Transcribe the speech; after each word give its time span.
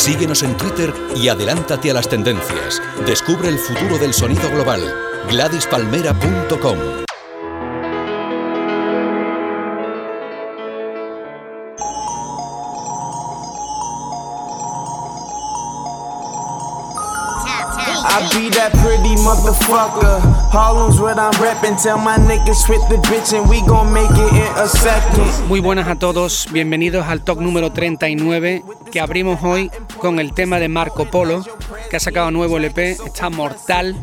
Síguenos 0.00 0.42
en 0.42 0.56
Twitter 0.56 0.94
y 1.14 1.28
adelántate 1.28 1.90
a 1.90 1.94
las 1.94 2.08
tendencias. 2.08 2.80
Descubre 3.04 3.50
el 3.50 3.58
futuro 3.58 3.98
del 3.98 4.14
sonido 4.14 4.48
global. 4.50 4.80
GladysPalmera.com 5.28 6.78
I 18.02 18.28
be 18.34 18.48
that 18.56 18.72
pretty 18.82 19.16
motherfucker. 19.22 20.20
Harlem's 20.50 20.98
what 20.98 21.18
I'm 21.18 21.32
reppin'. 21.32 21.76
Tell 21.76 21.98
my 21.98 22.16
niggas 22.16 22.66
hit 22.66 22.80
the 22.88 22.96
bitch 23.08 23.38
and 23.38 23.48
we 23.50 23.60
gon' 23.66 23.92
make 23.92 24.10
it 24.10 24.32
in 24.32 24.52
a 24.56 24.66
second. 24.66 25.48
Muy 25.48 25.60
buenas 25.60 25.86
a 25.88 25.96
todos, 25.96 26.48
bienvenidos 26.50 27.06
al 27.06 27.22
talk 27.22 27.38
número 27.38 27.70
39 27.70 28.64
que 28.90 29.00
abrimos 29.00 29.42
hoy 29.42 29.70
con 30.00 30.18
el 30.18 30.32
tema 30.32 30.58
de 30.58 30.68
Marco 30.68 31.10
Polo, 31.10 31.44
que 31.88 31.96
ha 31.96 32.00
sacado 32.00 32.30
nuevo 32.30 32.56
LP, 32.56 32.92
está 33.06 33.30
mortal. 33.30 33.96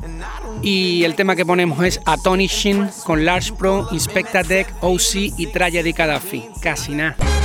Y 0.62 1.04
el 1.04 1.16
tema 1.16 1.36
que 1.36 1.46
ponemos 1.46 1.84
es 1.84 2.00
Atonishing 2.06 2.90
con 3.04 3.26
Large 3.26 3.54
Pro, 3.54 3.88
Inspecta 3.92 4.44
Deck, 4.44 4.74
OC 4.82 5.34
y 5.38 5.48
Tragedy 5.48 5.92
Gaddafi. 5.92 6.50
Casi 6.62 6.94
nada. 6.94 7.37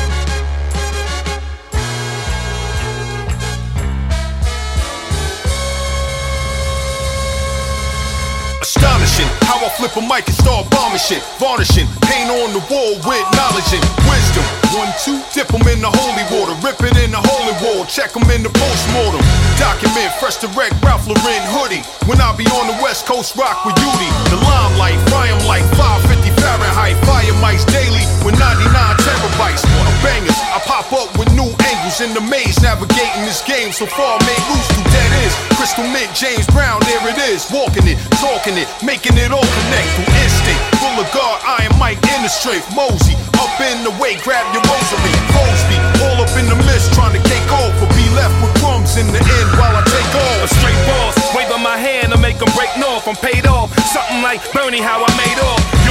Flip 9.77 9.97
a 9.97 10.03
mic 10.03 10.27
and 10.29 10.37
start 10.37 10.69
bombing 10.71 11.01
shit. 11.01 11.23
Varnishing, 11.39 11.89
paint 12.05 12.29
on 12.29 12.53
the 12.53 12.63
wall 12.69 12.97
with 13.07 13.25
knowledge 13.37 13.71
and 13.73 13.85
wisdom. 14.09 14.45
One, 14.77 14.89
two, 15.05 15.21
dip 15.33 15.49
them 15.49 15.65
in 15.69 15.81
the 15.81 15.93
holy 15.93 16.25
water, 16.33 16.57
rip 16.65 16.81
it 16.81 16.97
in 16.97 17.13
the 17.13 17.21
holy 17.21 17.55
wall, 17.61 17.85
check 17.87 18.13
them 18.13 18.25
in 18.33 18.43
the 18.43 18.53
postmortem. 18.53 19.21
Document, 19.61 20.11
fresh 20.21 20.41
direct, 20.41 20.77
Ralph 20.85 21.07
Lauren 21.07 21.45
hoodie. 21.53 21.85
When 22.09 22.21
I 22.21 22.33
be 22.37 22.49
on 22.57 22.67
the 22.67 22.77
west 22.83 23.07
coast, 23.07 23.37
rock 23.37 23.65
with 23.65 23.77
Udi. 23.77 24.09
The 24.33 24.39
limelight, 24.41 24.99
fry 25.09 25.29
'em 25.29 25.41
like 25.47 25.65
550 25.77 26.31
Fahrenheit. 26.41 26.97
Fire 27.05 27.37
mics 27.45 27.65
daily 27.69 28.03
with 28.25 28.37
99 28.39 28.97
terabytes. 29.05 29.63
Bangers, 30.03 30.37
pop 30.67 30.93
up 30.93 31.11
with 31.19 31.31
new 31.35 31.49
angles 31.71 32.01
in 32.01 32.15
the 32.15 32.21
maze, 32.21 32.59
navigating 32.63 33.25
this 33.27 33.43
game. 33.43 33.73
So 33.73 33.87
far, 33.87 34.19
made 34.23 34.45
loose 34.51 34.69
to 34.75 34.83
dead 34.91 35.11
is. 35.27 35.33
Crystal 35.59 35.87
Mint, 35.91 36.11
James 36.15 36.47
Brown, 36.51 36.81
there 36.87 37.03
it 37.09 37.19
is. 37.31 37.47
Walking 37.51 37.87
it, 37.87 37.99
talking 38.19 38.57
it, 38.59 38.69
making 38.83 39.19
it 39.19 39.31
all 39.31 39.45
connect 39.45 39.89
through 39.95 40.11
instinct. 40.23 40.63
Full 40.79 40.97
of 40.99 41.09
guard, 41.11 41.43
Iron 41.61 41.75
Mike 41.79 42.03
in 42.15 42.23
the 42.23 42.31
straight. 42.31 42.63
Mosey, 42.75 43.15
up 43.39 43.55
in 43.61 43.83
the 43.85 43.95
way, 43.99 44.19
grab 44.23 44.47
your 44.55 44.63
rosary. 44.67 45.15
Crosby, 45.35 45.79
all 46.07 46.19
up 46.23 46.33
in 46.39 46.47
the 46.47 46.59
mist, 46.67 46.93
trying 46.95 47.15
to 47.15 47.23
take 47.27 47.49
off. 47.51 47.75
Or 47.83 47.91
be 47.95 48.07
left 48.15 48.35
with 48.43 48.55
crumbs 48.63 48.97
in 48.97 49.07
the 49.11 49.23
end 49.23 49.49
while 49.59 49.75
I 49.75 49.83
take 49.87 50.13
off. 50.15 50.47
A 50.47 50.49
straight 50.49 50.81
boss, 50.87 51.15
waving 51.35 51.63
my 51.63 51.77
hand 51.77 52.13
to 52.13 52.19
make 52.19 52.39
them 52.39 52.51
break 52.55 52.71
north. 52.79 53.07
I'm 53.07 53.19
paid 53.19 53.47
off, 53.47 53.75
something 53.91 54.23
like 54.23 54.41
Bernie, 54.53 54.81
how 54.81 55.03
I 55.03 55.11
made 55.19 55.41
off. 55.43 55.82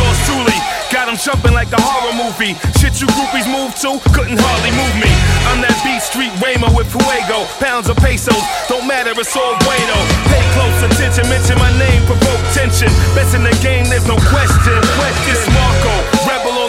Truly, 0.42 0.58
got 0.92 1.06
them 1.06 1.18
jumping 1.18 1.54
like 1.54 1.72
a 1.72 1.82
horror 1.82 2.18
movie. 2.18 2.58
Shit 2.82 2.98
you 2.98 3.06
groupies 3.14 3.46
move 3.46 3.78
to, 3.86 4.02
couldn't 4.10 4.42
hardly 4.42 4.74
move 4.74 4.96
me. 4.98 5.12
I'm 5.46 5.62
that 5.62 5.78
beat 5.86 6.02
street 6.02 6.34
Raymo 6.42 6.74
with 6.74 6.90
Fuego. 6.90 7.46
Pounds 7.62 7.90
of 7.90 7.98
pesos, 7.98 8.42
don't 8.66 8.88
matter, 8.88 9.14
it's 9.14 9.36
all 9.38 9.54
bueno. 9.62 9.98
Pay 10.34 10.42
close 10.58 10.82
attention, 10.82 11.30
mention 11.30 11.62
my 11.62 11.70
name, 11.78 12.02
provoke 12.10 12.42
tension. 12.58 12.90
Best 13.14 13.38
in 13.38 13.44
the 13.46 13.54
game, 13.62 13.86
there's 13.86 14.08
no 14.10 14.18
question. 14.34 14.82
It's 15.30 15.46
Marco, 15.54 15.94
rebel 15.94 16.11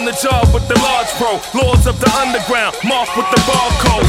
on 0.03 0.11
the 0.11 0.19
job 0.19 0.43
with 0.53 0.67
the 0.67 0.75
large 0.83 1.07
pro. 1.15 1.39
Lords 1.55 1.87
of 1.87 1.95
the 1.99 2.11
underground, 2.19 2.75
mark 2.83 3.07
with 3.15 3.29
the 3.31 3.39
barcode. 3.47 4.03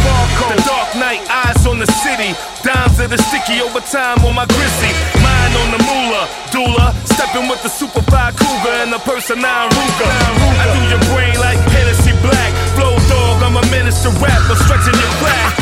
The 0.51 0.59
dark 0.67 0.91
night, 0.99 1.23
eyes 1.31 1.67
on 1.67 1.79
the 1.79 1.87
city. 2.03 2.35
Dimes 2.67 2.99
of 2.99 3.11
the 3.11 3.19
sticky 3.31 3.63
over 3.63 3.79
time 3.79 4.19
on 4.27 4.35
my 4.35 4.47
grizzly. 4.47 4.91
Mine 5.23 5.55
on 5.63 5.69
the 5.71 5.81
moolah, 5.87 6.27
doula. 6.51 6.91
Stepping 7.07 7.47
with 7.47 7.63
the 7.63 7.69
super 7.71 8.03
fly 8.11 8.33
cougar 8.35 8.75
and 8.83 8.93
the 8.93 8.99
person 9.07 9.39
nine 9.39 9.71
Ruger. 9.71 10.11
I 10.59 10.67
do 10.75 10.83
your 10.91 11.03
brain 11.15 11.39
like 11.39 11.63
Hennessy 11.71 12.11
Black. 12.27 12.51
Flow 12.75 12.99
dog, 13.07 13.43
I'm 13.47 13.55
a 13.55 13.63
minister 13.71 14.11
rap, 14.19 14.43
but 14.51 14.59
stretching 14.67 14.99
your 14.99 15.13
crack. 15.23 15.55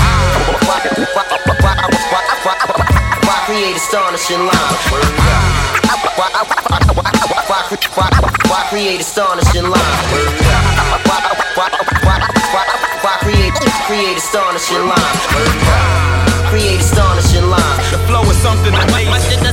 Why 3.53 3.61
create 3.61 3.77
astonishing 3.77 4.49
lines? 4.49 4.81
Why 8.49 8.65
create 8.71 9.01
astonishing 9.01 9.69
lines? 9.69 9.85
Why 13.05 13.17
create 13.21 13.53
create 13.85 14.17
astonishing 14.17 14.89
lines? 14.89 15.21
Create 16.49 16.81
astonishing 16.81 17.45
lines. 17.51 17.91
The 17.93 17.99
flow 18.09 18.23
is 18.23 18.39
something 18.39 18.73
amazing. 18.73 19.45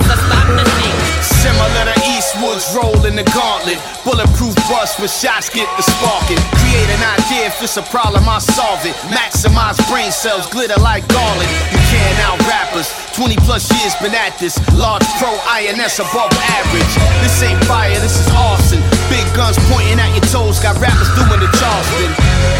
Similar 1.43 1.83
to 1.83 1.95
Eastwood's 2.39 2.71
roll 2.71 3.05
in 3.05 3.15
the 3.15 3.27
gauntlet. 3.35 3.75
Bulletproof 4.07 4.55
bust 4.71 4.99
with 4.99 5.11
shots 5.11 5.49
get 5.49 5.67
the 5.75 5.83
sparking. 5.83 6.39
Create 6.63 6.87
an 6.95 7.03
idea 7.19 7.51
if 7.51 7.61
it's 7.61 7.75
a 7.75 7.83
problem, 7.83 8.23
I 8.29 8.39
solve 8.39 8.79
it. 8.85 8.95
Maximize 9.11 9.75
brain 9.91 10.11
cells, 10.11 10.47
glitter 10.47 10.79
like 10.79 11.05
garland. 11.09 11.51
You 11.71 11.79
can't 11.91 12.19
out 12.23 12.39
rappers. 12.47 12.87
20 13.11 13.35
plus 13.43 13.67
years 13.75 13.91
been 13.99 14.15
at 14.15 14.39
this. 14.39 14.55
Large 14.71 15.03
pro 15.19 15.35
INS 15.51 15.99
above 15.99 16.31
average. 16.55 16.93
This 17.19 17.43
ain't 17.43 17.59
fire, 17.65 17.99
this 17.99 18.15
is 18.15 18.27
arson. 18.31 18.79
Big 19.11 19.27
guns 19.35 19.59
pointing 19.67 19.99
at 19.99 20.15
your 20.15 20.23
toes, 20.31 20.63
got 20.63 20.79
rappers 20.79 21.11
doing 21.19 21.43
the 21.43 21.51
Charleston. 21.59 22.11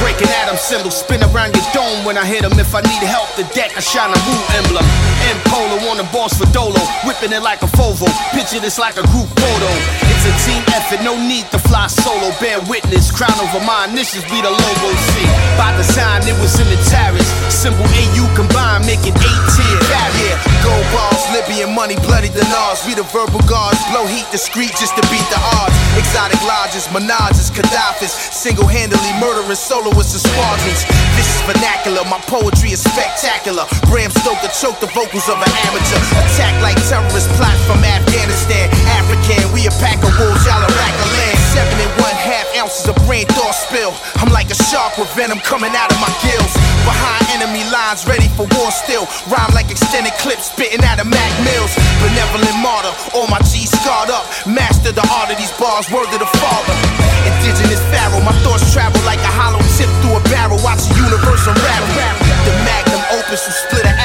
Breaking 0.04 0.28
atom 0.44 0.58
symbols, 0.58 1.00
spin 1.00 1.24
around 1.24 1.56
your 1.56 1.64
dome 1.72 2.04
when 2.04 2.18
I 2.18 2.26
hit 2.26 2.44
'em. 2.44 2.60
If 2.60 2.76
I 2.76 2.82
need 2.82 3.04
help, 3.08 3.32
the 3.38 3.48
deck, 3.56 3.72
I 3.78 3.80
shine 3.80 4.12
a 4.12 4.20
blue 4.28 4.44
emblem. 4.60 4.86
M 5.32 5.40
Polo 5.48 5.80
on 5.90 5.98
the 5.98 6.08
boss 6.12 6.36
for 6.36 6.48
Dolo, 6.52 6.84
whipping 7.06 7.32
it 7.32 7.42
like 7.42 7.62
a 7.64 7.68
Fovo. 7.78 8.08
Picture 8.36 8.60
this 8.60 8.78
like 8.78 8.98
a 8.98 9.06
group 9.08 9.30
photo. 9.40 9.69
It's 10.12 10.26
a 10.26 10.34
team 10.46 10.64
effort, 10.74 11.04
no 11.04 11.16
need 11.16 11.46
to 11.52 11.60
fly 11.70 11.86
solo. 11.86 12.34
Bear 12.42 12.58
witness, 12.66 13.14
crown 13.14 13.38
over 13.38 13.62
my 13.62 13.86
initials 13.86 14.26
be 14.26 14.42
the 14.42 14.50
logo. 14.50 14.90
See, 15.14 15.30
by 15.54 15.70
design, 15.78 16.26
it 16.26 16.36
was 16.42 16.58
in 16.58 16.66
the 16.66 16.80
terrace. 16.90 17.30
Symbol 17.54 17.86
AU 17.86 18.26
combined, 18.34 18.90
making 18.90 19.14
18 19.14 19.22
barrier. 19.88 20.36
Gold 20.66 20.88
balls, 20.90 21.22
Libyan 21.32 21.72
money, 21.78 21.96
bloody 22.02 22.34
dinars. 22.34 22.82
We 22.90 22.98
the 22.98 23.06
verbal 23.14 23.40
guards, 23.46 23.80
blow 23.94 24.10
heat 24.10 24.26
discreet 24.34 24.74
just 24.82 24.98
to 24.98 25.04
beat 25.14 25.24
the 25.30 25.40
odds. 25.62 25.78
Exotic 25.96 26.42
lodges, 26.50 26.90
menages, 26.90 27.54
Gaddafi's. 27.54 28.12
Single 28.34 28.66
handedly 28.66 29.14
murdering 29.22 29.54
soloists 29.54 30.18
and 30.18 30.24
squadrons. 30.26 30.82
This 31.14 31.30
is 31.30 31.42
vernacular, 31.46 32.02
my 32.10 32.20
poetry 32.26 32.74
is 32.74 32.82
spectacular. 32.82 33.70
Bram 33.88 34.10
Stoker 34.10 34.50
choked 34.58 34.82
the 34.82 34.90
vocals 34.98 35.30
of 35.30 35.38
an 35.38 35.52
amateur. 35.70 36.02
Attack 36.18 36.56
like 36.66 36.80
terrorist 36.90 37.30
plots 37.38 37.62
from 37.70 37.86
Afghanistan. 37.86 38.66
African, 38.98 39.46
we 39.54 39.70
a 39.70 39.74
pack 39.78 40.02
of 40.02 40.12
wolves, 40.18 40.42
y'all 40.50 40.66
a 40.66 40.72
rack 40.74 40.96
of 40.98 41.12
land. 41.20 41.59
Seven 41.60 41.76
and 41.76 41.92
one 42.00 42.16
half 42.16 42.48
ounces 42.56 42.88
of 42.88 42.96
brain 43.04 43.28
thought 43.36 43.52
spill. 43.52 43.92
I'm 44.24 44.32
like 44.32 44.48
a 44.48 44.56
shark 44.72 44.96
with 44.96 45.12
venom 45.12 45.44
coming 45.44 45.76
out 45.76 45.92
of 45.92 46.00
my 46.00 46.08
gills. 46.24 46.56
Behind 46.88 47.20
enemy 47.36 47.68
lines, 47.68 48.08
ready 48.08 48.32
for 48.40 48.48
war 48.56 48.72
still. 48.72 49.04
Rhyme 49.28 49.52
like 49.52 49.68
extended 49.68 50.16
clips, 50.24 50.56
spitting 50.56 50.80
out 50.88 51.04
of 51.04 51.12
Mac 51.12 51.32
Mills. 51.44 51.76
Benevolent 52.00 52.56
martyr, 52.64 52.96
all 53.12 53.28
my 53.28 53.44
G's 53.44 53.76
scarred 53.76 54.08
up. 54.08 54.24
Master 54.48 54.96
the 54.96 55.04
art 55.12 55.36
of 55.36 55.36
these 55.36 55.52
bars, 55.60 55.92
word 55.92 56.08
of 56.08 56.24
the 56.24 56.32
father. 56.40 56.76
Indigenous 57.28 57.84
pharaoh, 57.92 58.24
my 58.24 58.32
thoughts 58.40 58.64
travel 58.72 59.04
like 59.04 59.20
a 59.20 59.34
hollow 59.36 59.60
tip 59.76 59.92
through 60.00 60.16
a 60.16 60.24
barrel. 60.32 60.56
Watch 60.64 60.88
the 60.88 60.96
universe 60.96 61.44
unravel. 61.44 61.92
The 62.48 62.56
magnum 62.64 63.04
opus 63.20 63.44
who 63.44 63.52
split 63.52 63.84
an 63.84 63.99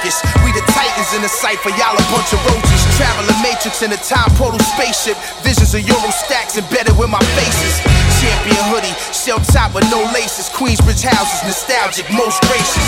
focused. 0.00 0.24
We 0.44 0.52
the 0.52 0.64
titans 0.72 1.12
in 1.14 1.22
the 1.22 1.28
cipher, 1.28 1.70
y'all 1.76 1.94
a 1.94 2.04
bunch 2.08 2.32
of 2.32 2.40
roaches. 2.48 2.80
Traveling 2.96 3.36
matrix 3.42 3.82
in 3.82 3.92
a 3.92 3.96
time 3.96 4.30
portal 4.36 4.60
spaceship. 4.60 5.16
Visions 5.44 5.74
of 5.74 5.86
Euro 5.86 6.10
stacks 6.10 6.56
embedded 6.56 6.96
with 6.96 7.10
my 7.10 7.20
faces. 7.36 7.80
Champion 8.20 8.64
hoodie, 8.72 8.94
shell 9.12 9.38
top 9.52 9.74
with 9.74 9.84
no 9.90 10.00
laces. 10.12 10.48
Queensbridge 10.50 11.04
houses, 11.04 11.40
nostalgic, 11.44 12.08
most 12.12 12.40
gracious. 12.48 12.86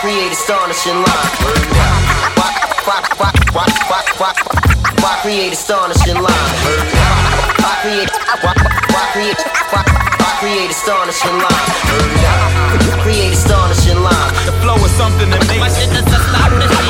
Create 0.00 0.32
astonishing 0.32 0.94
lines? 0.94 1.60
Why, 5.00 5.16
create 5.22 5.52
astonishing 5.52 6.16
lines? 6.16 6.60
Why 7.56 7.74
create, 7.80 8.10
why, 8.44 8.52
why 8.92 9.04
create, 9.12 9.40
why, 9.72 9.82
why 10.20 10.30
create 10.40 10.70
astonishing 10.70 11.36
lines? 11.40 11.72
Create 13.00 13.32
astonishing 13.32 14.00
lines. 14.00 14.32
The 14.44 14.52
flow 14.60 14.76
is 14.76 14.92
something 14.92 15.32
amazing. 15.32 15.62
I 15.62 16.89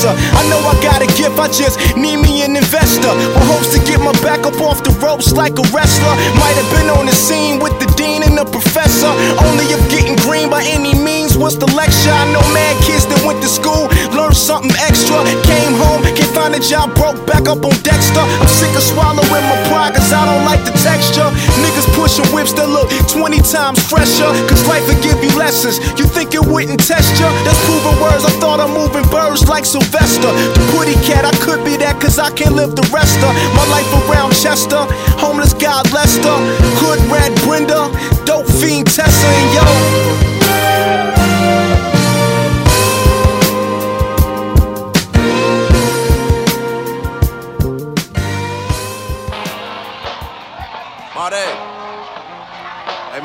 dresser. 0.00 0.16
I 0.36 0.48
know 0.48 0.58
I 0.64 0.74
got 0.82 1.02
a 1.02 1.06
gift, 1.06 1.38
I 1.38 1.48
just 1.48 1.78
need 1.96 2.16
me 2.16 2.42
an 2.42 2.56
investor. 2.56 3.12
With 3.36 3.46
hopes 3.48 3.72
to 3.76 3.80
get 3.84 4.00
my 4.00 4.12
back 4.24 4.46
up 4.46 4.60
off 4.60 4.82
the 4.82 4.90
ropes 5.04 5.32
like 5.32 5.58
a 5.58 5.66
wrestler. 5.72 6.14
Might 6.40 6.56
have 6.56 6.70
been 6.72 6.88
on 6.90 7.06
the 7.06 7.12
scene 7.12 7.60
with 7.60 7.78
the 7.80 7.86
dean 7.96 8.22
and 8.22 8.36
the 8.36 8.44
professor. 8.44 9.12
Only 9.46 9.64
if 9.68 9.80
getting 9.90 10.16
green 10.24 10.48
by 10.50 10.64
any 10.64 10.94
means 10.94 11.19
was 11.40 11.56
the 11.56 11.66
lecture. 11.72 12.12
I 12.12 12.28
know 12.36 12.44
mad 12.52 12.76
kids 12.84 13.08
that 13.08 13.16
went 13.24 13.40
to 13.40 13.48
school 13.48 13.88
learned 14.12 14.36
something 14.36 14.70
extra. 14.76 15.24
Came 15.48 15.72
home, 15.80 16.04
can't 16.12 16.28
find 16.36 16.52
a 16.52 16.60
job, 16.60 16.92
broke 16.92 17.16
back 17.24 17.48
up 17.48 17.64
on 17.64 17.72
Dexter. 17.80 18.20
I'm 18.20 18.46
sick 18.46 18.68
of 18.76 18.84
swallowing 18.84 19.44
my 19.48 19.58
pride, 19.72 19.96
cause 19.96 20.12
I 20.12 20.28
don't 20.28 20.44
like 20.44 20.60
the 20.68 20.76
texture. 20.84 21.24
Niggas 21.64 21.88
pushing 21.96 22.28
whips 22.36 22.52
that 22.60 22.68
look 22.68 22.92
20 23.08 23.40
times 23.40 23.80
fresher. 23.88 24.28
Cause 24.52 24.62
life 24.68 24.84
will 24.84 25.00
give 25.00 25.16
you 25.24 25.32
lessons. 25.40 25.80
You 25.96 26.04
think 26.04 26.36
it 26.36 26.44
wouldn't 26.44 26.84
test 26.84 27.16
ya? 27.16 27.32
That's 27.48 27.58
proven 27.64 27.96
words. 28.04 28.28
I 28.28 28.32
thought 28.36 28.60
I'm 28.60 28.76
moving 28.76 29.08
birds 29.08 29.48
like 29.48 29.64
Sylvester. 29.64 30.30
The 30.52 30.62
putty 30.76 30.94
cat, 31.08 31.24
I 31.24 31.32
could 31.40 31.64
be 31.64 31.80
that 31.80 31.96
cause 32.04 32.20
I 32.20 32.28
can't 32.36 32.52
live 32.52 32.76
the 32.76 32.84
rest 32.92 33.16
of 33.24 33.32
my 33.56 33.64
life 33.72 33.88
around 34.04 34.36
Chester. 34.36 34.84
Homeless 35.16 35.56
God 35.56 35.88
Lester. 35.96 36.36
Hood 36.84 37.00
rat 37.08 37.32
Brenda. 37.48 37.88
Dope 38.28 38.46
fiend 38.60 38.92
Tessa 38.92 39.24
and 39.24 39.48
yo. 39.56 40.29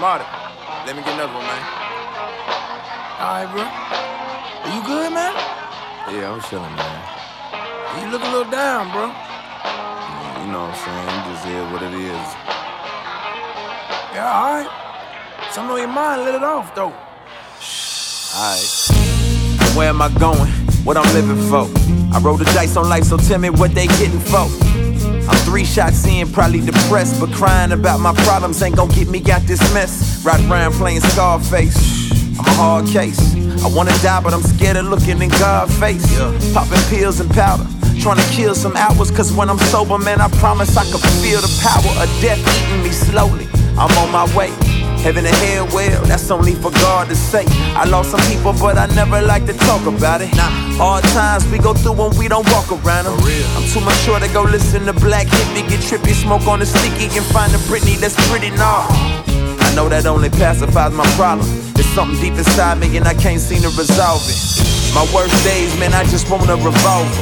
Let 0.05 0.95
me 0.95 1.01
get 1.01 1.15
another 1.15 1.33
one, 1.33 1.41
man. 1.41 1.65
Alright, 3.17 3.49
bro. 3.49 3.63
Are 3.65 4.69
you 4.69 4.85
good, 4.85 5.11
man? 5.11 5.33
Yeah, 6.13 6.31
I'm 6.31 6.41
chilling, 6.41 6.75
man. 6.75 8.03
You 8.03 8.11
look 8.11 8.21
a 8.21 8.25
little 8.25 8.51
down, 8.51 8.91
bro. 8.91 9.07
Yeah, 9.07 10.45
you 10.45 10.51
know 10.51 10.61
what 10.61 10.77
I'm 10.77 10.85
saying? 10.85 11.09
You 11.09 11.33
just 11.33 11.45
hear 11.47 11.63
what 11.73 11.81
it 11.81 11.93
is. 11.95 12.27
Yeah, 14.13 14.29
alright. 14.29 14.69
Something 15.51 15.71
on 15.71 15.79
your 15.79 15.87
mind, 15.87 16.21
let 16.21 16.35
it 16.35 16.43
off, 16.43 16.75
though. 16.75 16.93
Alright. 18.37 19.75
Where 19.75 19.89
am 19.89 20.03
I 20.03 20.09
going? 20.19 20.51
What 20.85 20.97
I'm 20.97 21.13
living 21.15 21.49
for? 21.49 21.84
I 22.15 22.19
roll 22.19 22.37
the 22.37 22.45
dice 22.45 22.77
on 22.77 22.87
life, 22.87 23.03
so 23.03 23.17
tell 23.17 23.39
me 23.39 23.49
what 23.49 23.75
they 23.75 23.87
getting 23.87 24.21
for. 24.21 24.47
I'm 25.27 25.37
three 25.43 25.65
shots 25.65 26.07
in, 26.07 26.31
probably 26.31 26.61
depressed, 26.61 27.19
but 27.19 27.29
crying 27.33 27.73
about 27.73 27.99
my 27.99 28.13
problems 28.23 28.61
ain't 28.61 28.77
gonna 28.77 28.93
get 28.93 29.09
me 29.09 29.19
out 29.29 29.41
this 29.41 29.59
mess. 29.73 30.23
Ride 30.23 30.39
around 30.49 30.75
playing 30.75 31.01
Scarface. 31.01 31.75
I'm 32.39 32.45
a 32.47 32.53
hard 32.53 32.87
case. 32.87 33.19
I 33.65 33.67
wanna 33.67 33.91
die, 33.99 34.21
but 34.21 34.33
I'm 34.33 34.43
scared 34.43 34.77
of 34.77 34.85
looking 34.85 35.21
in 35.21 35.27
God's 35.27 35.77
face. 35.77 36.09
Yeah. 36.13 36.31
Popping 36.53 36.79
pills 36.87 37.19
and 37.19 37.29
powder, 37.31 37.67
trying 37.99 38.17
to 38.17 38.29
kill 38.31 38.55
some 38.55 38.77
hours. 38.77 39.11
Cause 39.11 39.33
when 39.33 39.49
I'm 39.49 39.59
sober, 39.59 39.97
man, 39.97 40.21
I 40.21 40.29
promise 40.39 40.77
I 40.77 40.85
can 40.85 40.99
feel 41.19 41.41
the 41.41 41.51
power 41.61 41.91
of 42.01 42.07
death 42.21 42.39
eating 42.39 42.81
me 42.81 42.91
slowly. 42.91 43.47
I'm 43.77 43.91
on 43.97 44.09
my 44.09 44.23
way. 44.37 44.53
Heaven 45.05 45.23
and 45.23 45.35
hell, 45.35 45.67
well, 45.71 46.01
that's 46.05 46.31
only 46.31 46.55
for 46.55 46.71
God 46.81 47.09
to 47.09 47.15
say. 47.15 47.45
I 47.77 47.85
lost 47.85 48.09
some 48.09 48.19
people, 48.21 48.53
but 48.53 48.75
I 48.75 48.87
never 48.95 49.21
like 49.21 49.45
to 49.45 49.53
talk 49.53 49.85
about 49.85 50.21
it. 50.21 50.33
Nah, 50.33 50.49
hard 50.81 51.03
times 51.13 51.45
we 51.51 51.59
go 51.59 51.75
through 51.75 51.93
when 51.93 52.17
we 52.17 52.27
don't 52.27 52.49
walk 52.49 52.71
around 52.71 53.05
them. 53.05 53.13
I'm 53.53 53.69
too 53.69 53.85
mature 53.85 54.19
to 54.19 54.27
go 54.33 54.41
listen 54.41 54.83
to 54.89 54.93
Black 54.93 55.27
Hippy, 55.27 55.61
get 55.69 55.85
trippy, 55.85 56.17
smoke 56.17 56.47
on 56.47 56.57
the 56.57 56.65
sticky, 56.65 57.05
and 57.15 57.25
find 57.29 57.53
a 57.53 57.61
Britney 57.69 58.01
that's 58.01 58.17
pretty 58.27 58.49
nah. 58.57 58.89
I 59.61 59.71
know 59.75 59.87
that 59.89 60.07
only 60.07 60.31
pacifies 60.31 60.91
my 60.91 61.05
problem. 61.13 61.45
There's 61.77 61.85
something 61.93 62.19
deep 62.19 62.33
inside 62.33 62.79
me, 62.79 62.97
and 62.97 63.07
I 63.07 63.13
can't 63.13 63.39
seem 63.39 63.61
to 63.61 63.69
resolve 63.77 64.25
it. 64.25 64.41
My 64.95 65.05
worst 65.13 65.37
days, 65.45 65.69
man, 65.77 65.93
I 65.93 66.03
just 66.05 66.31
want 66.31 66.49
a 66.49 66.57
revolver. 66.57 67.21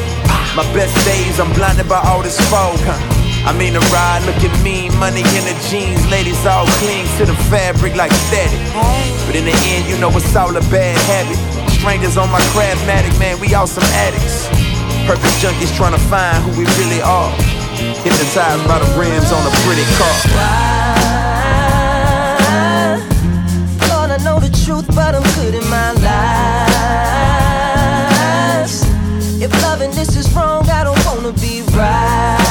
My 0.55 0.63
best 0.71 0.95
days, 1.03 1.37
I'm 1.37 1.51
blinded 1.51 1.89
by 1.89 1.99
all 2.07 2.23
this 2.23 2.39
fog. 2.49 2.79
Huh? 2.79 3.12
I 3.45 3.51
mean, 3.51 3.75
a 3.75 3.79
ride 3.91 4.23
looking 4.23 4.55
mean, 4.63 4.95
money 4.97 5.19
in 5.19 5.43
the 5.43 5.51
jeans, 5.67 5.99
ladies 6.07 6.45
all 6.45 6.65
cling 6.79 7.05
to 7.19 7.25
the 7.25 7.35
fabric 7.51 7.93
like 7.95 8.13
static. 8.31 8.59
But 9.27 9.35
in 9.35 9.43
the 9.43 9.51
end, 9.67 9.85
you 9.91 9.99
know 9.99 10.09
it's 10.15 10.33
all 10.35 10.55
a 10.55 10.61
bad 10.71 10.95
habit. 11.11 11.35
Strangers 11.75 12.15
on 12.15 12.31
my 12.31 12.39
craftmatic, 12.55 13.11
man, 13.19 13.37
we 13.41 13.53
all 13.53 13.67
some 13.67 13.83
addicts. 14.07 14.47
Perfect 15.05 15.35
junkies 15.43 15.75
trying 15.75 15.91
to 15.91 15.99
find 16.07 16.41
who 16.43 16.51
we 16.55 16.63
really 16.79 17.01
are. 17.03 17.35
Hypnotized 18.07 18.63
by 18.65 18.79
the 18.79 18.87
rims 18.95 19.29
on 19.35 19.43
a 19.43 19.51
pretty 19.67 19.83
car. 19.99 20.15
Why? 20.31 21.03
Lord, 23.91 24.11
I 24.11 24.17
know 24.23 24.39
the 24.39 24.47
truth, 24.63 24.87
but 24.95 25.15
I'm 25.15 25.23
good 25.35 25.55
in 25.55 25.67
my 25.69 25.91
lies. 25.99 26.23
If 29.43 29.51
loving 29.61 29.91
this 29.91 30.15
is 30.15 30.31
wrong, 30.31 30.69
I 30.69 30.85
don't 30.85 31.05
wanna 31.05 31.33
be 31.33 31.61
right. 31.75 32.42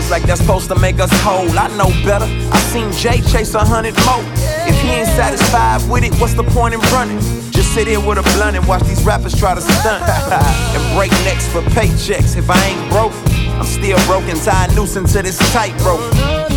Million 0.00 0.10
like 0.10 0.22
that's 0.26 0.40
supposed 0.40 0.68
to 0.68 0.78
make 0.78 1.00
us 1.00 1.10
whole. 1.22 1.48
I 1.58 1.68
know 1.76 1.88
better. 2.04 2.26
I 2.26 2.58
seen 2.72 2.90
Jay 2.92 3.20
chase 3.30 3.54
a 3.54 3.64
hundred 3.64 3.94
more. 4.06 4.24
If 4.66 4.80
he 4.80 4.88
ain't 4.88 5.08
satisfied 5.08 5.88
with 5.90 6.04
it, 6.04 6.14
what's 6.20 6.34
the 6.34 6.44
point 6.44 6.74
in 6.74 6.80
running? 6.92 7.18
Just 7.50 7.74
sit 7.74 7.86
here 7.86 8.00
with 8.00 8.18
a 8.18 8.22
blunt 8.36 8.56
and 8.56 8.66
watch 8.66 8.82
these 8.84 9.02
rappers 9.04 9.38
try 9.38 9.54
to 9.54 9.60
stunt 9.60 10.02
and 10.74 10.82
break 10.96 11.10
necks 11.24 11.46
for 11.48 11.60
paychecks. 11.76 12.36
If 12.36 12.48
I 12.50 12.58
ain't 12.66 12.90
broke, 12.90 13.12
I'm 13.58 13.66
still 13.66 13.98
broken, 14.06 14.36
tied 14.38 14.74
noose 14.74 14.96
into 14.96 15.22
this 15.22 15.38
tightrope. 15.52 16.00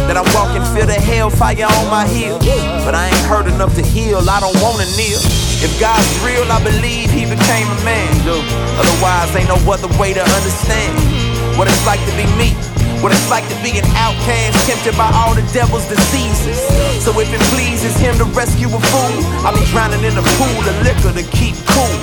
That 0.07 0.17
I'm 0.17 0.27
walking, 0.35 0.63
feel 0.75 0.87
the 0.87 0.99
hellfire 0.99 1.65
on 1.65 1.87
my 1.89 2.05
heel. 2.07 2.39
But 2.83 2.95
I 2.95 3.07
ain't 3.07 3.25
hurt 3.27 3.47
enough 3.47 3.75
to 3.75 3.83
heal, 3.83 4.19
I 4.29 4.39
don't 4.39 4.59
wanna 4.61 4.87
kneel. 4.95 5.19
If 5.63 5.71
God's 5.79 6.07
real, 6.23 6.43
I 6.51 6.59
believe 6.63 7.09
he 7.11 7.23
became 7.23 7.67
a 7.67 7.79
man. 7.83 8.11
Otherwise, 8.27 9.35
ain't 9.35 9.47
no 9.47 9.59
other 9.71 9.87
way 9.99 10.13
to 10.13 10.21
understand 10.21 11.57
what 11.57 11.67
it's 11.67 11.85
like 11.85 12.03
to 12.03 12.13
be 12.19 12.27
me. 12.35 12.82
What 13.03 13.11
it's 13.11 13.29
like 13.29 13.43
to 13.51 13.57
be 13.59 13.75
an 13.75 13.83
outcast, 13.99 14.55
tempted 14.63 14.95
by 14.95 15.11
all 15.11 15.35
the 15.35 15.43
devil's 15.51 15.83
diseases. 15.91 16.55
So 17.03 17.11
if 17.19 17.27
it 17.35 17.43
pleases 17.51 17.91
him 17.99 18.15
to 18.15 18.23
rescue 18.31 18.71
a 18.71 18.79
fool, 18.79 19.15
I'll 19.43 19.51
be 19.51 19.59
drowning 19.75 20.07
in 20.07 20.15
a 20.15 20.23
pool 20.39 20.63
of 20.63 20.75
liquor 20.87 21.11
to 21.11 21.23
keep 21.35 21.51
cool. 21.75 21.99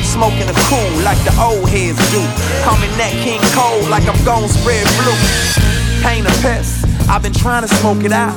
Smoking 0.00 0.48
a 0.48 0.56
cool 0.72 0.88
like 1.04 1.20
the 1.28 1.36
old 1.36 1.68
heads 1.68 2.00
do. 2.08 2.24
Call 2.64 2.80
me 2.80 2.88
Nat 2.96 3.12
King 3.20 3.44
Cole 3.52 3.92
like 3.92 4.08
I'm 4.08 4.16
gon' 4.24 4.48
spread 4.48 4.88
blue. 4.96 5.20
Pain 6.00 6.24
a 6.24 6.32
pest, 6.40 6.88
I've 7.12 7.22
been 7.22 7.36
trying 7.36 7.68
to 7.68 7.70
smoke 7.84 8.02
it 8.02 8.12
out. 8.12 8.32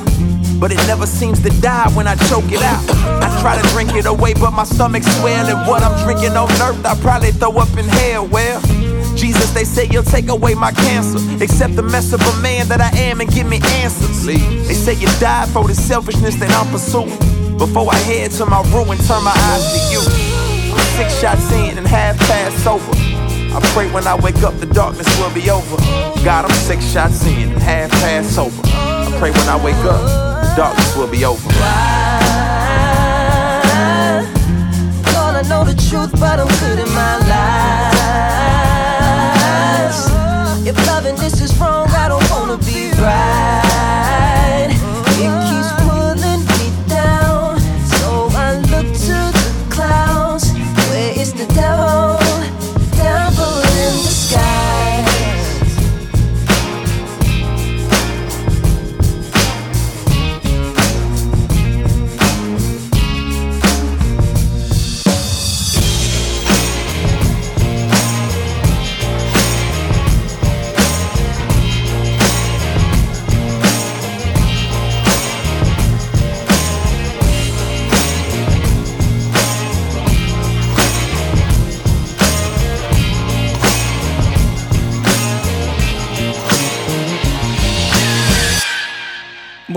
But 0.60 0.70
it 0.70 0.84
never 0.84 1.06
seems 1.06 1.40
to 1.42 1.50
die 1.64 1.88
when 1.96 2.06
I 2.06 2.16
choke 2.28 2.52
it 2.52 2.60
out. 2.60 2.84
I 3.24 3.32
try 3.40 3.56
to 3.56 3.66
drink 3.72 3.96
it 3.96 4.04
away, 4.04 4.34
but 4.34 4.50
my 4.50 4.64
stomach's 4.64 5.08
swelling. 5.16 5.56
What 5.64 5.82
I'm 5.82 5.96
drinking 6.04 6.36
on 6.36 6.52
earth, 6.60 6.84
I 6.84 6.94
probably 7.00 7.32
throw 7.32 7.56
up 7.56 7.72
in 7.78 7.88
hell. 7.88 8.28
Well, 8.28 8.60
Jesus, 9.22 9.52
they 9.52 9.62
say 9.62 9.86
you'll 9.88 10.02
take 10.02 10.28
away 10.28 10.52
my 10.52 10.72
cancer. 10.72 11.20
Accept 11.40 11.76
the 11.76 11.82
mess 11.82 12.12
of 12.12 12.20
a 12.20 12.42
man 12.42 12.66
that 12.66 12.80
I 12.80 12.90
am 13.06 13.20
and 13.20 13.30
give 13.30 13.46
me 13.46 13.60
answers. 13.78 14.26
They 14.26 14.74
say 14.74 14.94
you 14.94 15.06
died 15.20 15.48
for 15.50 15.62
the 15.62 15.76
selfishness 15.76 16.34
that 16.42 16.50
I'm 16.50 16.66
pursuing. 16.72 17.16
Before 17.56 17.86
I 17.88 17.98
head 17.98 18.32
to 18.32 18.46
my 18.46 18.62
ruin, 18.74 18.98
turn 19.06 19.22
my 19.22 19.30
eyes 19.30 19.62
to 19.74 19.78
you. 19.94 20.02
I'm 20.74 20.82
six 20.98 21.20
shots 21.20 21.52
in 21.52 21.78
and 21.78 21.86
half 21.86 22.18
past 22.18 22.66
over. 22.66 22.90
I 23.54 23.60
pray 23.72 23.88
when 23.92 24.08
I 24.08 24.16
wake 24.18 24.42
up, 24.42 24.58
the 24.58 24.66
darkness 24.66 25.06
will 25.20 25.32
be 25.32 25.48
over. 25.50 25.76
God, 26.24 26.44
I'm 26.44 26.50
six 26.66 26.84
shots 26.90 27.24
in 27.24 27.52
and 27.52 27.62
half 27.62 27.92
past 28.02 28.36
over. 28.36 28.60
I 28.66 29.06
pray 29.20 29.30
when 29.30 29.48
I 29.48 29.54
wake 29.62 29.84
up, 29.86 30.02
the 30.02 30.52
darkness 30.56 30.96
will 30.96 31.06
be 31.06 31.24
over. 31.24 31.48
Why? 31.62 32.18
Lord, 35.14 35.36
I 35.38 35.42
know 35.48 35.62
the 35.62 35.78
truth, 35.78 36.10
but 36.18 36.40
I'm 36.40 36.50
good 36.58 36.80
in 36.80 36.90
my 36.92 37.18
life. 37.28 37.91
If 40.72 40.86
loving 40.86 41.16
this 41.16 41.38
is 41.42 41.54
wrong, 41.58 41.86
I 41.90 42.08
don't 42.08 42.30
wanna 42.30 42.56
be 42.56 42.92
right. 42.92 43.71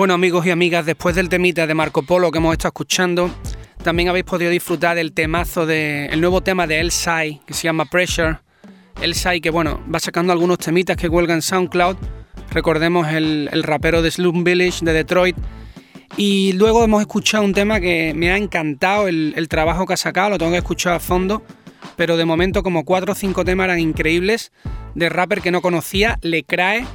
Bueno 0.05 0.13
amigos 0.13 0.45
y 0.45 0.51
amigas, 0.51 0.85
después 0.85 1.15
del 1.15 1.29
temita 1.29 1.65
de 1.65 1.73
Marco 1.73 2.03
Polo 2.03 2.29
que 2.29 2.37
hemos 2.37 2.53
estado 2.53 2.69
escuchando, 2.69 3.31
también 3.83 4.07
habéis 4.07 4.25
podido 4.25 4.51
disfrutar 4.51 4.95
del 4.95 5.13
temazo 5.13 5.65
de 5.65 6.05
el 6.11 6.21
nuevo 6.21 6.41
tema 6.41 6.67
de 6.67 6.79
El 6.79 6.91
Sai 6.91 7.41
que 7.47 7.55
se 7.55 7.63
llama 7.63 7.85
Pressure. 7.85 8.37
El 9.01 9.15
Sai 9.15 9.41
que 9.41 9.49
bueno, 9.49 9.83
va 9.91 9.99
sacando 9.99 10.31
algunos 10.31 10.59
temitas 10.59 10.95
que 10.95 11.09
cuelgan 11.09 11.41
SoundCloud. 11.41 11.95
Recordemos 12.51 13.07
el, 13.07 13.49
rapero 13.63 14.03
de 14.03 14.11
Slum 14.11 14.43
Village 14.43 14.85
de 14.85 14.93
Detroit. 14.93 15.37
Y 16.17 16.53
luego 16.53 16.83
hemos 16.83 17.01
escuchado 17.01 17.43
un 17.43 17.55
tema 17.55 17.79
que 17.79 18.13
me 18.15 18.29
ha 18.29 18.37
encantado 18.37 19.07
el, 19.07 19.33
el 19.35 19.47
trabajo 19.47 19.87
que 19.87 19.93
ha 19.93 19.97
sacado, 19.97 20.29
lo 20.29 20.37
tengo 20.37 20.51
que 20.51 20.59
escuchar 20.59 20.93
a 20.93 20.99
fondo. 20.99 21.41
Pero 21.95 22.15
de 22.15 22.25
momento 22.25 22.61
como 22.61 22.85
cuatro 22.85 23.13
o 23.13 23.15
cinco 23.15 23.43
temas 23.43 23.65
eran 23.65 23.79
increíbles 23.79 24.51
de 24.93 25.09
rapper 25.09 25.41
que 25.41 25.49
no 25.49 25.63
conocía, 25.63 26.19
Le 26.21 26.43
Crae, 26.43 26.85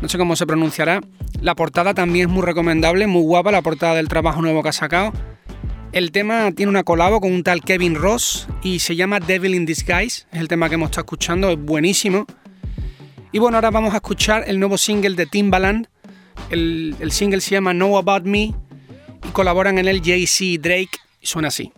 no 0.00 0.08
sé 0.08 0.16
cómo 0.16 0.36
se 0.36 0.46
pronunciará. 0.46 1.00
La 1.40 1.54
portada 1.54 1.94
también 1.94 2.28
es 2.28 2.34
muy 2.34 2.42
recomendable, 2.42 3.06
muy 3.06 3.22
guapa 3.22 3.52
la 3.52 3.62
portada 3.62 3.94
del 3.94 4.08
trabajo 4.08 4.42
nuevo 4.42 4.62
que 4.62 4.70
ha 4.70 4.72
sacado. 4.72 5.12
El 5.92 6.12
tema 6.12 6.52
tiene 6.52 6.70
una 6.70 6.84
colabo 6.84 7.20
con 7.20 7.32
un 7.32 7.42
tal 7.42 7.62
Kevin 7.62 7.94
Ross 7.94 8.48
y 8.62 8.80
se 8.80 8.96
llama 8.96 9.20
Devil 9.20 9.54
in 9.54 9.64
Disguise, 9.64 10.26
es 10.30 10.40
el 10.40 10.48
tema 10.48 10.68
que 10.68 10.74
hemos 10.74 10.90
estado 10.90 11.04
escuchando, 11.04 11.50
es 11.50 11.58
buenísimo. 11.58 12.26
Y 13.32 13.38
bueno, 13.38 13.56
ahora 13.56 13.70
vamos 13.70 13.92
a 13.94 13.96
escuchar 13.96 14.44
el 14.46 14.58
nuevo 14.58 14.78
single 14.78 15.14
de 15.14 15.26
Timbaland. 15.26 15.88
El, 16.50 16.96
single 17.10 17.40
se 17.40 17.52
llama 17.52 17.72
Know 17.72 17.96
About 17.96 18.24
Me 18.24 18.54
y 19.24 19.28
colaboran 19.32 19.78
en 19.78 19.88
el 19.88 20.02
Jay-Z 20.02 20.60
Drake 20.60 20.98
y 21.20 21.26
suena 21.26 21.48
así. 21.48 21.72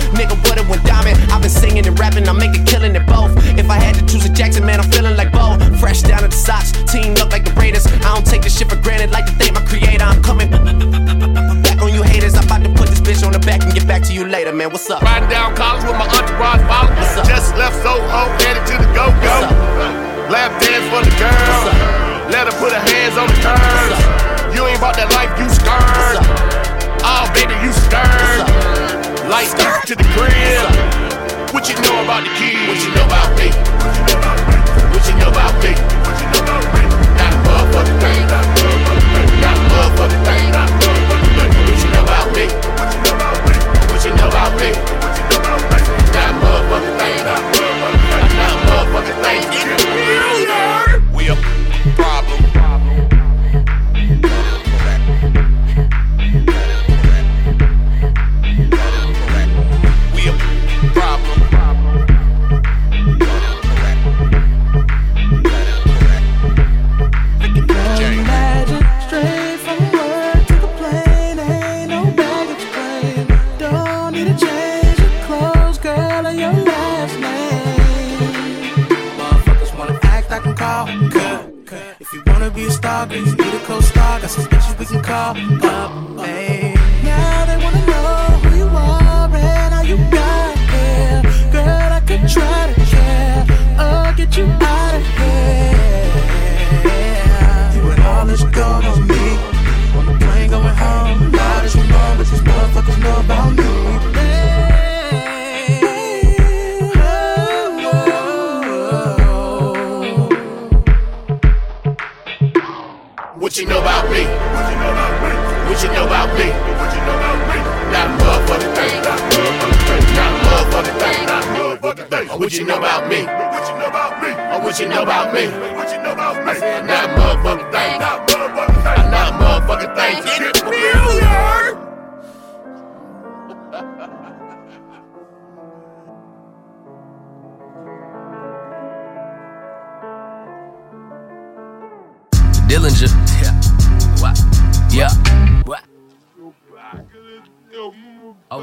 What 0.00 0.49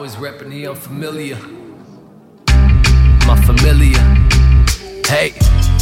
Always 0.08 0.32
repping 0.32 0.52
the 0.52 0.68
unfamiliar. 0.68 1.36
My 3.28 3.36
familiar. 3.46 4.00
Hey, 5.06 5.34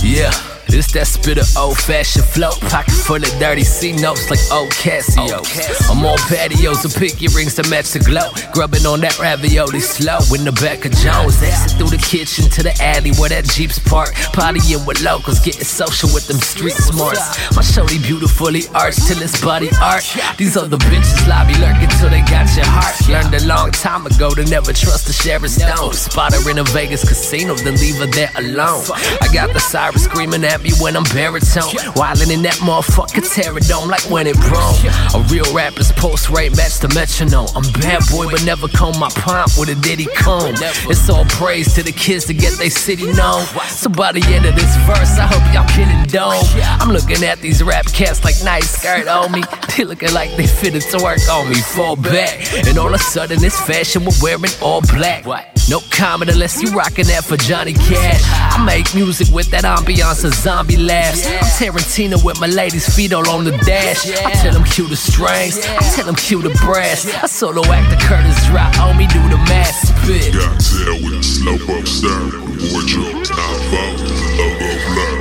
yeah. 0.01 0.54
This 0.75 0.91
that 0.91 1.07
spit 1.07 1.37
of 1.37 1.47
old 1.55 1.79
fashioned 1.79 2.25
flow. 2.25 2.51
Pocket 2.67 2.91
full 2.91 3.23
of 3.23 3.31
dirty 3.39 3.63
C 3.63 3.95
notes 3.95 4.27
like 4.29 4.43
old 4.51 4.75
Casio. 4.75 5.39
I'm 5.87 6.03
on 6.03 6.19
patios 6.27 6.83
and 6.83 6.91
picky 6.93 7.31
rings 7.31 7.55
to 7.55 7.63
match 7.71 7.95
the 7.95 8.03
glow. 8.03 8.27
Grubbing 8.51 8.83
on 8.83 8.99
that 8.99 9.15
ravioli 9.15 9.79
slow 9.79 10.19
in 10.35 10.43
the 10.43 10.51
back 10.59 10.83
of 10.83 10.91
Jones. 10.99 11.39
Exit 11.39 11.79
through 11.79 11.95
the 11.95 12.03
kitchen 12.03 12.51
to 12.51 12.59
the 12.61 12.75
alley 12.83 13.15
where 13.15 13.31
that 13.31 13.47
Jeep's 13.55 13.79
parked. 13.79 14.19
Partying 14.35 14.83
with 14.83 14.99
locals, 14.99 15.39
getting 15.39 15.63
social 15.63 16.11
with 16.11 16.27
them 16.27 16.43
street 16.43 16.75
smarts. 16.75 17.23
My 17.55 17.63
shorty 17.63 17.95
beautifully 17.95 18.67
arched 18.75 19.07
till 19.07 19.23
it's 19.23 19.39
body 19.39 19.71
art. 19.79 20.03
These 20.35 20.59
other 20.59 20.75
bitches 20.75 21.23
lobby 21.23 21.55
lurking 21.55 21.87
till 22.03 22.11
they 22.11 22.19
got 22.27 22.51
your 22.51 22.67
heart. 22.67 22.99
Learned 23.07 23.31
a 23.31 23.47
long 23.47 23.71
time 23.71 24.03
ago 24.11 24.27
to 24.35 24.43
never 24.51 24.75
trust 24.75 25.07
a 25.07 25.15
Sharon 25.15 25.47
Stone. 25.47 25.95
Spot 25.95 26.35
her 26.35 26.51
in 26.51 26.59
a 26.59 26.67
Vegas 26.75 27.07
casino, 27.07 27.55
then 27.55 27.79
leave 27.79 27.95
her 28.03 28.11
there 28.11 28.31
alone. 28.35 28.83
I 29.23 29.31
got 29.31 29.55
the 29.55 29.63
siren 29.63 30.03
screaming 30.03 30.43
at 30.43 30.59
me 30.59 30.64
when 30.79 30.95
I'm 30.95 31.03
baritone. 31.13 31.75
Wildin' 31.95 32.31
in 32.31 32.41
that 32.43 32.55
motherfucker 32.55 33.23
dome 33.67 33.89
like 33.89 34.03
when 34.09 34.27
it 34.27 34.37
broke. 34.39 34.79
A 35.13 35.19
real 35.29 35.45
rapper's 35.53 35.91
pulse 35.93 36.29
rate 36.29 36.55
match 36.55 36.79
the 36.79 36.89
metronome. 36.89 37.47
I'm 37.55 37.67
bad 37.81 38.01
boy, 38.11 38.29
but 38.29 38.43
never 38.45 38.67
comb 38.67 38.97
my 38.99 39.09
pomp 39.09 39.51
with 39.57 39.69
a 39.69 39.75
diddy 39.75 40.07
comb. 40.17 40.55
It's 40.89 41.09
all 41.09 41.25
praise 41.25 41.73
to 41.75 41.83
the 41.83 41.91
kids 41.91 42.25
to 42.25 42.33
get 42.33 42.53
they 42.57 42.69
city 42.69 43.11
known. 43.13 43.45
So 43.67 43.89
by 43.89 44.11
the 44.11 44.23
end 44.33 44.45
of 44.45 44.55
this 44.55 44.75
verse, 44.87 45.17
I 45.17 45.27
hope 45.27 45.43
y'all 45.53 45.67
killing 45.67 46.03
dome. 46.07 46.43
I'm 46.79 46.91
looking 46.91 47.23
at 47.23 47.39
these 47.39 47.61
rap 47.63 47.85
cats 47.87 48.23
like 48.23 48.35
nice 48.43 48.69
skirt 48.69 49.07
on 49.07 49.31
me. 49.31 49.43
They 49.75 49.83
looking 49.83 50.13
like 50.13 50.33
they 50.37 50.47
fitted 50.47 50.83
to 50.83 51.03
work 51.03 51.19
on 51.29 51.49
me. 51.49 51.55
Fall 51.55 51.97
back, 51.97 52.47
and 52.65 52.77
all 52.77 52.87
of 52.87 52.93
a 52.93 52.97
sudden 52.97 53.43
it's 53.43 53.59
fashion. 53.59 54.05
We're 54.05 54.11
wearing 54.21 54.51
all 54.61 54.79
black. 54.79 55.25
No 55.67 55.79
comment 55.89 56.29
unless 56.29 56.61
you 56.61 56.69
rockin' 56.71 57.07
that 57.07 57.25
for 57.25 57.35
Johnny 57.37 57.73
Cash. 57.73 58.21
I 58.23 58.63
make 58.63 58.93
music 58.93 59.27
with 59.33 59.49
that 59.49 59.63
ambiance 59.63 60.23
of 60.23 60.33
zombie 60.35 60.54
laughs. 60.63 61.27
I'm 61.27 61.43
Tarantino 61.59 62.23
with 62.23 62.39
my 62.39 62.47
ladies' 62.47 62.87
feet 62.95 63.11
all 63.13 63.27
on 63.29 63.43
the 63.43 63.51
dash. 63.65 64.07
I 64.07 64.31
tell 64.31 64.53
them 64.53 64.63
cue 64.63 64.87
the 64.87 64.95
strings, 64.95 65.59
I 65.65 65.79
tell 65.95 66.05
them 66.05 66.15
cue 66.15 66.41
the 66.41 66.49
brass. 66.63 67.05
I 67.21 67.27
solo 67.27 67.61
act 67.65 67.89
the 67.91 67.97
Curtis 68.05 68.45
drop 68.47 68.79
on 68.79 68.97
me, 68.97 69.07
do 69.07 69.19
the 69.27 69.37
mass 69.49 69.89
spit. 69.89 70.33
Got 70.33 70.59
tail 70.59 70.95
with 71.03 71.17
the 71.17 71.23
slow 71.23 71.55
up 71.75 71.85
stir. 71.85 72.31
The 72.31 72.71
wardrobe 72.71 73.25
top 73.25 73.37
out, 73.75 73.97
the 73.99 74.13
logo 74.39 74.69
blur. 74.87 75.15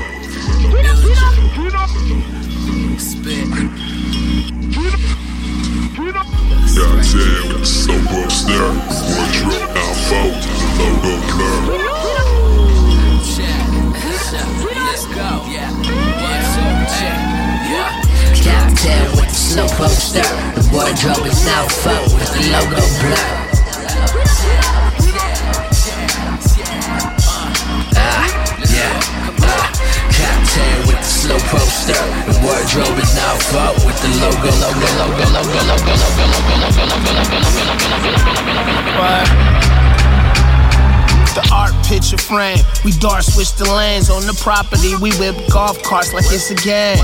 Spit. 2.98 3.50
Got 6.74 7.02
tail 7.02 7.48
with 7.48 7.58
the 7.58 7.66
slow 7.66 7.98
up 8.22 8.30
stir. 8.30 8.70
The 8.86 9.02
wardrobe 9.18 9.76
out 9.82 9.96
fold, 10.06 10.38
the 10.46 10.86
logo 11.02 11.12
blur. 11.34 11.83
Go. 15.14 15.46
Yeah. 15.46 15.70
Cocktail 18.44 19.10
with 19.16 19.30
the 19.30 19.34
slow 19.34 19.68
poster. 19.78 20.26
The 20.58 20.62
wardrobe 20.72 21.26
is 21.26 21.44
now 21.46 21.66
full 21.68 22.04
with 22.18 22.30
the 22.34 22.42
logo 22.50 22.82
blur. 23.00 23.24
Ah, 27.96 28.26
yeah. 28.68 28.98
Ah, 29.40 29.70
cocktail 30.10 30.78
with 30.90 30.98
the 30.98 31.12
slow 31.22 31.38
poster. 31.48 32.00
The 32.26 32.34
wardrobe 32.42 32.98
is 32.98 33.14
now 33.14 33.34
full 33.48 33.74
with 33.86 33.98
the 34.02 34.10
logo, 34.20 34.50
logo, 34.60 34.88
logo, 34.98 35.26
logo, 35.30 35.62
logo, 35.62 35.94
logo, 35.94 35.94
logo, 35.94 36.34
logo, 36.34 36.58
logo, 36.58 36.90
logo, 36.90 37.14
logo, 37.14 37.38
What? 38.98 39.83
The 41.34 41.42
art 41.52 41.74
picture 41.86 42.16
frame. 42.16 42.58
We 42.84 42.92
dart 42.92 43.24
switch 43.24 43.54
the 43.54 43.66
lanes 43.66 44.08
on 44.08 44.22
the 44.26 44.34
property. 44.34 44.94
We 45.02 45.10
whip 45.18 45.36
golf 45.50 45.82
carts 45.82 46.12
like 46.12 46.26
it's 46.30 46.50
a 46.50 46.54
game. 46.54 47.02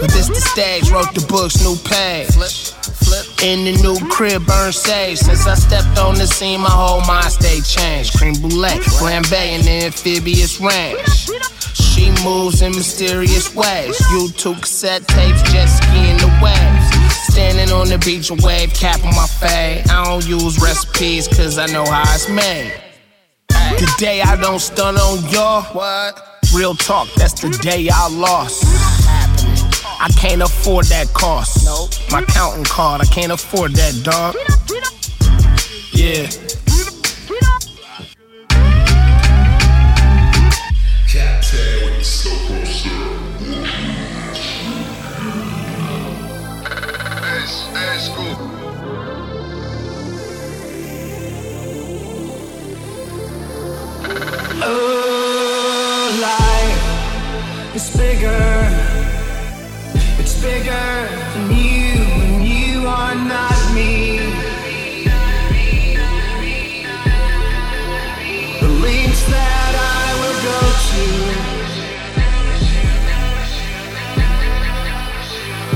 But 0.00 0.10
this 0.12 0.28
the 0.28 0.40
stage, 0.40 0.90
wrote 0.90 1.14
the 1.14 1.24
books, 1.26 1.60
new 1.64 1.76
page. 1.84 2.28
In 3.42 3.64
the 3.64 3.72
new 3.80 3.96
crib, 4.08 4.46
burn 4.46 4.72
sage. 4.72 5.18
Since 5.18 5.46
I 5.46 5.54
stepped 5.54 5.98
on 5.98 6.16
the 6.16 6.26
scene, 6.26 6.60
my 6.60 6.70
whole 6.70 7.00
mind 7.06 7.32
state 7.32 7.64
changed. 7.64 8.18
Cream 8.18 8.34
brulee, 8.34 8.80
flambe 9.00 9.32
in 9.32 9.62
the 9.64 9.86
amphibious 9.86 10.60
range. 10.60 11.28
She 11.72 12.12
moves 12.24 12.62
in 12.62 12.72
mysterious 12.72 13.54
ways. 13.54 13.96
YouTube 14.12 14.60
cassette 14.60 15.06
tapes, 15.08 15.42
jet 15.52 15.66
ski 15.66 16.10
in 16.10 16.16
the 16.16 16.32
waves. 16.44 17.12
Standing 17.32 17.72
on 17.72 17.88
the 17.88 17.98
beach, 17.98 18.30
a 18.30 18.34
wave 18.34 18.72
cap 18.74 19.04
on 19.04 19.14
my 19.14 19.26
face. 19.26 19.88
I 19.88 20.04
don't 20.04 20.26
use 20.26 20.58
recipes, 20.60 21.28
cause 21.28 21.58
I 21.58 21.66
know 21.66 21.84
how 21.84 22.02
it's 22.14 22.28
made. 22.28 22.85
The 23.78 23.94
day 23.98 24.22
I 24.22 24.36
don't 24.40 24.58
stun 24.58 24.96
on 24.96 25.28
y'all, 25.28 25.62
what? 25.74 26.42
Real 26.54 26.74
talk, 26.74 27.08
that's 27.16 27.38
the 27.42 27.50
day 27.62 27.90
I 27.92 28.08
lost. 28.08 28.64
I 30.00 30.08
can't 30.16 30.40
afford 30.40 30.86
that 30.86 31.08
cost. 31.12 31.66
Nope. 31.66 31.90
My 32.10 32.22
counting 32.22 32.64
card, 32.64 33.02
I 33.02 33.04
can't 33.04 33.32
afford 33.32 33.72
that, 33.72 34.02
dog. 34.02 34.34
Yeah. 35.92 36.26
Cat 41.06 41.44
tail 41.44 41.84
with 41.84 42.45
Oh, 54.62 56.18
life 56.20 57.74
is 57.74 57.90
bigger. 57.96 58.70
It's 60.18 60.40
bigger 60.42 61.08
than 61.34 61.50
you, 61.50 62.00
and 62.24 62.42
you 62.44 62.86
are 62.86 63.14
not 63.14 63.74
me. 63.74 64.18
The 68.60 68.68
links 68.68 69.22
that 69.28 69.74
I 69.76 70.06
will 70.20 70.38
go 70.48 70.60
to, 70.88 71.04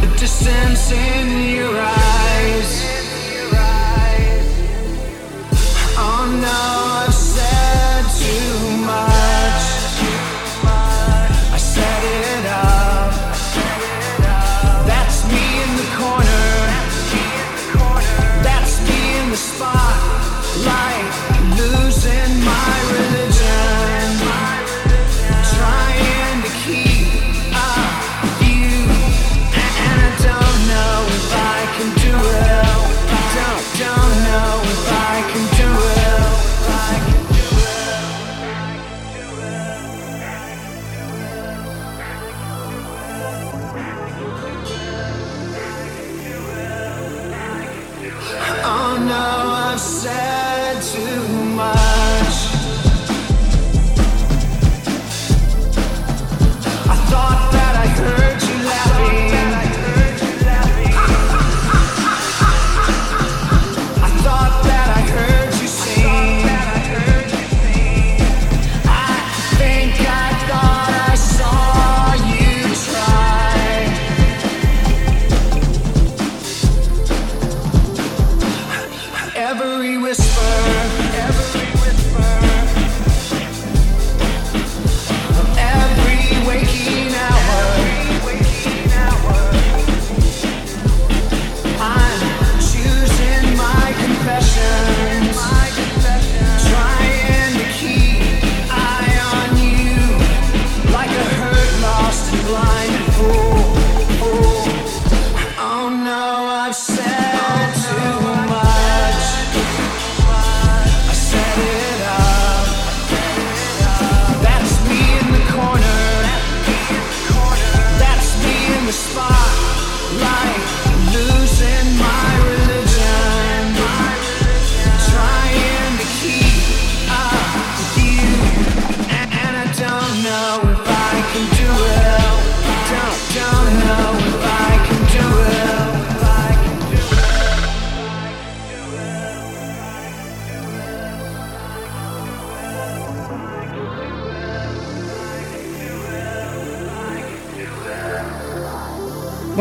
the 0.00 0.10
distance 0.18 0.90
in 0.90 1.26
your 1.56 1.76
eyes. 1.78 2.99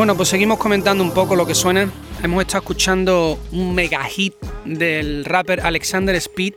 Bueno, 0.00 0.16
pues 0.16 0.30
seguimos 0.30 0.56
comentando 0.56 1.04
un 1.04 1.10
poco 1.10 1.36
lo 1.36 1.46
que 1.46 1.54
suena. 1.54 1.92
Hemos 2.22 2.40
estado 2.40 2.60
escuchando 2.60 3.38
un 3.52 3.74
mega 3.74 4.02
hit 4.04 4.32
del 4.64 5.26
rapper 5.26 5.60
Alexander 5.60 6.16
Speed, 6.16 6.54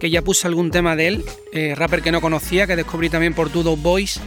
que 0.00 0.10
ya 0.10 0.20
puse 0.20 0.48
algún 0.48 0.72
tema 0.72 0.96
de 0.96 1.06
él, 1.06 1.24
eh, 1.52 1.76
rapper 1.76 2.02
que 2.02 2.10
no 2.10 2.20
conocía, 2.20 2.66
que 2.66 2.74
descubrí 2.74 3.08
también 3.08 3.34
por 3.34 3.52
Dudo 3.52 3.76
Boys. 3.76 4.18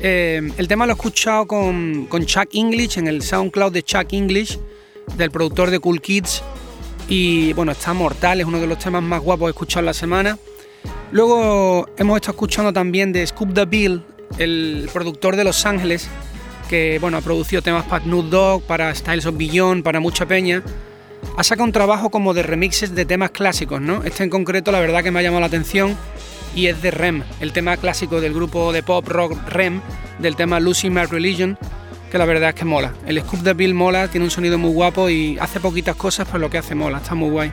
Eh, 0.00 0.46
el 0.58 0.68
tema 0.68 0.84
lo 0.84 0.92
he 0.92 0.96
escuchado 0.96 1.46
con, 1.46 2.04
con 2.04 2.26
Chuck 2.26 2.48
English, 2.52 2.98
en 2.98 3.06
el 3.06 3.22
SoundCloud 3.22 3.72
de 3.72 3.82
Chuck 3.82 4.12
English, 4.12 4.58
del 5.16 5.30
productor 5.30 5.70
de 5.70 5.78
Cool 5.78 6.02
Kids. 6.02 6.42
Y 7.08 7.54
bueno, 7.54 7.72
está 7.72 7.94
mortal, 7.94 8.42
es 8.42 8.46
uno 8.46 8.60
de 8.60 8.66
los 8.66 8.78
temas 8.78 9.02
más 9.02 9.22
guapos 9.22 9.46
que 9.46 9.48
he 9.48 9.52
escuchado 9.52 9.86
la 9.86 9.94
semana. 9.94 10.38
Luego 11.12 11.88
hemos 11.96 12.16
estado 12.16 12.32
escuchando 12.32 12.74
también 12.74 13.14
de 13.14 13.26
Scoop 13.26 13.54
the 13.54 13.64
Bill, 13.64 14.02
el 14.36 14.90
productor 14.92 15.34
de 15.34 15.44
Los 15.44 15.64
Ángeles, 15.64 16.10
que 16.66 16.98
bueno, 17.00 17.16
ha 17.16 17.20
producido 17.20 17.62
temas 17.62 17.84
para 17.84 18.04
Snoop 18.04 18.26
Dogg, 18.26 18.62
para 18.62 18.94
Styles 18.94 19.26
of 19.26 19.36
Beyond, 19.36 19.82
para 19.82 20.00
mucha 20.00 20.26
peña. 20.26 20.62
Ha 21.36 21.42
sacado 21.42 21.64
un 21.64 21.72
trabajo 21.72 22.10
como 22.10 22.34
de 22.34 22.42
remixes 22.42 22.94
de 22.94 23.04
temas 23.04 23.30
clásicos, 23.30 23.80
¿no? 23.80 24.02
Este 24.04 24.24
en 24.24 24.30
concreto 24.30 24.72
la 24.72 24.80
verdad 24.80 25.02
que 25.02 25.10
me 25.10 25.20
ha 25.20 25.22
llamado 25.22 25.40
la 25.40 25.46
atención 25.46 25.96
y 26.54 26.68
es 26.68 26.80
de 26.82 26.90
Rem, 26.90 27.22
el 27.40 27.52
tema 27.52 27.76
clásico 27.76 28.20
del 28.20 28.32
grupo 28.32 28.72
de 28.72 28.82
pop 28.82 29.06
rock 29.06 29.36
Rem, 29.48 29.80
del 30.18 30.36
tema 30.36 30.58
Losing 30.60 30.92
My 30.92 31.04
Religion, 31.04 31.58
que 32.10 32.18
la 32.18 32.24
verdad 32.24 32.50
es 32.50 32.54
que 32.54 32.64
mola. 32.64 32.94
El 33.06 33.20
Scoop 33.20 33.40
de 33.40 33.52
Bill 33.54 33.74
mola, 33.74 34.08
tiene 34.08 34.24
un 34.24 34.30
sonido 34.30 34.56
muy 34.56 34.72
guapo 34.72 35.10
y 35.10 35.38
hace 35.38 35.60
poquitas 35.60 35.96
cosas, 35.96 36.26
pero 36.26 36.38
lo 36.38 36.50
que 36.50 36.58
hace 36.58 36.74
mola, 36.74 36.98
está 36.98 37.14
muy 37.14 37.30
guay. 37.30 37.52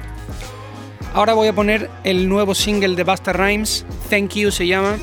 Ahora 1.14 1.34
voy 1.34 1.50
a 1.50 1.54
poner 1.54 1.90
el 2.04 2.30
nuevo 2.30 2.56
single 2.56 2.96
de 2.96 3.04
Basta 3.04 3.34
Rhymes, 3.34 3.86
Thank 4.10 4.36
You 4.36 4.52
se 4.52 4.66
llama, 4.66 4.96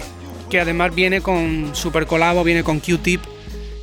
que 0.49 0.61
además 0.61 0.95
viene 0.95 1.21
con 1.21 1.71
super 1.75 2.07
colabo, 2.07 2.43
viene 2.43 2.65
con 2.65 2.81
Q-Tip, 2.81 3.21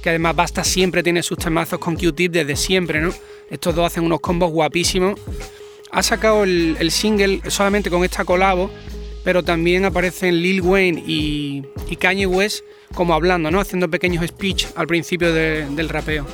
que 0.01 0.09
además 0.09 0.35
Basta 0.35 0.63
siempre 0.63 1.03
tiene 1.03 1.23
sus 1.23 1.37
temazos 1.37 1.79
con 1.79 1.95
Q-Tip 1.95 2.31
desde 2.31 2.55
siempre, 2.55 3.01
¿no? 3.01 3.13
Estos 3.49 3.75
dos 3.75 3.85
hacen 3.87 4.03
unos 4.03 4.19
combos 4.19 4.51
guapísimos. 4.51 5.19
Ha 5.91 6.03
sacado 6.03 6.43
el, 6.43 6.75
el 6.79 6.91
single 6.91 7.41
solamente 7.49 7.89
con 7.89 8.03
esta 8.03 8.25
colabo, 8.25 8.69
pero 9.23 9.43
también 9.43 9.85
aparecen 9.85 10.41
Lil 10.41 10.61
Wayne 10.61 11.03
y, 11.05 11.63
y 11.89 11.95
Kanye 11.95 12.25
West 12.25 12.63
como 12.93 13.13
hablando, 13.13 13.51
¿no? 13.51 13.59
Haciendo 13.59 13.89
pequeños 13.89 14.25
speech 14.27 14.65
al 14.75 14.87
principio 14.87 15.33
de- 15.33 15.65
del 15.69 15.89
rapeo. 15.89 16.25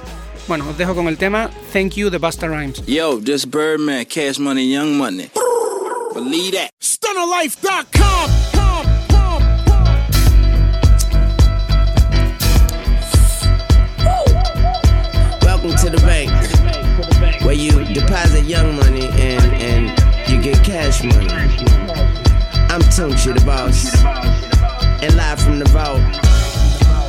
Bueno, 0.47 0.69
os 0.69 0.77
dejo 0.77 0.93
con 0.93 1.07
el 1.07 1.17
tema 1.17 1.49
Thank 1.71 1.93
You 1.93 2.09
de 2.09 2.17
Busta 2.17 2.47
Rhymes. 2.47 2.85
Yo, 2.85 3.19
this 3.23 3.45
Birdman, 3.49 4.05
Cash 4.05 4.39
Money, 4.39 4.69
Young 4.71 4.97
Money. 4.97 5.29
Believe 6.13 6.51
that. 6.57 6.69
StunnerLife.com. 6.81 8.52
Welcome 15.63 15.91
to 15.91 15.97
the 15.97 16.05
bank, 16.05 17.45
where 17.45 17.55
you 17.55 17.71
deposit 17.85 18.43
young 18.43 18.75
money 18.75 19.07
and 19.07 19.53
and 19.53 20.29
you 20.29 20.41
get 20.41 20.61
cash 20.61 21.01
money. 21.01 21.29
I'm 22.69 22.81
Tunechi, 22.91 23.33
the 23.33 23.45
boss, 23.45 23.95
and 25.01 25.15
live 25.15 25.39
from 25.39 25.59
the 25.59 25.69
vault, 25.69 26.01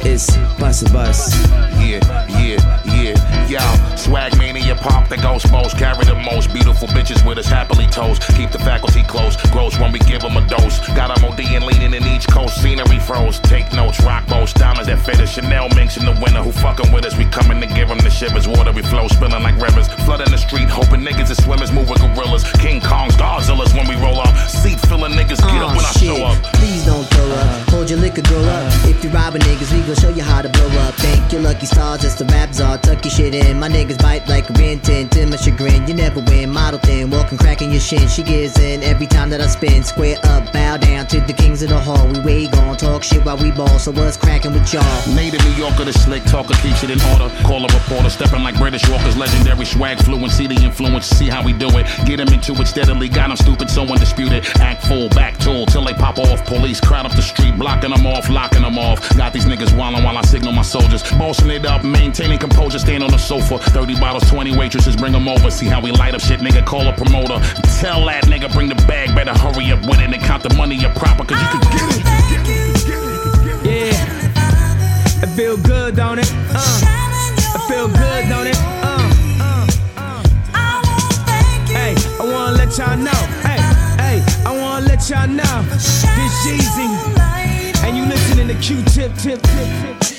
it's 0.04 0.36
Bus 0.58 0.82
a 0.82 0.92
Bus. 0.92 1.34
Yeah, 1.80 2.00
yeah, 2.28 2.60
yeah, 2.84 3.48
y'all. 3.48 3.96
Swag 3.96 4.36
mania, 4.38 4.74
pop 4.74 5.08
the 5.08 5.16
ghost 5.16 5.50
most. 5.50 5.76
Carry 5.78 6.04
the 6.04 6.14
most 6.14 6.52
beautiful 6.52 6.88
bitches 6.88 7.26
with 7.26 7.38
us 7.38 7.46
happily 7.46 7.86
toast. 7.86 8.22
Keep 8.36 8.50
the 8.50 8.58
faculty 8.58 9.02
close. 9.02 9.36
Gross 9.50 9.78
when 9.78 9.92
we 9.92 9.98
give 10.00 10.22
them 10.22 10.36
a 10.36 10.46
dose. 10.46 10.78
Got 10.94 11.14
them 11.14 11.24
OD 11.24 11.40
and 11.40 11.64
leaning 11.64 11.94
in 11.94 12.04
each 12.04 12.26
coast. 12.28 12.62
Scenery 12.62 12.98
froze. 13.00 13.38
Take 13.40 13.72
notes, 13.72 14.00
rock 14.02 14.26
boats. 14.26 14.52
Diamonds 14.52 14.88
that 14.88 15.00
fit 15.04 15.20
us. 15.20 15.34
Chanel 15.34 15.68
minks 15.70 15.96
in 15.96 16.04
the 16.04 16.12
winter. 16.20 16.42
Who 16.42 16.52
fucking 16.52 16.92
with 16.92 17.04
us? 17.04 17.16
We 17.16 17.24
coming 17.26 17.60
to 17.60 17.66
give 17.66 17.88
them 17.88 17.98
the 17.98 18.10
shivers. 18.10 18.46
Water 18.48 18.72
we 18.72 18.82
flow 18.82 19.08
spilling 19.08 19.42
like 19.42 19.60
rivers. 19.60 19.88
Flooding 20.04 20.30
the 20.30 20.38
street. 20.38 20.68
Hoping 20.68 21.00
niggas 21.00 21.30
is 21.30 21.42
swimmers. 21.42 21.72
Moving 21.72 21.96
gorillas. 21.96 22.44
King 22.60 22.80
Kongs, 22.80 23.16
Godzillas 23.16 23.74
when 23.74 23.88
we 23.88 23.96
roll 23.96 24.20
up. 24.20 24.34
Seat 24.48 24.80
filling 24.88 25.12
niggas. 25.12 25.40
Get 25.40 25.60
up 25.62 25.72
Aw, 25.72 25.76
when 25.76 25.84
I 25.84 25.92
show 25.96 26.24
up. 26.24 26.42
Please 26.54 26.84
don't 26.84 27.04
throw 27.04 27.30
up. 27.32 27.68
Hold 27.70 27.90
your 27.90 27.98
liquor, 27.98 28.22
grow 28.22 28.42
up. 28.44 28.72
If 28.84 29.02
you 29.04 29.10
robbing 29.10 29.42
niggas, 29.42 29.72
we 29.72 29.82
gon' 29.94 30.02
show 30.02 30.16
you 30.16 30.22
how 30.22 30.42
to 30.42 30.48
blow 30.48 30.68
up. 30.82 30.94
Thank 30.94 31.32
your 31.32 31.42
lucky 31.42 31.66
stars, 31.66 32.02
just 32.02 32.18
the 32.18 32.24
rap 32.26 32.52
czar. 32.52 32.78
Tuck 32.78 33.04
your 33.04 33.10
shit 33.10 33.34
in. 33.34 33.58
My 33.58 33.68
niggas 33.68 34.00
bite 34.00 34.26
like 34.28 34.48
a 34.50 34.52
Ben 34.52 34.80
10 34.80 35.08
to 35.10 35.26
my 35.26 35.36
chagrin. 35.36 35.86
You 35.86 35.94
never 35.94 36.20
win. 36.20 36.50
Model 36.50 36.78
thin, 36.80 37.10
walking, 37.10 37.38
cracking 37.38 37.70
your 37.70 37.80
shin. 37.80 38.08
She 38.08 38.22
gives 38.22 38.58
in 38.58 38.82
every 38.82 39.06
time 39.06 39.30
that 39.30 39.40
I 39.40 39.46
spin. 39.46 39.82
Square 39.82 40.18
up, 40.24 40.52
bow 40.52 40.76
down 40.76 41.06
to 41.08 41.20
the 41.20 41.32
kings 41.32 41.62
of 41.62 41.68
the 41.68 41.78
hall. 41.78 42.06
We 42.08 42.20
way 42.20 42.46
gon' 42.46 42.76
talk 42.76 43.02
shit 43.02 43.24
while 43.24 43.36
we 43.36 43.50
ball. 43.50 43.78
So 43.78 43.92
what's 43.92 44.16
cracking 44.16 44.52
with 44.52 44.72
y'all? 44.72 45.14
Native 45.14 45.44
New 45.44 45.52
Yorker, 45.52 45.84
the 45.84 45.92
slick 45.92 46.24
talker, 46.24 46.54
keeps 46.54 46.82
it 46.82 46.90
in 46.90 47.00
order. 47.12 47.28
Call 47.42 47.64
a 47.64 47.68
reporter, 47.72 48.10
stepping 48.10 48.42
like 48.42 48.56
British 48.58 48.88
walkers, 48.88 49.16
legendary 49.16 49.64
swag 49.64 49.98
fluent. 49.98 50.32
See 50.32 50.46
the 50.46 50.56
influence, 50.56 51.06
see 51.06 51.28
how 51.28 51.44
we 51.44 51.52
do 51.52 51.68
it. 51.78 51.86
Get 52.06 52.20
him 52.20 52.28
into 52.28 52.52
it 52.60 52.66
steadily, 52.66 53.08
got 53.08 53.30
him 53.30 53.36
stupid, 53.36 53.70
so 53.70 53.82
undisputed. 53.82 54.44
Act 54.60 54.86
full, 54.86 55.08
back 55.10 55.38
tool, 55.38 55.66
till 55.66 55.84
they 55.84 55.94
pop 55.94 56.18
off. 56.18 56.44
Police 56.46 56.80
crowd 56.80 57.06
up 57.06 57.12
the 57.12 57.22
street, 57.22 57.56
blocking 57.58 57.90
them 57.90 58.06
off, 58.06 58.28
locking 58.28 58.62
them 58.62 58.78
off. 58.78 58.98
Got 59.16 59.32
these 59.32 59.46
niggas 59.46 59.76
wildin' 59.84 60.04
while 60.04 60.16
I 60.16 60.22
signal 60.22 60.52
my 60.52 60.62
soldiers. 60.62 61.02
Bossing 61.12 61.50
it 61.50 61.66
up, 61.66 61.84
maintaining 61.84 62.38
composure, 62.38 62.78
stand 62.78 63.02
on 63.02 63.10
the 63.10 63.18
sofa. 63.18 63.58
30 63.58 63.98
bottles, 64.00 64.28
20 64.30 64.56
waitresses, 64.56 64.96
bring 64.96 65.12
them 65.12 65.28
over. 65.28 65.50
See 65.50 65.66
how 65.66 65.80
we 65.80 65.90
light 65.90 66.14
up 66.14 66.20
shit, 66.20 66.40
nigga, 66.40 66.64
call 66.64 66.86
a 66.86 66.92
promoter. 66.92 67.38
Tell 67.80 68.04
that 68.06 68.24
nigga, 68.24 68.52
bring 68.52 68.68
the 68.68 68.74
bag, 68.86 69.14
better 69.14 69.36
hurry 69.36 69.72
up 69.72 69.80
with 69.86 70.00
it 70.00 70.12
and 70.12 70.22
count 70.22 70.42
the 70.42 70.54
money 70.54 70.84
up 70.84 70.94
proper, 70.96 71.24
cause 71.24 71.40
you 71.40 71.48
can 71.48 71.60
get 71.72 71.96
it. 71.96 72.04
Yeah. 73.64 75.22
It 75.22 75.30
feel 75.36 75.56
good, 75.56 75.96
don't 75.96 76.18
it? 76.18 76.30
Uh. 76.50 76.80
It 77.54 77.62
feel 77.68 77.88
good, 77.88 78.28
don't 78.28 78.46
it? 78.46 78.56
Uh. 78.82 79.00
Hey, 81.74 81.94
I 82.20 82.22
wanna 82.22 82.56
let 82.56 82.78
y'all 82.78 82.96
know. 82.96 83.10
Hey, 83.42 83.58
hey, 84.00 84.22
I 84.46 84.56
wanna 84.56 84.86
let 84.86 85.08
y'all 85.10 85.28
know. 85.28 85.62
This 85.72 86.04
Jeezy. 86.46 87.53
And 87.84 87.98
you 87.98 88.06
listening 88.06 88.48
to 88.48 88.54
Q-Tip, 88.54 89.14
tip, 89.16 89.42
tip, 89.42 90.00
tip. 90.00 90.13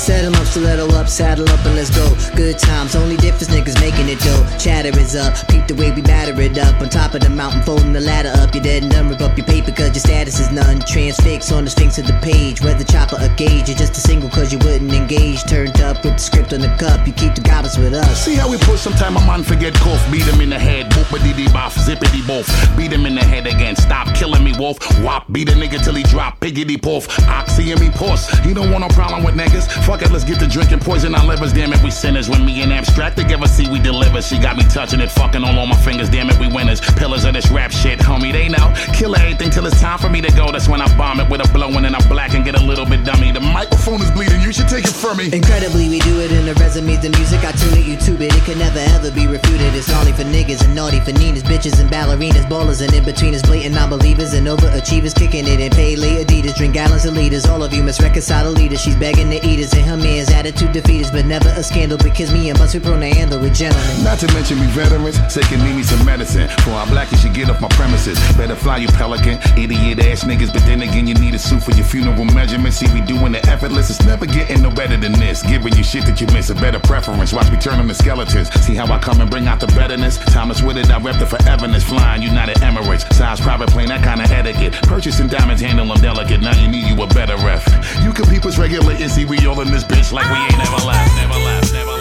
Settle 0.00 0.34
up, 0.34 0.46
stiletto 0.46 0.88
up, 0.96 1.08
saddle 1.08 1.46
up 1.50 1.62
and 1.66 1.76
let's 1.76 1.94
go. 1.94 2.08
Good 2.34 2.58
times, 2.58 2.96
only 2.96 3.18
difference 3.18 3.48
niggas 3.48 3.78
making 3.82 4.08
it 4.08 4.18
dope. 4.20 4.46
Chatter 4.58 4.98
is 4.98 5.14
up, 5.14 5.36
peep 5.46 5.66
the 5.66 5.74
way 5.74 5.92
we 5.92 6.00
batter 6.00 6.32
it 6.40 6.56
up. 6.56 6.80
On 6.80 6.88
top 6.88 7.12
of 7.12 7.20
the 7.20 7.28
mountain, 7.28 7.62
folding 7.62 7.92
the 7.92 8.00
ladder 8.00 8.32
up. 8.36 8.54
You're 8.54 8.64
dead 8.64 8.82
and 8.82 8.90
done, 8.90 9.10
rip 9.10 9.20
up 9.20 9.36
your 9.36 9.44
paper 9.44 9.72
cause 9.72 9.92
your 9.92 10.00
status 10.00 10.40
is 10.40 10.50
none. 10.52 10.80
Transfix 10.80 11.52
on 11.52 11.64
the 11.64 11.70
sphinx 11.70 11.98
of 11.98 12.06
the 12.06 12.18
page. 12.22 12.62
Whether 12.62 12.82
chopper 12.82 13.16
or 13.20 13.28
gauge, 13.36 13.68
you're 13.68 13.76
just 13.76 13.92
a 13.92 14.00
single 14.00 14.30
cause 14.30 14.50
you 14.54 14.58
wouldn't 14.60 14.90
engage. 14.90 15.44
Turned 15.44 15.78
up 15.82 16.02
with 16.02 16.14
the 16.14 16.18
script 16.18 16.54
on 16.54 16.60
the 16.60 16.74
cup, 16.80 17.06
you 17.06 17.12
keep 17.12 17.34
the 17.34 17.42
goblins 17.42 17.76
with 17.76 17.92
us. 17.92 18.24
See 18.24 18.36
how 18.36 18.50
we 18.50 18.56
push 18.56 18.80
sometime 18.80 19.18
a 19.18 19.20
man 19.26 19.44
forget 19.44 19.74
cough. 19.74 20.00
Beat 20.10 20.24
him 20.24 20.40
in 20.40 20.48
the 20.48 20.58
head, 20.58 20.90
boopity 20.92 21.36
dee 21.36 21.52
boff, 21.52 21.76
zippity 21.76 22.22
boff. 22.24 22.48
Beat 22.74 22.90
him 22.90 23.04
in 23.04 23.16
the 23.16 23.24
head 23.24 23.46
again, 23.46 23.76
stop 23.76 24.14
killing 24.14 24.44
me, 24.44 24.54
wolf. 24.58 24.78
Wop, 25.02 25.30
beat 25.30 25.50
a 25.50 25.52
nigga 25.52 25.78
till 25.84 25.94
he 25.94 26.04
drop, 26.04 26.40
piggity 26.40 26.80
poof. 26.80 27.06
Oxy 27.28 27.70
and 27.70 27.80
me 27.80 27.90
puss. 27.90 28.30
He 28.40 28.54
don't 28.54 28.70
want 28.70 28.80
no 28.80 28.88
problem 28.88 29.24
with 29.24 29.34
niggas. 29.34 29.68
Fuck 29.90 30.02
it, 30.02 30.12
let's 30.12 30.22
get 30.22 30.38
to 30.38 30.46
drinking 30.46 30.78
poison 30.78 31.16
our 31.16 31.26
livers. 31.26 31.52
Damn 31.52 31.72
it, 31.72 31.82
we 31.82 31.90
sinners. 31.90 32.30
When 32.30 32.44
me 32.46 32.62
and 32.62 32.72
abstract 32.72 33.16
together, 33.16 33.48
see 33.48 33.68
we 33.68 33.80
deliver. 33.80 34.22
She 34.22 34.38
got 34.38 34.56
me 34.56 34.62
touching 34.62 35.00
it, 35.00 35.10
fucking 35.10 35.42
all 35.42 35.58
on 35.58 35.68
my 35.68 35.74
fingers. 35.82 36.08
Damn 36.08 36.30
it, 36.30 36.38
we 36.38 36.46
winners. 36.46 36.80
Pillars 36.80 37.24
of 37.24 37.34
this 37.34 37.50
rap 37.50 37.72
shit, 37.72 37.98
homie. 37.98 38.30
They 38.30 38.48
know. 38.48 38.72
Kill 38.94 39.16
everything 39.16 39.50
till 39.50 39.66
it's 39.66 39.80
time 39.80 39.98
for 39.98 40.08
me 40.08 40.20
to 40.20 40.30
go. 40.36 40.52
That's 40.52 40.68
when 40.68 40.80
I 40.80 40.86
bomb 40.96 41.18
it 41.18 41.28
with 41.28 41.44
a 41.44 41.52
blowing 41.52 41.84
and 41.86 41.96
I 41.96 42.08
black 42.08 42.34
and 42.34 42.44
get 42.44 42.54
a 42.54 42.62
little 42.62 42.86
bit 42.86 43.02
dummy. 43.04 43.32
The 43.32 43.40
microphone 43.40 44.00
is 44.00 44.12
bleeding. 44.12 44.40
You 44.42 44.52
should 44.52 44.68
take 44.68 44.84
it 44.84 44.94
from 44.94 45.16
me. 45.16 45.26
Incredibly, 45.32 45.88
we 45.88 45.98
do 45.98 46.20
it 46.20 46.30
in 46.30 46.46
the 46.46 46.54
resumes, 46.54 47.02
the 47.02 47.10
music. 47.10 47.42
I 47.42 47.50
tune 47.50 47.74
it, 47.74 47.82
YouTube 47.82 48.20
it. 48.20 48.32
It 48.32 48.44
can 48.44 48.60
never 48.60 48.78
ever 48.94 49.10
be 49.10 49.26
refuted. 49.26 49.74
It's 49.74 49.88
gnarly 49.88 50.12
for 50.12 50.22
niggas 50.22 50.64
and 50.64 50.72
naughty 50.72 51.00
for 51.00 51.10
Ninas, 51.10 51.42
bitches 51.42 51.80
and 51.80 51.90
ballerinas, 51.90 52.46
ballers 52.46 52.80
and 52.80 52.94
in 52.94 53.02
betweeners, 53.02 53.42
blatant 53.42 53.74
non-believers 53.74 54.34
and 54.34 54.46
overachievers, 54.46 55.16
kicking 55.16 55.48
it 55.48 55.58
in 55.58 55.70
pay 55.72 55.96
Adidas, 55.96 56.54
drink 56.54 56.74
gallons 56.74 57.06
of 57.06 57.14
liters. 57.14 57.46
All 57.46 57.64
of 57.64 57.74
you 57.74 57.82
must 57.82 58.00
reconcile 58.00 58.44
the 58.44 58.52
leaders. 58.52 58.80
She's 58.80 58.94
begging 58.94 59.30
to 59.30 59.44
eat 59.44 59.58
us 59.58 59.79
and 59.80 59.88
her 59.88 59.96
man's 59.96 60.30
attitude 60.30 60.72
defeat 60.72 61.00
but 61.12 61.24
never 61.24 61.48
a 61.48 61.62
scandal 61.62 61.96
because 61.98 62.32
me 62.32 62.50
and 62.50 62.58
Bus 62.58 62.74
we 62.74 62.80
prone 62.80 63.00
to 63.00 63.08
handle 63.08 63.40
with 63.40 63.54
gentlemen. 63.54 64.04
Not 64.04 64.18
to 64.20 64.26
mention 64.34 64.60
we 64.60 64.66
veterans, 64.66 65.16
say 65.32 65.40
can 65.42 65.64
need 65.64 65.76
me 65.76 65.82
some 65.82 66.04
medicine. 66.04 66.48
For 66.60 66.70
our 66.70 66.86
black, 66.86 67.10
you 67.10 67.18
should 67.18 67.34
get 67.34 67.48
off 67.48 67.60
my 67.60 67.68
premises. 67.68 68.18
Better 68.36 68.54
fly 68.54 68.78
you 68.78 68.88
pelican, 68.88 69.38
idiot 69.56 69.98
ass 70.00 70.24
niggas. 70.24 70.52
But 70.52 70.62
then 70.66 70.82
again, 70.82 71.06
you 71.06 71.14
need 71.14 71.34
a 71.34 71.38
suit 71.38 71.62
for 71.62 71.72
your 71.72 71.84
funeral 71.84 72.24
measurements. 72.24 72.78
See, 72.78 72.92
we 72.92 73.00
doing 73.00 73.32
the 73.32 73.44
effortless. 73.48 73.90
It's 73.90 74.04
never 74.04 74.26
getting 74.26 74.62
no 74.62 74.70
better 74.70 74.96
than 74.96 75.12
this. 75.12 75.42
Giving 75.42 75.74
you 75.74 75.82
shit 75.82 76.04
that 76.06 76.20
you 76.20 76.26
miss, 76.28 76.50
a 76.50 76.54
better 76.54 76.80
preference. 76.80 77.32
Watch 77.32 77.50
me 77.50 77.58
turn 77.58 77.78
them 77.78 77.88
to 77.88 77.94
skeletons. 77.94 78.50
See 78.64 78.74
how 78.74 78.86
I 78.92 78.98
come 78.98 79.20
and 79.20 79.30
bring 79.30 79.46
out 79.46 79.60
the 79.60 79.68
betterness. 79.68 80.18
Thomas 80.32 80.62
with 80.62 80.76
it, 80.76 80.90
I 80.90 80.98
rep 81.00 81.18
the 81.18 81.24
foreverness. 81.24 81.84
Flying 81.84 82.22
United 82.22 82.56
Emirates, 82.56 83.10
size 83.14 83.40
private 83.40 83.70
plane, 83.70 83.88
that 83.88 84.04
kind 84.04 84.20
of 84.20 84.30
etiquette. 84.30 84.74
Purchasing 84.82 85.28
diamonds, 85.28 85.62
handle 85.62 85.86
them 85.86 86.00
delicate. 86.02 86.40
Now 86.40 86.56
you 86.60 86.68
need 86.68 86.86
you 86.86 87.00
a 87.02 87.06
better 87.06 87.36
ref. 87.36 87.64
You 88.04 88.12
can 88.12 88.26
peep 88.26 88.44
us 88.44 88.58
regular 88.58 88.92
and 88.92 89.10
see 89.10 89.24
we 89.24 89.46
all 89.46 89.60
in 89.60 89.69
this 89.72 89.84
bitch 89.84 90.12
like 90.12 90.28
we 90.30 90.38
ain't 90.38 90.58
never 90.58 90.84
left, 90.84 91.14
never 91.16 91.34
left, 91.34 91.72
never 91.72 91.90
left. 91.90 91.99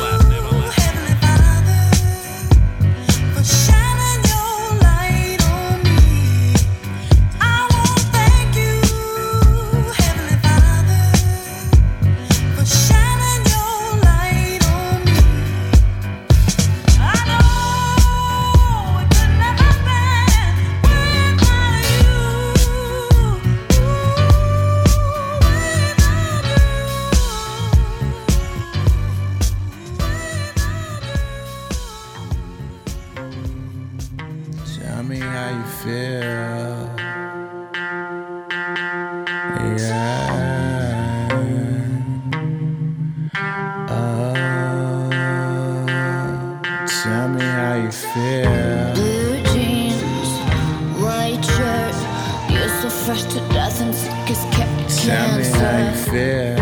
Fresh 53.10 53.24
to 53.34 53.40
death 53.50 53.82
and 53.82 53.96
sick 53.96 54.12
as 54.30 54.44
ca- 54.54 54.70
Tell 55.04 55.36
me 55.36 55.44
how 55.44 55.78
you 55.82 55.96
feel. 55.98 56.54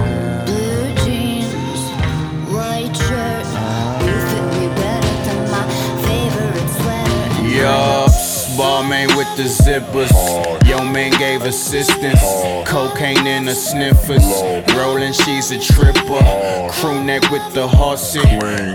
Blue 0.45 0.87
jeans, 1.03 1.81
white 2.55 2.95
shirt. 2.95 3.45
Uh-huh. 3.51 4.05
You 4.07 4.15
fit 4.29 4.45
me 4.55 4.67
better 4.79 5.15
than 5.27 5.39
my 5.51 5.65
favorite 6.07 6.69
sweater. 6.79 7.51
Yups, 7.51 8.55
ball 8.57 8.81
man 8.83 9.09
with 9.17 9.27
the 9.35 9.43
zippers. 9.43 10.46
Yo 10.67 10.83
man 10.83 11.11
gave 11.17 11.43
assistance. 11.43 12.19
Cocaine 12.67 13.25
in 13.25 13.45
the 13.45 13.55
sniffers. 13.55 14.27
Rolling, 14.75 15.13
she's 15.13 15.49
a 15.51 15.59
tripper. 15.59 16.19
Crew 16.73 17.03
neck 17.05 17.31
with 17.31 17.53
the 17.53 17.65
horsey. 17.65 18.19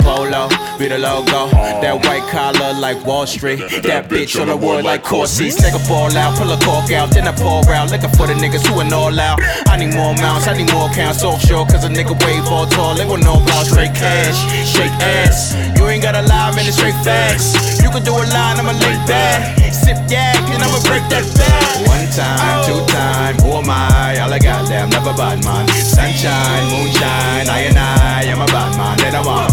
Polo, 0.01 0.49
be 0.79 0.89
the 0.89 0.99
logo. 0.99 1.51
That 1.83 2.01
white 2.05 2.27
collar 2.31 2.73
like 2.81 3.05
Wall 3.05 3.27
Street. 3.27 3.61
That 3.83 4.09
bitch 4.09 4.41
on 4.41 4.49
the 4.49 4.57
wood 4.57 4.85
like 4.85 5.05
Corsies. 5.05 5.61
Take 5.61 5.75
a 5.75 5.87
ball 5.87 6.17
out, 6.17 6.39
pull 6.39 6.51
a 6.51 6.59
cork 6.65 6.91
out, 6.93 7.11
then 7.11 7.29
I 7.29 7.33
pour 7.33 7.61
out. 7.71 7.91
Looking 7.91 8.11
for 8.17 8.27
the 8.27 8.35
niggas 8.35 8.67
who 8.67 8.81
are 8.81 8.95
all 8.95 9.21
out. 9.21 9.39
I 9.69 9.77
need 9.77 9.95
more 9.95 10.15
mounts, 10.15 10.49
I 10.49 10.57
need 10.57 10.73
more 10.73 10.89
counts 10.91 11.23
offshore. 11.23 11.67
Cause 11.67 11.85
a 11.85 11.89
nigga 11.89 12.17
wave 12.25 12.47
all 12.47 12.67
tall. 12.67 12.95
They 12.95 13.05
want 13.05 13.23
know 13.23 13.37
about 13.37 13.67
straight 13.67 13.95
cash. 13.95 14.39
Shake 14.65 14.97
ass. 15.03 15.72
You 15.83 15.89
ain't 15.89 16.03
gotta 16.03 16.23
lie, 16.23 16.55
man, 16.55 16.63
it's 16.63 16.79
straight 16.79 16.95
facts. 17.03 17.83
You 17.83 17.91
can 17.91 18.05
do 18.07 18.15
a 18.15 18.23
line, 18.31 18.55
I'ma 18.55 18.71
lay 18.71 18.95
back. 19.11 19.59
Sip 19.75 19.99
yak, 20.07 20.39
and 20.55 20.63
I'ma 20.63 20.79
break 20.87 21.03
that 21.11 21.27
back. 21.35 21.83
One 21.91 22.07
time, 22.15 22.39
oh. 22.39 22.71
two 22.71 22.81
time, 22.87 23.35
who 23.43 23.59
am 23.59 23.69
I? 23.69 24.23
All 24.23 24.33
I 24.33 24.39
got 24.39 24.69
damn, 24.69 24.91
never 24.91 25.13
bad 25.13 25.43
man. 25.43 25.67
Sunshine, 25.83 26.71
moonshine, 26.71 27.51
I 27.51 27.67
and 27.67 27.77
I, 27.77 28.31
I'm 28.31 28.41
a 28.41 28.47
bad 28.47 28.79
man. 28.79 28.97
Then 29.03 29.17
I'm 29.19 29.27
on 29.27 29.51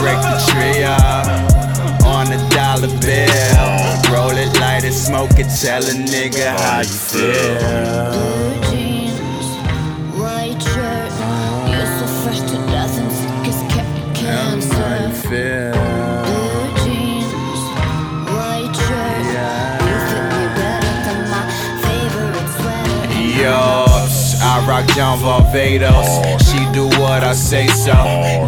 break 0.00 0.16
the 0.16 0.40
tree 0.48 0.80
up 0.88 1.28
on 2.08 2.32
a 2.32 2.40
dollar 2.48 2.88
bill. 3.04 3.68
Roll 4.08 4.32
it, 4.32 4.48
light 4.60 4.84
it, 4.84 4.94
smoke 4.94 5.36
it, 5.36 5.52
tell 5.60 5.84
a 5.84 5.92
nigga 5.92 6.56
how 6.56 6.80
you 6.80 6.98
feel. 7.12 8.67
Sweater. 23.48 23.88
I 24.40 24.64
rock 24.66 24.86
John 24.94 25.18
Varvatos. 25.18 26.40
She 26.46 26.60
do 26.72 26.86
what 27.00 27.24
I 27.24 27.34
say 27.34 27.66
so. 27.66 27.92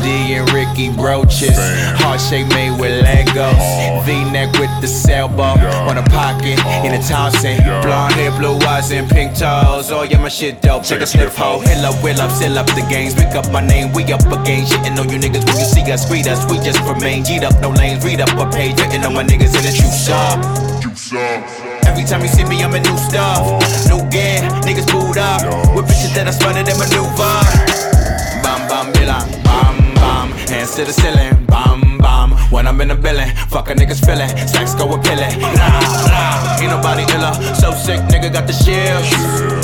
D 0.03 0.35
and 0.35 0.51
Ricky 0.53 0.91
brooches. 0.91 1.59
Heart 2.01 2.21
shape 2.21 2.49
made 2.49 2.79
with 2.79 3.05
Legos. 3.05 4.05
V 4.05 4.25
neck 4.31 4.53
with 4.59 4.71
the 4.81 4.87
sailboat. 4.87 5.59
On 5.89 5.99
a 5.99 6.03
pocket 6.05 6.59
in 6.85 6.95
a 6.95 7.03
Thompson. 7.03 7.57
Blonde 7.83 8.15
hair, 8.15 8.31
blue 8.39 8.57
eyes, 8.67 8.91
and 8.93 9.09
pink 9.11 9.37
toes. 9.37 9.91
Oh, 9.91 10.03
yeah, 10.09 10.19
my 10.19 10.29
shit 10.29 10.63
dope. 10.63 10.85
Take 10.85 11.01
a 11.01 11.07
sniff, 11.07 11.37
hole. 11.37 11.61
Hill 11.61 11.85
up, 11.85 12.03
will 12.03 12.21
up, 12.21 12.31
seal 12.31 12.59
up 12.59 12.67
the 12.67 12.87
games. 12.89 13.15
Pick 13.15 13.35
up 13.35 13.51
my 13.51 13.61
name, 13.61 13.93
we 13.93 14.05
up 14.13 14.21
again. 14.27 14.65
Shitting 14.67 14.99
on 14.99 15.09
you 15.09 15.19
niggas 15.19 15.45
when 15.47 15.59
you 15.59 15.65
see 15.65 15.83
us. 15.91 16.07
Greet 16.09 16.29
us, 16.29 16.49
we 16.51 16.59
just 16.59 16.81
remain. 16.89 17.25
G'd 17.25 17.45
up, 17.45 17.61
no 17.61 17.71
lanes. 17.71 18.05
Read 18.05 18.21
up 18.21 18.31
a 18.39 18.49
page. 18.51 18.79
Written 18.81 19.05
on 19.05 19.15
my 19.15 19.25
niggas 19.25 19.55
in 19.57 19.63
the 19.65 19.73
true 19.75 19.91
song. 19.91 21.70
Every 21.91 22.05
time 22.05 22.23
you 22.23 22.29
see 22.29 22.45
me, 22.45 22.63
I'm 22.63 22.73
a 22.73 22.79
new 22.79 22.97
stuff. 22.97 23.43
New 23.91 23.99
gear, 24.11 24.39
niggas 24.63 24.87
booed 24.93 25.19
up. 25.19 25.43
With 25.75 25.87
bitches 25.91 26.15
that 26.15 26.31
I 26.31 26.61
it 26.61 26.69
and 26.71 26.79
maneuver. 26.79 27.35
Bam, 28.47 28.63
bam, 28.71 28.93
bilang, 28.95 29.27
bam, 29.43 29.75
bam. 29.99 30.31
Hands 30.47 30.71
to 30.77 30.85
the 30.85 30.93
ceiling, 30.93 31.45
bam, 31.47 31.99
bam. 31.99 32.31
When 32.55 32.69
I'm 32.69 32.81
in 32.81 32.89
the 32.89 32.95
building, 32.95 33.35
fuck 33.51 33.71
a 33.71 33.75
niggas 33.75 34.07
feeling. 34.07 34.31
Stacks 34.47 34.75
go 34.75 34.87
pilling. 35.03 35.35
Nah, 35.41 35.83
nah, 36.15 36.63
ain't 36.63 36.71
nobody 36.71 37.03
iller. 37.11 37.35
So 37.59 37.75
sick, 37.75 37.99
nigga 38.07 38.33
got 38.33 38.47
the 38.47 38.55
shield. 38.55 39.03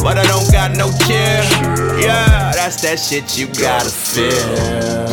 But 0.03 0.19
I 0.19 0.27
don't 0.27 0.51
got 0.51 0.75
no 0.75 0.91
chill. 1.07 1.47
Yeah, 2.03 2.51
that's 2.59 2.83
that 2.83 2.99
shit 2.99 3.39
you 3.39 3.47
gotta 3.55 3.89
feel. 3.89 5.06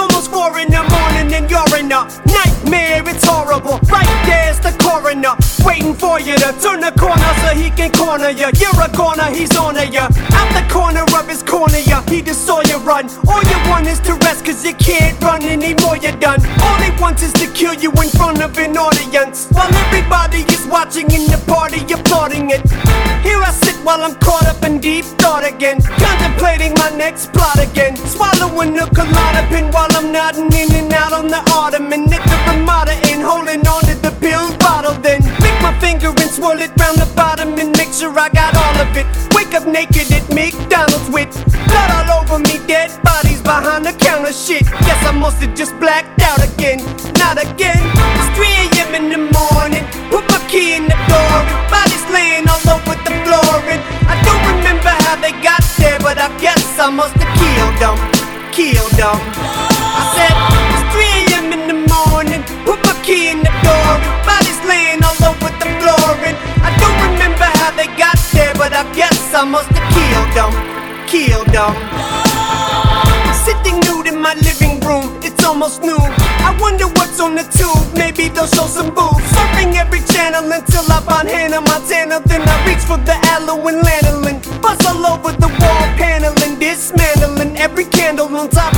Almost 0.00 0.30
four 0.30 0.58
in 0.58 0.68
the 0.70 0.82
morning 0.94 1.34
and 1.34 1.50
you're 1.50 1.76
in 1.78 1.92
a 1.92 2.00
nightmare. 2.26 3.02
It's 3.06 3.24
horrible. 3.24 3.78
Right 3.88 4.08
there's 4.24 4.58
the 4.60 4.72
coroner 4.82 5.36
waiting 5.70 5.94
for 5.94 6.18
you 6.18 6.34
to 6.34 6.50
turn 6.58 6.80
the 6.80 6.90
corner 6.98 7.30
so 7.42 7.54
he 7.54 7.70
can 7.70 7.92
corner 7.92 8.30
you. 8.30 8.50
You're 8.58 8.82
a 8.82 8.90
goner, 8.90 9.30
he's 9.30 9.54
on 9.56 9.76
you. 9.76 10.06
Out 10.38 10.50
the 10.58 10.66
corner 10.66 11.06
of 11.18 11.28
his 11.28 11.42
corner, 11.42 11.78
you. 11.78 12.00
He 12.10 12.22
just 12.22 12.44
saw 12.44 12.60
you 12.66 12.78
run. 12.78 13.06
All 13.30 13.42
you 13.42 13.58
want 13.70 13.86
is 13.86 14.00
to 14.00 14.14
rest 14.26 14.44
cause 14.44 14.64
you 14.64 14.74
can't 14.74 15.14
run 15.22 15.42
anymore. 15.44 15.96
You're 15.96 16.18
done. 16.18 16.40
All 16.66 16.78
he 16.82 16.90
wants 17.00 17.22
is 17.22 17.32
to 17.34 17.46
kill 17.52 17.74
you 17.74 17.90
in 18.02 18.10
front 18.18 18.42
of 18.42 18.58
an 18.58 18.76
audience. 18.76 19.46
While 19.54 19.72
everybody 19.86 20.42
is 20.54 20.66
watching 20.66 21.08
in 21.12 21.30
the 21.30 21.40
party, 21.46 21.80
applauding 21.94 22.50
it. 22.50 22.62
Here 23.22 23.40
I 23.40 23.52
sit 23.62 23.76
while 23.84 24.02
I'm 24.02 24.16
caught 24.16 24.46
up 24.46 24.64
in 24.64 24.80
deep 24.80 25.04
thought 25.22 25.46
again. 25.46 25.80
Contemplating 25.82 26.74
my 26.82 26.90
next 26.96 27.32
plot 27.32 27.58
again. 27.58 27.96
Swallowing 27.96 28.76
a 28.78 28.86
Klonopin 28.96 29.72
while 29.72 29.92
I'm 29.98 30.10
nodding 30.10 30.52
in 30.52 30.72
and 30.74 30.92
out 30.92 31.12
on 31.12 31.28
the 31.28 31.42
ottoman. 31.54 32.12
At 32.12 32.24
the 32.26 32.36
Ramada 32.46 32.94
Inn, 33.10 33.20
holding 33.20 33.64
on 33.66 33.82
to 33.82 33.94
the 34.06 34.12
pill 34.20 34.56
bottle. 34.58 34.94
Then 35.00 35.22
my 35.62 35.72
finger 35.80 36.08
and 36.08 36.30
swirl 36.30 36.60
it 36.60 36.72
round 36.78 36.98
the 36.98 37.08
bottom 37.14 37.58
and 37.58 37.76
make 37.76 37.92
sure 37.92 38.12
I 38.18 38.28
got 38.28 38.56
all 38.56 38.76
of 38.80 38.96
it. 38.96 39.06
Wake 39.34 39.54
up 39.54 39.66
naked 39.66 40.10
at 40.12 40.26
McDonald's 40.32 41.08
with 41.10 41.30
blood 41.68 41.90
all 41.96 42.22
over 42.22 42.38
me, 42.38 42.58
dead 42.66 42.90
bodies 43.02 43.40
behind 43.42 43.84
the 43.84 43.92
counter. 43.92 44.32
Shit, 44.32 44.64
guess 44.86 45.00
I 45.06 45.12
must 45.12 45.38
have 45.42 45.54
just 45.54 45.78
blacked 45.78 46.20
out 46.22 46.42
again. 46.42 46.78
Not 47.18 47.36
again. 47.40 47.80
It's 48.18 48.30
3 48.36 48.46
a.m. 48.46 48.90
in 48.98 49.06
the 49.10 49.22
morning. 49.32 49.84
Put 50.10 50.24
my 50.30 50.40
key 50.48 50.74
in 50.74 50.84
the 50.84 50.98
door 51.08 51.36
and 51.46 51.70
bodies 51.70 52.04
laying 52.10 52.46
all 52.48 52.64
over 52.74 52.96
the 53.06 53.14
floor. 53.24 53.54
And 53.72 53.80
I 54.08 54.14
don't 54.26 54.44
remember 54.52 54.92
how 55.04 55.16
they 55.20 55.32
got 55.42 55.62
there, 55.78 55.98
but 56.00 56.18
I 56.18 56.28
guess 56.38 56.78
I 56.78 56.90
must 56.90 57.14
have 57.16 57.32
killed 57.38 57.76
them. 57.82 57.96
Killed 58.52 58.92
them. 58.98 59.69
Guess 69.30 69.42
I 69.42 69.44
must 69.44 69.70
have 69.70 69.88
killed 69.94 70.30
them. 70.34 70.52
Killed 71.06 71.48
them. 71.54 71.74
Sitting 73.44 73.80
nude 73.86 74.06
in 74.06 74.20
my 74.20 74.34
living 74.34 74.80
room, 74.80 75.18
it's 75.22 75.44
almost 75.44 75.82
noon. 75.82 76.10
I 76.46 76.56
wonder 76.60 76.86
what's 76.98 77.20
on 77.20 77.34
the 77.34 77.44
tube, 77.44 77.94
maybe 77.94 78.28
they'll 78.28 78.46
show 78.46 78.66
some 78.66 78.90
boobs. 78.94 79.24
Surfing 79.32 79.74
every 79.74 80.00
channel 80.12 80.44
until 80.50 80.84
I 80.90 81.00
find 81.02 81.28
Hannah 81.28 81.60
Montana. 81.60 82.20
Then 82.26 82.42
I 82.42 82.56
reach 82.66 82.84
for 82.84 82.98
the 82.98 83.16
aloe 83.34 83.66
and 83.68 83.82
lanolin. 83.82 84.38
Bust 84.62 84.86
all 84.86 85.06
over 85.06 85.32
the 85.32 85.48
wall 85.48 85.86
paneling, 85.98 86.58
dismantling 86.58 87.56
every 87.56 87.84
candle 87.84 88.34
on 88.36 88.48
top 88.50 88.74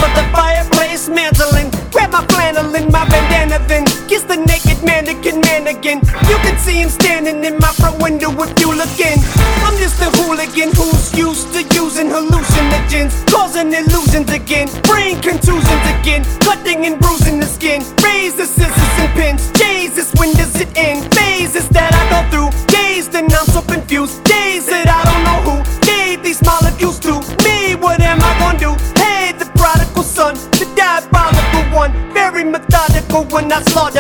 again. 5.73 6.01
You 6.29 6.37
can 6.45 6.57
see 6.59 6.81
him 6.83 6.89
standing 6.89 7.45
in 7.45 7.59
my 7.59 7.73
front 7.73 8.03
window 8.03 8.31
if 8.43 8.53
you 8.61 8.75
look 8.75 8.99
in. 9.01 9.19
I'm 9.65 9.77
just 9.79 10.01
a 10.01 10.11
hooligan 10.19 10.71
who's 10.77 11.17
used 11.17 11.53
to 11.55 11.63
using 11.75 12.09
hallucinogens, 12.09 13.13
causing 13.33 13.73
illusions 13.73 14.31
again, 14.31 14.69
brain 14.83 15.21
contusions 15.21 15.85
again, 15.97 16.25
cutting 16.41 16.87
and 16.87 16.99
bruising 17.01 17.41
the 17.41 17.47
skin. 17.47 17.81
Razor, 18.05 18.47
scissors, 18.47 18.95
and 19.01 19.13
pins. 19.15 19.51
Jesus, 19.53 20.13
when 20.15 20.33
does 20.35 20.55
it 20.61 20.71
end? 20.77 21.15
Phases 21.15 21.69
that 21.71 21.93
I 21.95 22.03
go 22.13 22.21
through, 22.31 22.51
days 22.69 23.09
that 23.11 23.25
I'm 23.25 23.47
so 23.47 23.63
confused, 23.63 24.23
days 24.25 24.67
that 24.67 24.89
I 24.89 25.01
don't 25.09 25.25
know 25.27 25.41
who 25.49 25.57
gave 25.87 26.23
these 26.23 26.43
molecules 26.43 26.99
to 27.01 27.21
me. 27.45 27.75
What 27.75 28.01
am 28.01 28.19
I 28.21 28.33
gonna 28.39 28.59
do? 28.59 28.73
Hey, 29.01 29.33
the 29.33 29.47
prodigal 29.57 30.03
son, 30.03 30.35
the 30.61 30.67
diabolical 30.77 31.65
one, 31.77 31.93
very 32.13 32.45
methodical 32.45 33.25
when 33.25 33.53
I 33.53 33.63
slaughter 33.63 33.92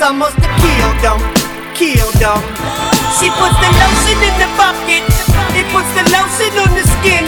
I 0.00 0.12
must 0.14 0.38
have 0.38 0.54
killed 0.62 0.98
them, 1.02 1.18
killed 1.74 2.14
them. 2.22 2.38
She 3.18 3.26
puts 3.34 3.58
the 3.58 3.66
lotion 3.66 4.18
in 4.22 4.34
the 4.38 4.46
bucket, 4.54 5.02
it 5.58 5.66
puts 5.74 5.90
the 5.98 6.06
lotion 6.14 6.54
on 6.54 6.70
the 6.70 6.86
skin, 6.86 7.26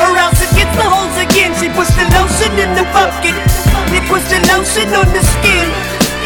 or 0.00 0.16
else 0.16 0.40
it 0.40 0.48
gets 0.56 0.72
the 0.72 0.88
holes 0.88 1.12
again. 1.20 1.52
She 1.60 1.68
puts 1.68 1.92
the 2.00 2.08
lotion 2.16 2.56
in 2.56 2.72
the 2.80 2.88
bucket, 2.96 3.36
it 3.92 4.00
puts 4.08 4.24
the 4.32 4.40
lotion 4.48 4.88
on 4.96 5.04
the 5.12 5.20
skin. 5.20 5.68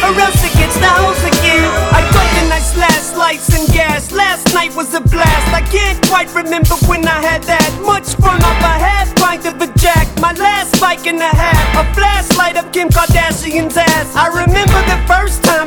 Or 0.03 0.11
else 0.19 0.35
it 0.43 0.51
gets 0.59 0.75
the 0.75 0.91
holes 0.99 1.23
again. 1.23 1.63
I 1.95 2.03
got 2.11 2.27
the 2.35 2.49
nice 2.51 2.75
last 2.75 3.15
lights 3.15 3.47
and 3.55 3.65
gas. 3.71 4.11
Last 4.11 4.53
night 4.53 4.75
was 4.75 4.93
a 4.93 4.99
blast. 4.99 5.47
I 5.55 5.61
can't 5.71 5.95
quite 6.11 6.27
remember 6.35 6.75
when 6.91 7.07
I 7.07 7.23
had 7.23 7.41
that 7.43 7.71
much 7.79 8.11
fun 8.19 8.35
off 8.43 8.59
a 8.59 8.75
half 8.83 9.15
pint 9.15 9.45
of 9.45 9.61
a 9.61 9.67
jack. 9.79 10.11
My 10.19 10.33
last 10.33 10.81
bike 10.81 11.07
and 11.07 11.19
a 11.23 11.31
half. 11.31 11.87
A 11.87 11.87
flashlight 11.95 12.57
of 12.57 12.69
Kim 12.73 12.89
Kardashian's 12.89 13.77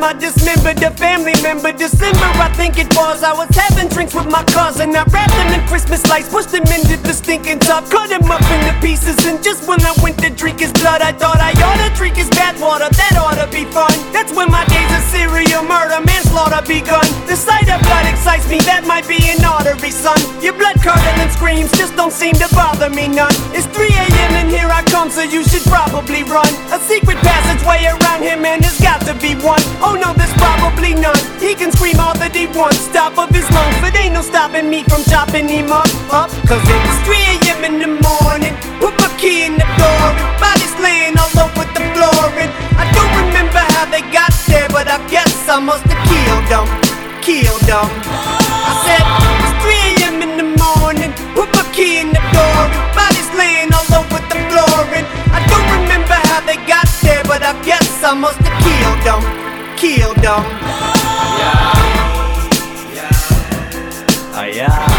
I 0.07 0.13
dismembered 0.13 0.79
a 0.87 0.93
family 0.95 1.35
member. 1.43 1.73
December, 1.73 2.31
I 2.39 2.47
think 2.55 2.79
it 2.79 2.87
was. 2.95 3.25
I 3.27 3.35
was 3.35 3.51
having 3.51 3.91
drinks 3.91 4.15
with 4.15 4.31
my 4.31 4.45
cousin. 4.55 4.95
I 4.95 5.03
wrapped 5.11 5.35
them 5.35 5.51
in 5.51 5.67
Christmas 5.67 6.07
lights, 6.07 6.31
pushed 6.31 6.55
them 6.55 6.63
into 6.63 6.95
the 7.03 7.11
stinking 7.11 7.59
tub, 7.59 7.91
cut 7.91 8.15
him 8.15 8.31
up 8.31 8.39
into 8.55 8.71
pieces. 8.79 9.19
And 9.27 9.43
just 9.43 9.67
when 9.67 9.83
I 9.83 9.91
went 9.99 10.23
to 10.23 10.31
drink 10.31 10.61
his 10.61 10.71
blood, 10.79 11.03
I 11.03 11.11
thought 11.11 11.43
I 11.43 11.51
ought 11.59 11.83
to 11.83 11.91
drink 11.99 12.15
his 12.15 12.31
bathwater. 12.31 12.87
That 12.87 13.19
ought 13.19 13.35
to 13.35 13.51
be 13.51 13.67
fun. 13.75 13.91
That's 14.15 14.31
when 14.31 14.47
my 14.47 14.63
days 14.71 14.93
of 14.95 15.03
serial 15.11 15.67
murder, 15.67 15.99
manslaughter 15.99 16.63
begun. 16.63 17.03
The 17.27 17.35
sight 17.35 17.67
of 17.67 17.83
blood 17.83 18.07
excites 18.07 18.47
me, 18.47 18.63
that 18.63 18.87
might 18.87 19.11
be 19.11 19.19
an 19.35 19.43
artery, 19.43 19.91
son. 19.91 20.23
Your 20.39 20.55
blood 20.55 20.79
curdling 20.87 21.35
screams 21.35 21.75
just 21.75 21.99
don't 21.99 22.15
seem 22.15 22.39
to 22.39 22.47
bother 22.55 22.95
me 22.95 23.11
none. 23.11 23.35
It's 23.51 23.67
3 23.75 23.91
a.m. 23.91 24.33
and 24.39 24.49
here 24.55 24.71
I 24.71 24.87
come, 24.87 25.11
so 25.11 25.27
you 25.27 25.43
should 25.43 25.67
probably 25.67 26.23
run. 26.23 26.47
A 26.71 26.79
secret 26.79 27.19
passageway 27.27 27.91
around 27.91 28.23
him, 28.23 28.47
and 28.47 28.63
there's 28.63 28.79
got 28.79 29.03
to 29.11 29.15
be 29.19 29.35
one. 29.43 29.59
Oh 29.83 29.96
no, 30.01 30.13
there's 30.15 30.33
probably 30.35 30.95
none. 30.95 31.19
He 31.41 31.55
can 31.55 31.73
scream 31.73 31.99
all 32.01 32.15
that 32.19 32.35
he 32.35 32.47
wants, 32.47 32.89
top 32.93 33.19
of 33.19 33.31
his 33.31 33.49
lungs, 33.51 33.77
but 33.81 33.97
ain't 33.97 34.15
no 34.15 34.23
stopping 34.23 34.69
me 34.71 34.85
from 34.85 35.03
chopping 35.05 35.49
him 35.49 35.73
up, 35.73 35.89
up. 36.13 36.31
Cause 36.49 36.63
it's 36.65 36.99
3 37.05 37.17
a.m. 37.17 37.61
in 37.65 37.75
the 37.81 37.93
morning. 38.01 38.55
Put 38.81 38.95
my 39.01 39.11
key 39.19 39.47
in 39.49 39.55
the 39.57 39.69
door, 39.81 40.07
and 40.13 40.19
bodies 40.41 40.75
laying 40.81 41.17
all 41.19 41.33
over 41.41 41.65
the 41.77 41.83
floor. 41.95 42.25
And 42.41 42.51
I 42.77 42.85
don't 42.93 43.13
remember 43.27 43.63
how 43.77 43.87
they 43.89 44.05
got 44.13 44.33
there, 44.49 44.69
but 44.69 44.89
I 44.89 44.99
guess 45.09 45.33
I 45.49 45.59
must 45.61 45.85
have 45.89 46.03
killed 46.09 46.47
them, 46.53 46.67
killed 47.23 47.65
them. 47.65 47.87
I 48.67 48.73
said, 48.85 49.05
it's 49.45 49.55
3 49.63 50.05
a.m. 50.05 50.17
in 50.23 50.33
the 50.37 50.49
morning. 50.59 51.11
Put 51.37 51.49
my 51.57 51.65
key 51.73 52.01
in 52.03 52.11
the 52.13 52.23
door, 52.35 52.61
and 52.69 52.91
bodies 52.97 53.31
laying 53.39 53.71
all 53.73 53.87
over 54.03 54.21
the 54.21 54.39
floor. 54.51 54.81
And 54.93 55.07
I 55.33 55.41
don't 55.47 55.69
remember 55.81 56.17
how 56.31 56.41
they 56.45 56.59
got 56.67 56.89
there, 57.03 57.23
but 57.25 57.43
I 57.43 57.55
guess 57.65 57.87
I 58.03 58.15
must 58.15 58.41
have 58.43 58.57
killed 58.63 59.01
them, 59.07 59.23
killed 59.77 60.17
them. 60.17 60.43
Ah, 64.35 64.45
yeah. 64.45 64.57
Yeah. 64.57 64.96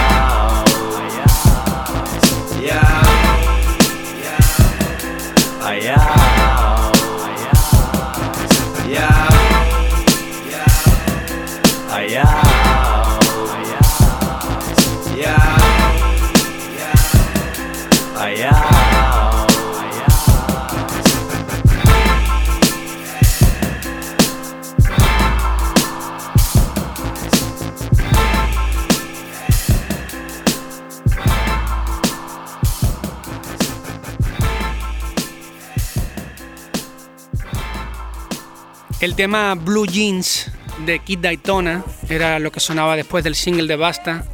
El 39.00 39.14
tema 39.14 39.54
Blue 39.54 39.86
Jeans 39.86 40.50
de 40.88 40.98
Kid 40.98 41.20
Daytona 41.20 41.84
era 42.10 42.40
lo 42.40 42.52
que 42.52 42.60
sonaba 42.60 42.96
después 42.96 43.24
del 43.24 43.36
single 43.36 43.68
de 43.68 43.76
Basta. 43.76 44.26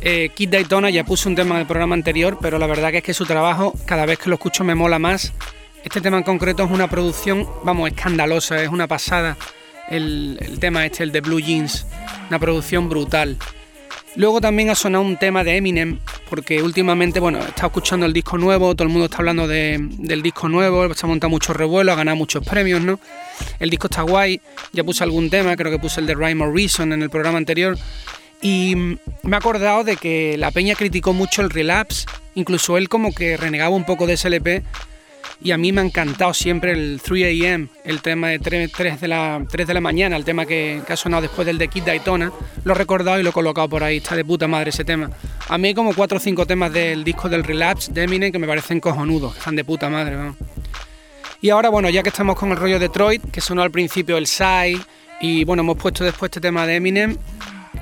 Eh, 0.00 0.30
Kid 0.34 0.48
Daytona 0.48 0.90
ya 0.90 1.04
puso 1.04 1.28
un 1.28 1.36
tema 1.36 1.56
del 1.56 1.68
programa 1.68 1.94
anterior, 1.94 2.36
pero 2.40 2.58
la 2.58 2.66
verdad 2.66 2.90
que 2.90 2.98
es 2.98 3.04
que 3.04 3.14
su 3.14 3.26
trabajo, 3.26 3.74
cada 3.86 4.06
vez 4.06 4.18
que 4.18 4.28
lo 4.28 4.34
escucho, 4.34 4.64
me 4.64 4.74
mola 4.74 4.98
más. 4.98 5.32
Este 5.84 6.00
tema 6.00 6.16
en 6.16 6.24
concreto 6.24 6.64
es 6.64 6.70
una 6.70 6.88
producción, 6.90 7.48
vamos, 7.62 7.88
escandalosa, 7.90 8.60
es 8.60 8.70
una 8.70 8.88
pasada. 8.88 9.36
El, 9.88 10.36
el 10.40 10.58
tema 10.58 10.84
este, 10.84 11.04
el 11.04 11.12
de 11.12 11.20
Blue 11.20 11.40
Jeans, 11.40 11.86
una 12.28 12.40
producción 12.40 12.88
brutal. 12.88 13.36
Luego 14.16 14.40
también 14.40 14.70
ha 14.70 14.74
sonado 14.74 15.04
un 15.04 15.16
tema 15.16 15.44
de 15.44 15.58
Eminem, 15.58 16.00
porque 16.28 16.62
últimamente, 16.62 17.20
bueno, 17.20 17.38
he 17.38 17.48
estado 17.48 17.68
escuchando 17.68 18.06
el 18.06 18.12
disco 18.12 18.38
nuevo, 18.38 18.74
todo 18.74 18.84
el 18.86 18.92
mundo 18.92 19.06
está 19.06 19.18
hablando 19.18 19.46
de- 19.48 19.78
del 19.80 20.22
disco 20.22 20.48
nuevo, 20.48 20.92
se 20.94 21.06
ha 21.06 21.08
montado 21.08 21.30
mucho 21.30 21.52
revuelo, 21.52 21.92
ha 21.92 21.96
ganado 21.96 22.16
muchos 22.16 22.44
premios, 22.44 22.80
¿no? 22.82 22.98
El 23.58 23.70
disco 23.70 23.86
está 23.88 24.02
guay, 24.02 24.40
ya 24.72 24.84
puse 24.84 25.04
algún 25.04 25.30
tema, 25.30 25.56
creo 25.56 25.70
que 25.72 25.78
puse 25.78 26.00
el 26.00 26.06
de 26.06 26.14
Rhyme 26.14 26.44
or 26.44 26.54
Reason 26.54 26.92
en 26.92 27.02
el 27.02 27.10
programa 27.10 27.38
anterior, 27.38 27.78
y 28.40 28.74
me 28.76 28.98
he 29.32 29.36
acordado 29.36 29.84
de 29.84 29.96
que 29.96 30.36
la 30.38 30.50
peña 30.50 30.74
criticó 30.74 31.12
mucho 31.12 31.42
el 31.42 31.50
relapse, 31.50 32.06
incluso 32.34 32.76
él 32.76 32.88
como 32.88 33.12
que 33.12 33.36
renegaba 33.36 33.74
un 33.74 33.84
poco 33.84 34.06
de 34.06 34.14
ese 34.14 34.28
LP, 34.28 34.62
y 35.40 35.52
a 35.52 35.58
mí 35.58 35.72
me 35.72 35.80
ha 35.80 35.84
encantado 35.84 36.34
siempre 36.34 36.72
el 36.72 37.00
3 37.02 37.54
AM, 37.54 37.68
el 37.84 38.02
tema 38.02 38.28
de 38.28 38.38
3, 38.38 38.72
3 38.72 39.00
de, 39.00 39.08
la, 39.08 39.44
3 39.48 39.66
de 39.66 39.74
la 39.74 39.80
mañana, 39.80 40.16
el 40.16 40.24
tema 40.24 40.46
que, 40.46 40.82
que 40.86 40.92
ha 40.92 40.96
sonado 40.96 41.22
después 41.22 41.46
del 41.46 41.58
de 41.58 41.68
Kid 41.68 41.84
Daytona. 41.84 42.32
Lo 42.64 42.72
he 42.72 42.76
recordado 42.76 43.20
y 43.20 43.22
lo 43.22 43.30
he 43.30 43.32
colocado 43.32 43.68
por 43.68 43.84
ahí, 43.84 43.98
está 43.98 44.16
de 44.16 44.24
puta 44.24 44.48
madre 44.48 44.70
ese 44.70 44.84
tema. 44.84 45.10
A 45.48 45.58
mí 45.58 45.68
hay 45.68 45.74
como 45.74 45.94
4 45.94 46.16
o 46.16 46.20
5 46.20 46.46
temas 46.46 46.72
del 46.72 47.04
disco 47.04 47.28
del 47.28 47.44
Relapse 47.44 47.92
de 47.92 48.02
Eminem 48.02 48.32
que 48.32 48.38
me 48.38 48.46
parecen 48.46 48.80
cojonudos, 48.80 49.36
están 49.36 49.56
de 49.56 49.64
puta 49.64 49.88
madre, 49.88 50.16
vamos. 50.16 50.36
Y 51.40 51.50
ahora, 51.50 51.68
bueno, 51.68 51.88
ya 51.88 52.02
que 52.02 52.08
estamos 52.08 52.36
con 52.36 52.50
el 52.50 52.56
rollo 52.56 52.80
Detroit, 52.80 53.30
que 53.30 53.40
sonó 53.40 53.62
al 53.62 53.70
principio 53.70 54.16
el 54.16 54.26
Psy, 54.26 54.80
y 55.20 55.44
bueno, 55.44 55.62
hemos 55.62 55.76
puesto 55.76 56.02
después 56.02 56.30
este 56.30 56.40
tema 56.40 56.66
de 56.66 56.76
Eminem, 56.76 57.16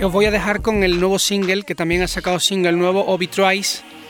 os 0.02 0.12
voy 0.12 0.26
a 0.26 0.30
dejar 0.30 0.60
con 0.60 0.82
el 0.82 1.00
nuevo 1.00 1.18
single, 1.18 1.62
que 1.62 1.74
también 1.74 2.02
ha 2.02 2.08
sacado 2.08 2.38
single 2.38 2.72
nuevo, 2.72 3.06
Obi 3.06 3.28
Trice, 3.28 3.82
mm, 3.82 4.05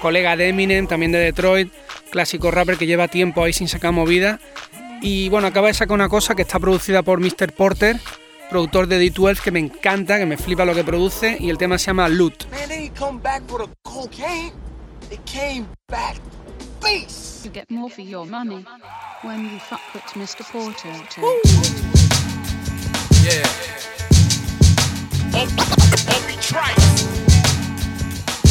colega 0.00 0.36
de 0.36 0.48
Eminem, 0.48 0.86
también 0.86 1.12
de 1.12 1.18
Detroit, 1.18 1.72
clásico 2.10 2.50
rapper 2.50 2.76
que 2.76 2.86
lleva 2.86 3.08
tiempo 3.08 3.42
ahí 3.42 3.52
sin 3.52 3.68
sacar 3.68 3.92
movida. 3.92 4.40
Y 5.02 5.28
bueno, 5.28 5.46
acaba 5.46 5.68
de 5.68 5.74
sacar 5.74 5.94
una 5.94 6.08
cosa 6.08 6.34
que 6.34 6.42
está 6.42 6.58
producida 6.58 7.02
por 7.02 7.20
Mr. 7.20 7.52
Porter, 7.52 7.98
productor 8.50 8.86
de 8.86 9.00
D12, 9.00 9.40
que 9.40 9.50
me 9.50 9.60
encanta, 9.60 10.18
que 10.18 10.26
me 10.26 10.36
flipa 10.36 10.64
lo 10.64 10.74
que 10.74 10.84
produce, 10.84 11.36
y 11.40 11.48
el 11.50 11.58
tema 11.58 11.78
se 11.78 11.86
llama 11.86 12.08
Loot. 12.08 12.46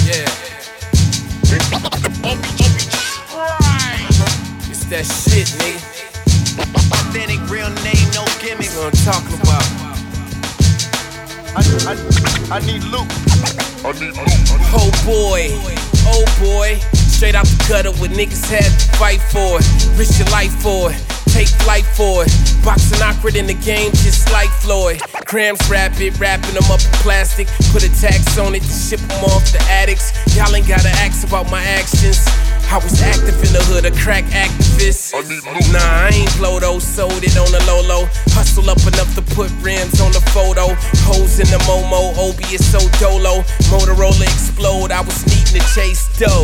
Man, 0.02 0.49
that 4.90 5.06
shit, 5.06 5.46
nigga. 5.62 5.78
Authentic 6.92 7.40
real 7.50 7.70
name, 7.86 8.10
no 8.18 8.26
gimmicks. 8.42 8.74
That's 8.74 8.82
what 8.82 8.90
I'm 8.90 8.98
talking 9.06 9.38
about. 9.38 9.66
I, 11.54 11.62
I, 11.86 12.58
I 12.58 12.60
need 12.66 12.84
loot. 12.90 13.06
I 13.86 13.94
need 13.94 14.18
loot. 14.18 14.28
Oh 14.74 14.90
boy, 15.06 15.50
oh 16.10 16.26
boy. 16.42 16.80
Straight 16.94 17.36
out 17.36 17.46
the 17.46 17.66
gutter 17.70 17.92
with 18.02 18.12
niggas 18.12 18.50
had 18.50 18.66
to 18.66 18.98
fight 18.98 19.22
for 19.30 19.60
it. 19.60 19.98
Risk 19.98 20.18
your 20.18 20.30
life 20.30 20.54
for 20.62 20.92
it. 20.92 21.19
Take 21.40 21.56
flight 21.64 21.86
for 21.96 22.28
it. 22.28 22.32
Boxing 22.66 23.00
awkward 23.02 23.38
in 23.38 23.48
the 23.48 23.54
game, 23.54 23.92
just 24.04 24.30
like 24.34 24.50
Floyd. 24.60 25.00
Grams 25.24 25.64
rapid, 25.70 26.20
wrapping 26.20 26.52
them 26.52 26.68
up 26.68 26.84
in 26.84 26.92
plastic. 27.00 27.48
Put 27.72 27.88
a 27.88 27.92
tax 27.96 28.38
on 28.38 28.56
it 28.56 28.64
to 28.64 28.76
ship 28.76 29.00
them 29.00 29.24
off 29.24 29.48
the 29.56 29.64
addicts. 29.72 30.12
Y'all 30.36 30.54
ain't 30.54 30.68
gotta 30.68 30.92
ask 31.00 31.26
about 31.26 31.50
my 31.50 31.64
actions. 31.64 32.28
I 32.68 32.76
was 32.84 33.02
active 33.02 33.40
in 33.40 33.56
the 33.56 33.64
hood, 33.72 33.86
a 33.86 33.92
crack 34.04 34.26
activist. 34.36 35.16
Nah, 35.72 35.80
I 35.80 36.12
ain't 36.12 36.36
blow 36.36 36.60
those, 36.60 36.84
oh, 37.00 37.08
sold 37.08 37.24
it 37.24 37.38
on 37.40 37.48
the 37.56 37.64
low. 37.88 38.04
Hustle 38.36 38.70
up 38.70 38.84
enough 38.84 39.16
to 39.16 39.22
put 39.22 39.48
rims 39.64 40.02
on 40.02 40.12
the 40.12 40.20
photo. 40.36 40.76
Hoes 41.08 41.40
in 41.40 41.48
the 41.48 41.60
Momo, 41.64 42.12
is 42.52 42.68
so 42.68 42.84
dolo. 43.00 43.48
Motorola 43.72 44.24
explode, 44.24 44.92
I 44.92 45.00
was 45.00 45.24
needing 45.24 45.62
to 45.62 45.74
chase 45.74 46.04
dough. 46.20 46.44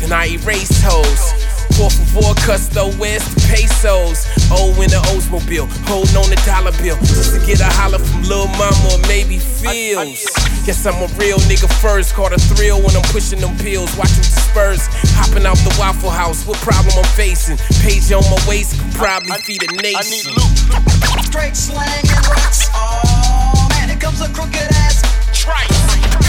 Then 0.00 0.14
I 0.14 0.32
erased 0.40 0.80
hoes. 0.80 1.55
Por 1.74 1.90
favor, 1.90 2.34
custo, 2.46 2.94
where's 2.98 3.24
the 3.34 3.40
pesos? 3.48 4.26
Oh, 4.50 4.70
in 4.80 4.90
the 4.90 5.00
Oldsmobile, 5.10 5.66
holding 5.88 6.16
on 6.16 6.30
the 6.30 6.38
dollar 6.46 6.72
bill. 6.78 6.96
Just 7.02 7.34
to 7.34 7.40
get 7.44 7.60
a 7.60 7.66
holler 7.66 7.98
from 7.98 8.22
Lil 8.22 8.46
Mama 8.54 8.94
or 8.94 9.00
maybe 9.08 9.38
feels. 9.38 10.24
Guess 10.64 10.86
I'm 10.86 10.98
a 11.02 11.06
real 11.18 11.38
nigga 11.46 11.70
first. 11.80 12.14
Caught 12.14 12.32
a 12.32 12.38
thrill 12.38 12.82
when 12.82 12.96
I'm 12.96 13.06
pushing 13.14 13.40
them 13.40 13.56
pills. 13.58 13.94
Watching 13.96 14.24
disperse. 14.24 14.88
Hopping 15.14 15.46
out 15.46 15.58
the 15.62 15.74
Waffle 15.78 16.10
House. 16.10 16.46
What 16.46 16.58
problem 16.58 16.92
I'm 16.96 17.10
facing? 17.14 17.56
Page 17.82 18.10
on 18.10 18.24
my 18.30 18.38
waist 18.48 18.80
could 18.80 18.94
probably 18.94 19.36
feed 19.46 19.62
a 19.62 19.70
nation. 19.78 19.94
I 19.94 20.02
need 20.10 20.26
loot. 20.26 21.26
Straight 21.30 21.56
slang 21.56 22.02
and 22.02 22.26
rocks. 22.26 22.66
Oh, 22.74 23.68
man, 23.78 23.90
it 23.90 24.00
comes 24.00 24.20
a 24.20 24.28
crooked 24.34 24.66
ass 24.82 25.02
trice. 25.30 25.70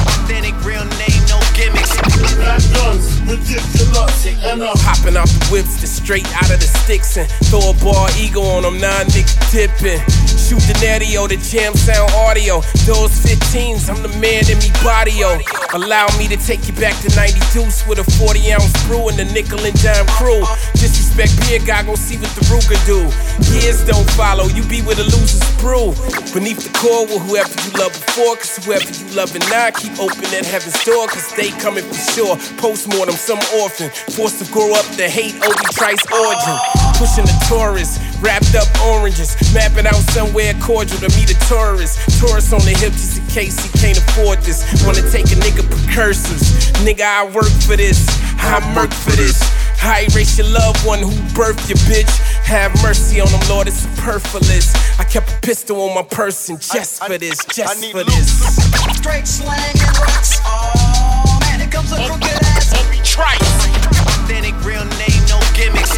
Authentic 0.05 0.53
real 0.63 0.85
name, 1.01 1.21
no 1.25 1.41
gimmicks. 1.57 1.97
Hopping 5.07 5.23
out 5.23 5.29
the 5.29 5.47
whips, 5.47 5.79
the 5.79 5.87
straight 5.87 6.27
out 6.35 6.51
of 6.51 6.59
the 6.59 6.67
sticks, 6.83 7.15
and 7.15 7.31
throw 7.47 7.71
a 7.71 7.73
ball 7.79 8.11
ego 8.19 8.43
on 8.43 8.63
them, 8.63 8.75
nine 8.75 9.07
nigga 9.15 9.39
tipping. 9.47 10.03
Shoot 10.27 10.59
the 10.67 10.75
natio, 10.83 11.31
the 11.31 11.39
jam 11.39 11.71
sound 11.79 12.11
audio. 12.11 12.59
Those 12.83 13.15
15s, 13.23 13.87
I'm 13.87 14.03
the 14.03 14.11
man 14.19 14.43
in 14.51 14.59
me 14.59 14.67
bodio. 14.83 15.39
Allow 15.71 16.11
me 16.19 16.27
to 16.27 16.35
take 16.35 16.67
you 16.67 16.75
back 16.75 16.99
to 17.07 17.15
90 17.15 17.39
deuce 17.55 17.87
with 17.87 17.99
a 17.99 18.07
40 18.19 18.51
ounce 18.51 18.67
brew 18.83 19.07
and 19.07 19.15
the 19.15 19.23
nickel 19.31 19.63
and 19.63 19.75
dime 19.79 20.07
crew. 20.19 20.43
Disrespect 21.17 21.49
beer 21.49 21.59
guy, 21.65 21.81
gon' 21.81 21.97
see 21.97 22.17
what 22.17 22.29
the 22.37 22.45
Ruger 22.45 22.77
do. 22.85 23.01
Years 23.57 23.81
don't 23.85 24.05
follow, 24.13 24.45
you 24.53 24.61
be 24.69 24.85
with 24.85 25.01
a 25.01 25.07
loser's 25.09 25.41
brew. 25.57 25.89
Beneath 26.29 26.61
the 26.61 26.69
core 26.77 27.09
with 27.09 27.25
whoever 27.25 27.49
you 27.65 27.73
love 27.81 27.89
before, 27.89 28.37
cause 28.37 28.61
whoever 28.61 28.85
you 28.85 29.05
loving 29.17 29.41
now, 29.49 29.73
keep 29.73 29.97
open 29.97 30.29
at 30.37 30.45
heaven's 30.45 30.77
door, 30.85 31.07
cause 31.09 31.25
they 31.33 31.49
coming 31.57 31.83
for 31.89 31.97
sure. 32.13 32.37
Postmortem, 32.61 33.17
some 33.17 33.41
orphan, 33.57 33.89
forced 34.13 34.45
to 34.45 34.47
grow 34.53 34.69
up 34.77 34.85
to 34.93 35.09
hate 35.09 35.33
Obi 35.41 35.65
Trice 35.73 36.05
origin. 36.13 36.57
Pushing 37.01 37.25
the 37.25 37.33
Taurus, 37.49 37.97
wrapped 38.21 38.53
up 38.53 38.69
oranges, 38.85 39.33
mapping 39.53 39.89
out 39.89 40.01
somewhere 40.13 40.53
cordial 40.61 41.01
to 41.01 41.09
meet 41.17 41.33
a 41.33 41.37
tourist. 41.49 41.97
Tourists 42.21 42.53
on 42.53 42.61
the 42.61 42.77
hip 42.77 42.93
just 42.93 43.17
in 43.17 43.25
case 43.33 43.57
he 43.57 43.69
can't 43.81 43.97
afford 43.97 44.45
this. 44.45 44.61
Wanna 44.85 45.01
take 45.09 45.25
a 45.33 45.37
nigga 45.41 45.65
precursors. 45.65 46.45
Nigga, 46.85 47.09
I 47.09 47.25
work 47.33 47.49
for 47.65 47.73
this, 47.73 48.05
I 48.37 48.61
murk 48.77 48.93
for 48.93 49.17
this. 49.17 49.41
I 49.81 50.07
erase 50.11 50.37
your 50.37 50.47
loved 50.47 50.85
one 50.85 50.99
who 50.99 51.11
birthed 51.35 51.67
your 51.67 51.77
bitch. 51.89 52.09
Have 52.45 52.71
mercy 52.81 53.19
on 53.19 53.27
them, 53.31 53.41
Lord, 53.49 53.67
it's 53.67 53.83
superfluous. 53.83 54.73
I 54.99 55.03
kept 55.03 55.29
a 55.29 55.39
pistol 55.41 55.81
on 55.81 55.95
my 55.95 56.03
person 56.03 56.57
just 56.57 57.03
for 57.03 57.17
this, 57.17 57.43
just 57.45 57.91
for 57.91 58.03
this. 58.03 58.55
Straight 58.95 59.27
slang 59.27 59.75
and 59.75 59.97
rocks. 59.99 60.39
Oh, 60.45 61.39
man, 61.41 61.59
it 61.61 61.71
comes 61.71 61.91
a 61.91 61.97
crooked 62.07 62.39
ass 62.55 62.71
trice. 63.03 63.67
Authentic 64.23 64.55
real 64.63 64.85
name, 65.01 65.23
no 65.26 65.26
gimmicks. 65.57 65.97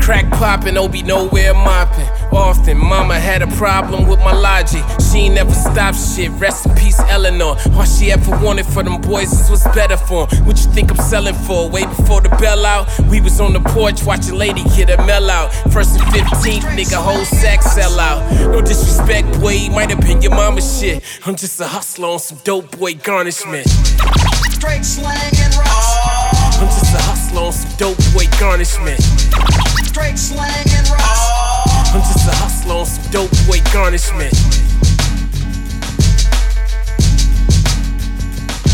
Crack 0.00 0.30
popping, 0.30 0.78
Obi 0.78 1.02
nowhere 1.02 1.52
mopping. 1.52 2.08
Often, 2.32 2.78
mama 2.78 3.20
had 3.20 3.42
a 3.42 3.46
problem 3.58 4.08
with 4.08 4.18
my 4.20 4.32
logic. 4.32 4.82
She 5.00 5.18
ain't 5.18 5.34
never 5.34 5.52
stopped 5.52 5.98
shit. 5.98 6.30
Rest 6.32 6.66
in 6.66 6.74
peace, 6.74 6.98
Eleanor. 7.10 7.56
All 7.74 7.84
she 7.84 8.10
ever 8.10 8.30
wanted 8.38 8.66
for 8.66 8.82
them 8.82 9.00
boys 9.00 9.32
is 9.32 9.50
what's 9.50 9.66
better 9.74 9.96
for 9.96 10.26
'em. 10.30 10.46
What 10.46 10.58
you 10.58 10.70
think 10.72 10.90
I'm 10.90 10.96
selling 11.08 11.34
for? 11.46 11.68
Way 11.68 11.84
before 11.84 12.20
the 12.22 12.30
bell 12.40 12.64
out, 12.64 12.88
we 13.10 13.20
was 13.20 13.40
on 13.40 13.52
the 13.52 13.60
porch 13.60 14.02
watching 14.02 14.36
Lady 14.36 14.62
get 14.76 14.90
a 14.90 15.02
mail 15.04 15.30
out. 15.30 15.52
First 15.72 15.90
and 15.96 16.04
15th, 16.12 16.64
nigga, 16.76 16.96
whole 16.96 17.24
sack 17.24 17.62
sell 17.62 18.00
out. 18.00 18.20
No 18.52 18.60
disrespect, 18.60 19.26
boy, 19.40 19.68
might 19.70 19.90
have 19.90 20.00
been 20.00 20.22
your 20.22 20.34
mama's 20.34 20.78
shit. 20.78 21.02
I'm 21.26 21.36
just 21.36 21.60
a 21.60 21.66
hustler 21.66 22.08
on 22.08 22.18
some 22.18 22.38
dope 22.44 22.78
boy 22.78 22.94
garnishment. 22.94 23.66
Straight 24.52 24.84
slang 24.84 25.36
and 25.44 25.54
rocks. 25.56 25.67
Dope 27.78 27.96
boy 28.12 28.26
garnishment. 28.40 29.00
Straight 29.86 30.18
slang 30.18 30.66
and 30.76 30.88
rocks. 30.90 31.02
Oh. 31.06 31.92
I'm 31.94 32.00
just 32.02 32.28
a 32.28 32.34
hustler 32.34 32.74
on 32.74 32.86
some 32.86 33.10
dope 33.12 33.30
boy 33.46 33.60
garnishment. 33.72 34.34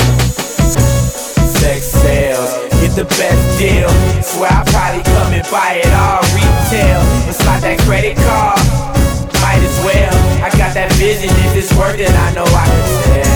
sex 1.62 1.86
sales, 1.86 2.52
get 2.82 2.95
the 2.95 3.06
best 3.06 3.60
deal. 3.60 3.89
Swear 4.24 4.49
I 4.52 4.64
probably 4.66 5.04
come 5.04 5.34
and 5.34 5.45
buy 5.52 5.82
it 5.84 5.93
all 5.93 6.22
retail. 6.34 7.02
It's 7.30 7.45
like 7.45 7.62
that 7.62 7.80
credit 7.86 8.18
card, 8.18 8.60
might 9.52 9.64
as 9.68 9.78
well. 9.84 10.16
I 10.39 10.49
got 10.56 10.74
that 10.80 10.91
vision, 10.95 11.28
if 11.28 11.56
it's 11.60 11.74
worth 11.76 11.99
it, 11.99 12.08
I 12.08 12.32
know 12.32 12.47
I 12.47 12.66
can 12.72 12.88
sell. 13.04 13.28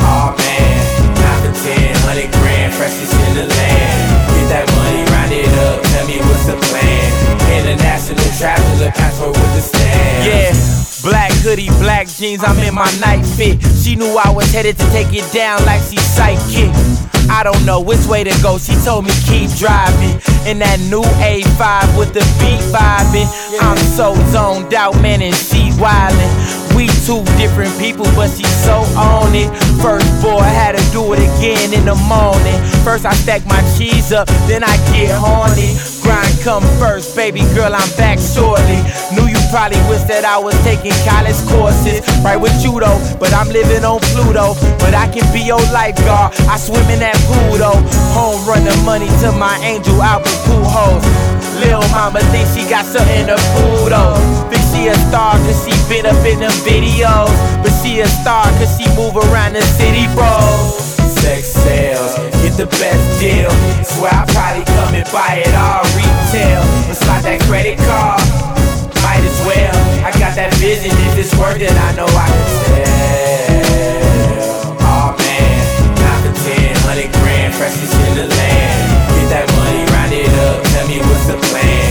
Oh 0.00 0.32
man, 0.32 0.72
not 1.20 1.36
for 1.44 1.52
10, 1.52 1.92
100 2.08 2.32
grand, 2.40 2.72
freshest 2.72 3.12
in 3.12 3.32
the 3.36 3.44
land. 3.44 3.92
Get 4.32 4.46
that 4.48 4.66
money, 4.72 5.04
round 5.12 5.32
it 5.36 5.52
up, 5.68 5.84
tell 5.92 6.06
me 6.08 6.16
what's 6.24 6.48
the 6.48 6.56
plan. 6.56 7.04
International 7.52 8.24
traveler, 8.40 8.90
passport 8.96 9.36
with 9.36 9.52
the 9.52 9.60
stamp. 9.60 10.24
Yeah. 10.24 10.56
Black 11.02 11.32
hoodie, 11.44 11.68
black 11.82 12.06
jeans, 12.08 12.42
I'm 12.44 12.56
in 12.60 12.74
my 12.74 12.88
night 13.04 13.26
fit. 13.36 13.60
She 13.82 13.96
knew 13.96 14.16
I 14.16 14.30
was 14.30 14.50
headed 14.52 14.78
to 14.78 14.86
take 14.96 15.12
it 15.12 15.26
down 15.32 15.64
like 15.66 15.82
she 15.82 15.98
psychic. 15.98 16.70
I 17.32 17.42
don't 17.42 17.64
know 17.64 17.80
which 17.80 18.04
way 18.04 18.24
to 18.24 18.42
go, 18.42 18.58
she 18.58 18.76
told 18.84 19.06
me 19.06 19.12
keep 19.24 19.48
driving. 19.56 20.20
In 20.44 20.58
that 20.60 20.76
new 20.92 21.00
A5 21.16 21.96
with 21.96 22.12
the 22.12 22.20
beat 22.36 22.60
vibing. 22.68 23.24
I'm 23.56 23.80
so 23.96 24.12
zoned 24.28 24.74
out, 24.74 25.00
man, 25.00 25.22
and 25.22 25.34
she 25.34 25.72
wildin'. 25.80 26.28
We 26.76 26.91
two 27.06 27.24
different 27.34 27.74
people, 27.78 28.06
but 28.14 28.30
she 28.30 28.44
so 28.62 28.86
on 28.94 29.34
it. 29.34 29.50
First 29.82 30.06
boy 30.22 30.38
had 30.38 30.78
to 30.78 30.82
do 30.92 31.02
it 31.12 31.18
again 31.18 31.74
in 31.74 31.84
the 31.84 31.98
morning. 32.06 32.58
First 32.86 33.04
I 33.04 33.14
stack 33.14 33.44
my 33.46 33.58
cheese 33.76 34.12
up, 34.12 34.28
then 34.46 34.62
I 34.62 34.76
get 34.94 35.10
horny. 35.10 35.74
Grind 36.02 36.34
come 36.42 36.62
first, 36.78 37.16
baby 37.16 37.42
girl, 37.54 37.74
I'm 37.74 37.90
back 37.98 38.18
shortly. 38.18 38.78
Knew 39.14 39.26
you 39.26 39.38
probably 39.50 39.82
wish 39.90 40.02
that 40.06 40.22
I 40.22 40.38
was 40.38 40.54
taking 40.62 40.94
college 41.02 41.38
courses, 41.50 42.06
right 42.22 42.38
with 42.38 42.54
you 42.62 42.78
though. 42.78 42.98
But 43.18 43.34
I'm 43.34 43.50
living 43.50 43.82
on 43.82 43.98
Pluto, 44.14 44.54
but 44.78 44.94
I 44.94 45.10
can 45.10 45.26
be 45.34 45.42
your 45.42 45.62
lifeguard. 45.74 46.38
I 46.46 46.56
swim 46.56 46.86
in 46.86 47.02
that 47.02 47.18
pool 47.26 47.58
though. 47.58 47.82
Home 48.14 48.38
run 48.46 48.62
the 48.62 48.76
money 48.86 49.10
to 49.26 49.34
my 49.34 49.58
angel 49.66 49.98
Albert 49.98 50.38
Pujols. 50.46 51.02
Lil 51.58 51.82
mama 51.90 52.20
thinks 52.34 52.54
she 52.54 52.62
got 52.70 52.86
something 52.86 53.26
to 53.26 53.36
prove 53.54 53.90
though. 53.90 54.18
Think 54.50 54.62
she 54.70 54.88
a 54.88 54.94
star 55.10 55.38
cause 55.46 55.58
she 55.62 55.74
been 55.86 56.06
up 56.06 56.18
in 56.26 56.40
them 56.40 56.54
videos. 56.92 57.32
But 57.62 57.72
she 57.82 58.00
a 58.00 58.08
star 58.08 58.44
cause 58.58 58.76
she 58.76 58.88
move 58.96 59.16
around 59.16 59.54
the 59.54 59.62
city, 59.62 60.06
bro. 60.14 60.28
Sex 61.22 61.48
sales, 61.48 62.16
get 62.42 62.56
the 62.56 62.66
best 62.66 63.20
deal. 63.20 63.50
Swear 63.84 64.12
I 64.12 64.24
probably 64.28 64.64
come 64.64 64.94
and 64.94 65.06
buy 65.12 65.42
it 65.44 65.54
all 65.54 65.84
retail. 65.96 66.62
It's 66.90 67.04
like 67.06 67.22
that 67.22 67.40
credit 67.46 67.78
card, 67.78 68.20
might 69.02 69.22
as 69.22 69.38
well. 69.46 69.74
I 70.04 70.10
got 70.18 70.34
that 70.36 70.52
vision, 70.58 70.90
if 70.90 71.18
it's 71.18 71.34
worth 71.38 71.60
it, 71.60 71.70
I 71.70 71.94
know 71.94 72.06
I 72.06 72.26
can 72.26 72.48
sell. 72.66 72.90
Oh 74.82 75.14
man, 75.14 75.62
not 76.02 76.18
for 76.26 76.34
10, 76.34 76.74
100 76.90 77.12
grand, 77.22 77.54
freshest 77.54 77.94
in 77.94 78.14
the 78.18 78.26
land. 78.26 78.82
Get 79.14 79.28
that 79.30 79.46
money, 79.54 79.86
round 79.94 80.12
it 80.12 80.26
up, 80.50 80.58
tell 80.74 80.86
me 80.90 80.98
what's 81.06 81.26
the 81.30 81.38
plan. 81.38 81.86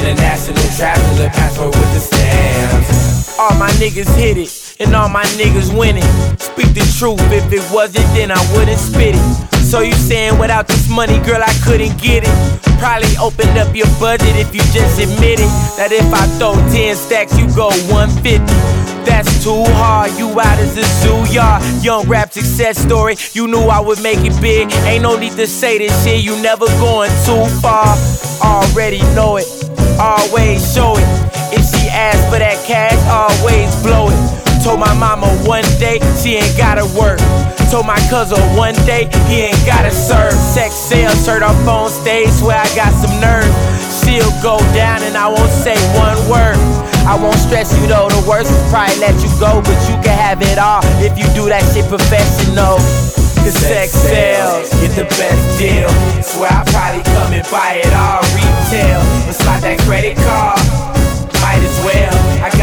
International 0.00 0.64
traveler, 0.78 1.28
passport 1.36 1.76
with 1.76 1.92
the 1.92 2.00
stamps. 2.00 3.09
All 3.40 3.56
my 3.58 3.70
niggas 3.80 4.14
hit 4.16 4.36
it, 4.36 4.76
and 4.80 4.94
all 4.94 5.08
my 5.08 5.24
niggas 5.40 5.72
winning. 5.72 6.04
Speak 6.36 6.74
the 6.76 6.84
truth, 6.98 7.18
if 7.32 7.50
it 7.50 7.64
wasn't, 7.72 8.04
then 8.12 8.30
I 8.30 8.36
wouldn't 8.52 8.78
spit 8.78 9.14
it. 9.16 9.60
So 9.64 9.80
you 9.80 9.94
saying 9.94 10.38
without 10.38 10.68
this 10.68 10.90
money, 10.90 11.18
girl, 11.24 11.40
I 11.40 11.54
couldn't 11.64 11.96
get 11.96 12.24
it? 12.28 12.60
Probably 12.78 13.16
opened 13.16 13.56
up 13.56 13.74
your 13.74 13.88
budget 13.98 14.36
if 14.36 14.54
you 14.54 14.60
just 14.76 15.00
admit 15.00 15.40
it. 15.40 15.48
That 15.80 15.88
if 15.90 16.04
I 16.12 16.26
throw 16.36 16.52
10 16.68 16.94
stacks, 16.96 17.32
you 17.38 17.48
go 17.56 17.72
150. 17.88 18.44
That's 19.08 19.42
too 19.42 19.64
hard. 19.80 20.12
You 20.18 20.28
out 20.38 20.60
of 20.60 20.74
the 20.74 20.84
zoo 21.00 21.24
yard. 21.32 21.62
Young 21.82 22.06
rap 22.08 22.32
success 22.32 22.76
story. 22.76 23.16
You 23.32 23.48
knew 23.48 23.72
I 23.72 23.80
would 23.80 24.02
make 24.02 24.18
it 24.20 24.38
big. 24.42 24.70
Ain't 24.84 25.02
no 25.02 25.16
need 25.16 25.32
to 25.40 25.46
say 25.46 25.78
this 25.78 26.04
shit. 26.04 26.22
You 26.22 26.36
never 26.42 26.66
going 26.76 27.10
too 27.24 27.46
far. 27.64 27.96
Already 28.44 29.00
know 29.16 29.38
it. 29.38 29.48
Always 29.98 30.60
show 30.74 30.92
it. 30.98 31.08
If 31.52 31.69
asks 32.00 32.24
for 32.32 32.40
that 32.40 32.56
cash, 32.64 32.96
always 33.12 33.68
blow 33.84 34.08
it. 34.08 34.16
Told 34.64 34.80
my 34.80 34.92
mama 34.96 35.28
one 35.44 35.64
day 35.76 36.00
she 36.16 36.40
ain't 36.40 36.56
gotta 36.56 36.88
work. 36.96 37.20
Told 37.68 37.86
my 37.86 38.00
cousin 38.08 38.40
one 38.56 38.74
day 38.88 39.04
he 39.28 39.52
ain't 39.52 39.64
gotta 39.68 39.92
serve. 39.92 40.32
Sex 40.32 40.72
sales, 40.74 41.28
up 41.28 41.56
on 41.68 41.90
stage, 41.92 42.32
where 42.40 42.56
I 42.56 42.68
got 42.72 42.92
some 42.96 43.12
nerve. 43.20 43.52
She'll 44.00 44.32
go 44.40 44.56
down 44.72 45.04
and 45.04 45.16
I 45.16 45.28
won't 45.28 45.52
say 45.52 45.76
one 45.96 46.16
word. 46.28 46.56
I 47.04 47.16
won't 47.16 47.36
stress 47.36 47.72
you 47.76 47.86
though, 47.86 48.08
the 48.08 48.24
worst 48.28 48.52
will 48.52 48.68
probably 48.68 48.96
let 49.00 49.16
you 49.20 49.30
go, 49.40 49.60
but 49.60 49.78
you 49.88 49.96
can 50.04 50.16
have 50.16 50.40
it 50.40 50.58
all 50.58 50.80
if 51.00 51.16
you 51.16 51.24
do 51.36 51.48
that 51.48 51.64
shit 51.72 51.88
professional. 51.88 52.76
Cause 53.40 53.56
sex 53.56 53.96
sells, 53.96 54.68
get 54.84 54.92
the 55.00 55.08
best 55.16 55.42
deal. 55.56 55.88
Swear 56.20 56.52
I 56.52 56.60
probably 56.68 57.00
come 57.08 57.32
and 57.32 57.46
buy 57.48 57.80
it 57.80 57.88
all 57.96 58.20
retail. 58.36 59.00
And 59.24 59.32
slide 59.32 59.64
that 59.64 59.80
credit 59.88 60.20
card, 60.20 60.59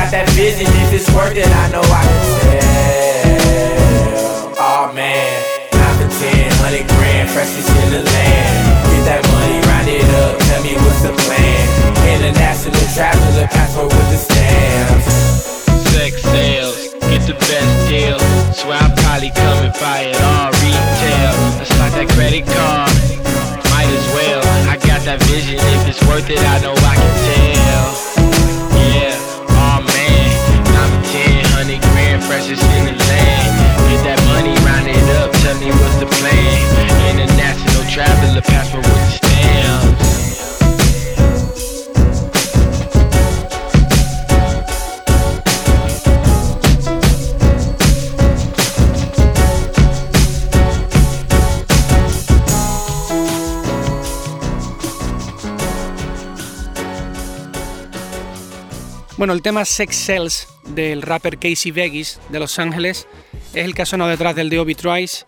got 0.08 0.26
that 0.26 0.30
vision, 0.36 0.68
if 0.68 0.94
it's 0.94 1.10
worth 1.12 1.36
it, 1.36 1.48
I 1.48 1.70
know 1.70 1.82
I 1.84 2.04
can 2.08 2.22
tell. 2.48 3.44
Oh 4.60 4.92
man, 4.94 5.44
not 5.74 5.96
for 6.00 6.08
10, 6.08 6.48
100 6.64 6.88
grand, 6.96 7.30
freshest 7.30 7.70
in 7.70 7.92
the 7.92 8.04
land. 8.04 8.17
Bueno, 59.18 59.34
el 59.34 59.42
tema 59.42 59.66
Sex 59.66 59.96
Sells 59.96 60.48
del 60.76 61.02
rapper 61.02 61.40
Casey 61.40 61.72
Vegas 61.72 62.20
de 62.30 62.38
Los 62.38 62.60
Ángeles 62.60 63.08
es 63.56 63.66
el 63.66 63.74
que 63.74 63.82
ha 63.82 63.86
sonado 63.88 64.12
detrás 64.12 64.36
del 64.36 64.52
de 64.52 64.60
Obi 64.60 64.76
Trice. 64.76 65.26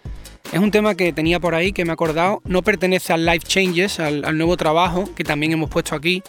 Es 0.53 0.59
un 0.59 0.69
tema 0.69 0.93
que 0.93 1.11
tenía 1.11 1.39
por 1.39 1.55
ahí, 1.55 1.73
que 1.73 1.85
me 1.85 1.89
he 1.89 1.93
acordado. 1.93 2.39
No 2.45 2.61
pertenece 2.61 3.13
al 3.13 3.25
Life 3.25 3.47
Changes, 3.47 3.99
al, 3.99 4.37
nuevo 4.37 4.57
trabajo 4.57 5.09
que 5.15 5.23
también 5.23 5.53
hemos 5.53 5.71
puesto 5.71 5.95
aquí. 5.95 6.21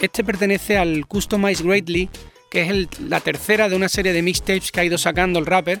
Este 0.00 0.24
pertenece 0.24 0.76
al 0.76 1.06
Customize 1.06 1.62
Greatly, 1.62 2.10
que 2.50 2.62
es 2.62 3.00
la 3.00 3.20
tercera 3.20 3.68
de 3.68 3.76
una 3.76 3.88
serie 3.88 4.12
de 4.12 4.20
mixtapes 4.20 4.72
que 4.72 4.80
ha 4.80 4.84
ido 4.84 4.98
sacando 4.98 5.38
el 5.38 5.46
rapper. 5.46 5.80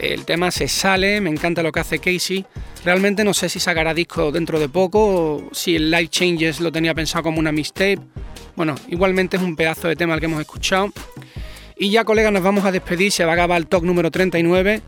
El 0.00 0.24
tema 0.24 0.50
se 0.50 0.66
sale, 0.66 1.20
me 1.20 1.28
encanta 1.28 1.62
lo 1.62 1.72
que 1.72 1.80
hace 1.80 1.98
Casey. 1.98 2.46
Realmente 2.86 3.22
no 3.22 3.34
sé 3.34 3.50
si 3.50 3.60
sacará 3.60 3.92
disco 3.92 4.32
dentro 4.32 4.58
de 4.58 4.66
poco 4.66 4.98
o 4.98 5.50
si 5.52 5.76
el 5.76 5.90
Life 5.90 6.08
Changes 6.08 6.60
lo 6.60 6.72
tenía 6.72 6.94
pensado 6.94 7.24
como 7.24 7.38
una 7.38 7.52
mixtape. 7.52 7.98
Bueno, 8.56 8.76
igualmente 8.88 9.36
es 9.36 9.42
un 9.42 9.56
pedazo 9.56 9.88
de 9.88 9.96
tema 9.96 10.14
el 10.14 10.20
que 10.20 10.26
hemos 10.26 10.40
escuchado. 10.40 10.90
Y 11.76 11.90
ya, 11.90 12.04
colegas, 12.04 12.32
nos 12.32 12.42
vamos 12.42 12.64
a 12.64 12.72
despedir. 12.72 13.12
Se 13.12 13.26
va 13.26 13.32
a 13.32 13.34
acabar 13.34 13.58
el 13.58 13.66
talk 13.66 13.84
número 13.84 14.10
39. 14.10 14.80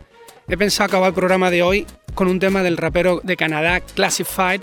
He 0.48 0.56
pensado 0.56 0.86
acabar 0.86 1.08
el 1.08 1.14
programa 1.14 1.50
de 1.50 1.62
hoy 1.62 1.86
con 2.14 2.28
un 2.28 2.38
tema 2.38 2.62
del 2.62 2.78
rapero 2.78 3.20
de 3.22 3.36
Canadá, 3.36 3.80
Classified, 3.80 4.62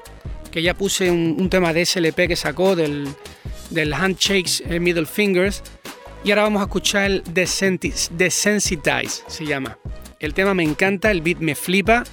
que 0.51 0.63
ya 0.63 0.73
puse 0.73 1.11
un, 1.11 1.47
tema 1.51 1.73
de 1.73 1.85
SLP 1.85 2.27
que 2.27 2.35
sacó 2.35 2.75
del, 2.75 3.07
del 3.69 3.93
Handshakes 3.93 4.63
eh, 4.67 4.79
Middle 4.79 5.05
Fingers. 5.05 5.61
Y 6.23 6.31
ahora 6.31 6.43
vamos 6.43 6.61
a 6.61 6.65
escuchar 6.65 7.05
el 7.05 7.23
Desensitize, 7.33 9.23
se 9.27 9.45
llama. 9.45 9.77
El 10.19 10.33
tema 10.33 10.53
me 10.53 10.63
encanta, 10.63 11.11
el 11.11 11.21
beat 11.21 11.37
me 11.39 11.55
flipa, 11.55 12.03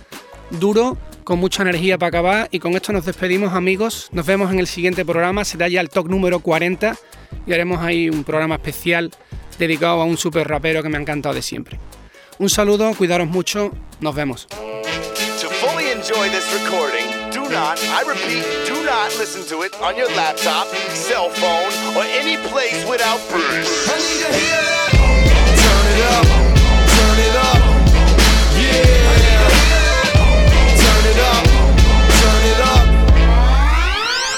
duro, 0.51 0.97
con 1.25 1.41
mucha 1.41 1.63
energía 1.63 1.99
para 1.99 2.09
acabar. 2.09 2.49
Y 2.53 2.61
con 2.61 2.75
esto 2.75 2.93
nos 2.93 3.05
despedimos, 3.05 3.53
amigos. 3.53 4.09
Nos 4.13 4.25
vemos 4.25 4.53
en 4.53 4.61
el 4.61 4.69
siguiente 4.69 5.05
programa, 5.05 5.45
será 5.45 5.67
ya 5.67 5.81
el 5.81 5.91
talk 5.91 6.07
número 6.07 6.39
40. 6.39 6.97
Y 7.49 7.53
haremos 7.53 7.83
ahí 7.83 8.09
un 8.09 8.23
programa 8.23 8.55
especial 8.55 9.11
dedicado 9.59 10.01
a 10.01 10.05
un 10.05 10.17
super 10.17 10.47
rapero 10.47 10.85
que 10.85 10.89
me 10.89 10.99
ha 10.99 11.01
encantado 11.01 11.35
de 11.35 11.43
siempre. 11.43 11.81
Un 12.39 12.49
saludo, 12.49 12.95
cuidaros 12.95 13.27
mucho, 13.27 13.73
nos 13.99 14.15
vemos. 14.15 14.47
To 14.47 15.49
fully 15.49 15.91
enjoy 15.91 16.29
this 16.31 16.47
recording, 16.63 17.07
do 17.33 17.51
not, 17.51 17.77
I 17.79 18.05
repeat, 18.07 18.45
do 18.69 18.85
not 18.85 19.11
listen 19.19 19.43
to 19.49 19.65
it 19.65 19.75
on 19.83 19.97
your 19.97 20.09
laptop, 20.15 20.69
cell 20.95 21.31
phone, 21.31 21.73
or 21.97 22.05
any 22.05 22.37
place 22.51 22.87
without 22.89 23.19
bass. 23.31 23.89
I 23.89 23.97
need 23.99 24.21
to 24.23 24.33
hear 24.39 24.63
that. 24.63 24.91
Turn 25.57 25.87
it 25.93 26.03
up, 26.13 26.46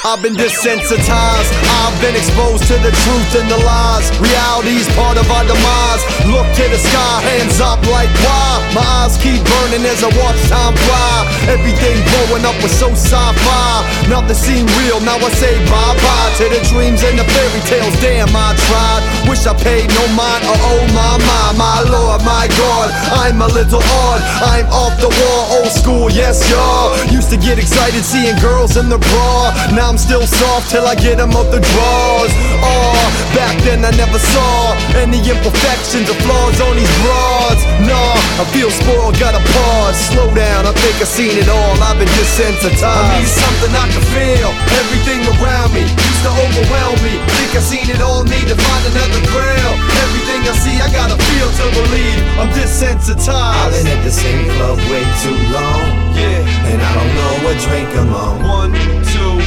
I've 0.06 0.22
been 0.22 0.34
desensitized. 0.38 1.50
I've 1.82 1.96
been 2.00 2.14
exposed 2.14 2.70
to 2.70 2.76
the 2.78 2.94
truth 3.02 3.30
and 3.34 3.50
the 3.50 3.58
lies. 3.66 4.06
Reality's 4.22 4.86
part 4.94 5.18
of 5.18 5.26
our 5.26 5.42
demise. 5.42 6.02
Look 6.30 6.46
to 6.54 6.64
the 6.70 6.78
sky, 6.78 7.14
hands 7.26 7.58
up 7.58 7.82
like 7.90 8.10
why? 8.22 8.62
My 8.74 8.86
eyes 9.02 9.18
keep 9.18 9.42
burning 9.42 9.82
as 9.90 10.06
I 10.06 10.10
watch 10.14 10.38
time 10.46 10.76
fly. 10.86 11.26
Everything 11.50 11.98
blowing 12.14 12.44
up 12.46 12.54
was 12.62 12.70
so 12.70 12.94
sci-fi. 12.94 13.74
Nothing 14.06 14.38
seemed 14.38 14.70
real. 14.78 15.02
Now 15.02 15.18
I 15.18 15.30
say 15.34 15.58
bye 15.66 15.94
bye 15.98 16.30
to 16.38 16.46
the 16.46 16.62
dreams 16.70 17.02
and 17.02 17.18
the 17.18 17.26
fairy 17.34 17.62
tales. 17.66 17.94
Damn, 17.98 18.30
I 18.30 18.54
tried. 18.70 19.02
Wish 19.26 19.50
I 19.50 19.54
paid 19.58 19.90
no 19.98 20.04
mind. 20.14 20.46
Oh, 20.46 20.54
oh 20.54 20.82
my 20.94 21.18
my 21.26 21.46
my 21.58 21.78
lord, 21.90 22.22
my 22.22 22.46
god. 22.54 22.94
I'm 23.18 23.42
a 23.42 23.48
little 23.50 23.82
odd. 23.82 24.20
I'm 24.46 24.66
off 24.70 24.94
the 25.02 25.10
wall, 25.10 25.58
old 25.58 25.72
school. 25.74 26.06
Yes, 26.10 26.46
y'all. 26.46 26.94
Used 27.10 27.30
to 27.30 27.36
get 27.36 27.58
excited 27.58 28.04
seeing 28.04 28.38
girls 28.38 28.76
in 28.76 28.88
the 28.88 28.98
bra. 28.98 29.52
Now 29.74 29.87
I'm 29.88 29.96
still 29.96 30.28
soft 30.28 30.68
till 30.68 30.84
I 30.84 30.92
get 30.92 31.16
them 31.16 31.32
out 31.32 31.48
the 31.48 31.64
drawers. 31.64 32.32
Oh, 32.60 32.92
back 33.32 33.56
then 33.64 33.80
I 33.88 33.92
never 33.96 34.20
saw 34.20 34.76
any 35.00 35.16
imperfections 35.16 36.12
or 36.12 36.18
flaws 36.28 36.60
on 36.60 36.76
these 36.76 36.92
broads. 37.00 37.64
Nah, 37.88 38.20
I 38.36 38.44
feel 38.52 38.68
spoiled, 38.68 39.16
gotta 39.16 39.40
pause. 39.40 39.96
Slow 40.12 40.28
down, 40.36 40.68
I 40.68 40.76
think 40.76 41.00
I've 41.00 41.08
seen 41.08 41.40
it 41.40 41.48
all. 41.48 41.72
I've 41.80 41.96
been 41.96 42.12
desensitized. 42.20 42.84
I 42.84 43.16
need 43.16 43.32
something 43.32 43.72
I 43.72 43.88
can 43.88 44.04
feel. 44.12 44.52
Everything 44.76 45.24
around 45.40 45.72
me 45.72 45.88
used 45.88 46.22
to 46.28 46.36
overwhelm 46.36 47.00
me. 47.00 47.16
Think 47.40 47.56
I've 47.56 47.64
seen 47.64 47.88
it 47.88 48.04
all, 48.04 48.28
need 48.28 48.44
to 48.44 48.60
find 48.60 48.84
another 48.92 49.24
grail. 49.32 49.72
Everything 50.04 50.44
I 50.44 50.54
see, 50.68 50.76
I 50.84 50.92
gotta 50.92 51.16
feel 51.16 51.48
to 51.48 51.64
believe. 51.72 52.20
I'm 52.36 52.52
desensitized. 52.52 53.32
I've 53.32 53.72
been 53.72 53.88
at 53.88 54.04
the 54.04 54.12
same 54.12 54.52
club 54.52 54.76
way 54.92 55.00
too 55.24 55.38
long. 55.48 56.12
Yeah. 56.12 56.44
And 56.68 56.76
I 56.76 56.90
don't 56.92 57.12
know 57.16 57.32
what 57.48 57.56
drink 57.64 57.88
I'm 57.96 58.12
on. 58.12 58.36
One, 58.44 58.72
two, 59.08 59.37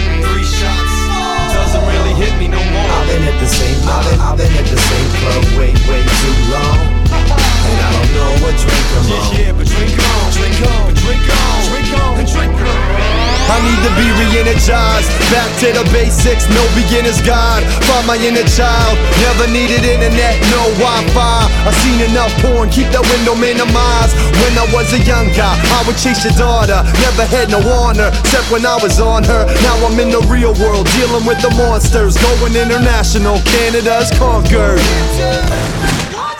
hit 2.22 2.38
me 2.38 2.47
no 2.47 2.61
more. 2.61 2.89
I've 2.93 3.07
been 3.09 3.26
at 3.26 3.38
the 3.41 3.49
same 3.49 3.78
I've 3.89 4.05
been, 4.05 4.19
I've 4.22 4.38
been 4.38 4.53
at 4.53 4.67
the 4.69 4.78
same 4.78 5.09
club 5.17 5.43
way, 5.57 5.74
way 5.89 6.01
too 6.22 6.38
long. 6.53 6.80
And 7.09 7.78
I 7.82 7.89
don't 7.97 8.11
know 8.13 8.32
what 8.45 8.53
drink 8.61 8.88
I'm 8.97 9.09
on. 9.09 9.34
Yeah, 9.34 9.41
yeah, 9.41 9.51
but 9.57 9.65
drink 9.65 9.97
on, 9.97 10.26
drink 10.38 10.59
on, 10.69 10.93
drink 11.01 11.26
on, 11.26 11.57
drink 11.69 11.89
on, 11.97 12.19
and 12.22 12.28
drink 12.30 12.53
on. 12.53 13.11
I 13.52 13.60
need 13.68 13.82
to 13.84 13.91
be 13.99 14.08
re-energized. 14.16 15.12
Back 15.28 15.52
to 15.60 15.76
the 15.76 15.84
basics, 15.91 16.47
no 16.47 16.64
beginner's 16.72 17.20
guide. 17.20 17.68
Find 17.84 18.08
my 18.08 18.16
inner 18.16 18.47
child. 18.47 18.95
Never 19.20 19.52
needed 19.52 19.84
internet, 19.84 20.39
no 20.56 20.72
Wi-Fi. 20.80 21.52
I 21.68 21.72
seen 21.84 21.99
enough 22.08 22.32
porn, 22.39 22.72
keep 22.72 22.88
that 22.95 23.04
window 23.12 23.36
minimized. 23.36 24.16
When 24.39 24.56
I 24.56 24.64
was 24.72 24.95
a 24.95 25.02
young 25.04 25.28
guy, 25.36 25.60
I 25.76 25.84
would 25.84 25.99
chase 25.99 26.24
your 26.24 26.36
daughter. 26.39 26.80
Never 27.04 27.28
had 27.28 27.52
no 27.52 27.60
honor, 27.68 28.08
except 28.24 28.47
when 28.56 28.64
I 28.64 28.80
was 28.80 29.04
on 29.04 29.28
her. 29.28 29.43
Now 29.68 29.76
I'm 29.84 29.99
in 29.99 30.16
the 30.16 30.24
real 30.32 30.56
world, 30.56 30.88
dealing 30.95 31.28
with 31.28 31.43
the 31.43 31.52
monsters. 31.60 32.16
Going 32.16 32.56
international, 32.56 33.43
Canada's 33.43 34.16
conquered 34.16 34.80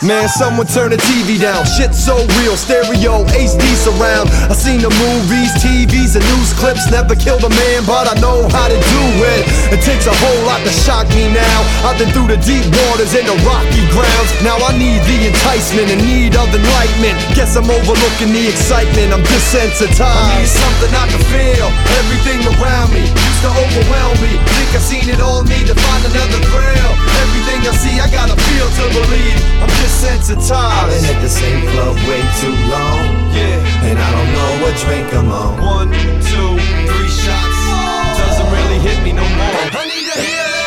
Man, 0.02 0.26
someone 0.26 0.66
turn 0.66 0.90
the 0.90 0.98
TV 0.98 1.38
down. 1.38 1.62
Shit 1.62 1.94
so 1.94 2.18
real, 2.42 2.58
stereo, 2.58 3.22
HD 3.30 3.62
surround. 3.78 4.34
I 4.50 4.54
seen 4.58 4.82
the 4.82 4.90
movies, 4.90 5.54
TVs, 5.62 6.18
and 6.18 6.26
news 6.26 6.50
clips. 6.58 6.90
Never 6.90 7.14
killed 7.14 7.46
a 7.46 7.52
man, 7.54 7.86
but 7.86 8.10
I 8.10 8.18
know 8.18 8.42
how 8.50 8.66
to 8.66 8.74
do 8.74 9.04
it. 9.38 9.46
It 9.70 9.78
takes 9.86 10.10
a 10.10 10.14
whole 10.18 10.42
lot 10.42 10.58
to 10.66 10.74
shock 10.74 11.06
me 11.14 11.30
now. 11.30 11.58
I've 11.86 11.94
been 12.02 12.10
through 12.10 12.34
the 12.34 12.40
deep 12.42 12.66
waters 12.82 13.14
and 13.14 13.30
the 13.30 13.38
rocky 13.46 13.86
grounds. 13.94 14.30
Now 14.42 14.58
I 14.58 14.74
need 14.74 15.06
the 15.06 15.30
enticement 15.30 15.86
and 15.94 16.02
need 16.02 16.34
of 16.34 16.50
enlightenment. 16.50 17.14
Guess 17.38 17.54
I'm 17.54 17.70
overlooking 17.70 18.34
the 18.34 18.50
excitement. 18.50 19.14
I'm 19.14 19.22
desensitized. 19.22 20.02
I 20.02 20.42
need 20.42 20.50
something 20.50 20.90
I 20.98 21.06
can 21.14 21.22
feel. 21.30 21.70
Everything 22.02 22.42
around 22.58 22.90
me 22.90 23.06
to 23.42 23.50
overwhelm 23.50 24.14
me. 24.22 24.38
Think 24.54 24.70
I 24.70 24.80
seen 24.80 25.06
it 25.10 25.20
all, 25.20 25.42
need 25.42 25.66
to 25.66 25.74
find 25.74 26.02
another 26.06 26.38
thrill. 26.46 26.92
Everything 27.26 27.60
I 27.66 27.72
see, 27.74 27.98
I 27.98 28.06
gotta 28.06 28.38
feel 28.38 28.68
to 28.78 28.84
believe. 28.94 29.38
I'm 29.58 29.72
desensitized. 29.82 30.54
I've 30.54 30.90
been 30.90 31.06
at 31.10 31.20
the 31.20 31.28
same 31.28 31.60
club 31.74 31.98
way 32.06 32.22
too 32.38 32.54
long. 32.70 33.02
Yeah. 33.34 33.88
And 33.90 33.98
I 33.98 34.08
don't 34.14 34.30
know 34.30 34.50
what 34.62 34.78
drink 34.86 35.10
I'm 35.14 35.30
on. 35.30 35.58
One, 35.58 35.90
two, 36.22 36.52
three 36.86 37.10
shots. 37.10 37.58
Doesn't 38.22 38.50
really 38.54 38.78
hit 38.78 39.02
me 39.02 39.10
no 39.12 39.26
more. 39.26 39.58
I 39.74 39.90
need 39.90 40.06
to 40.06 40.18
hear 40.22 40.61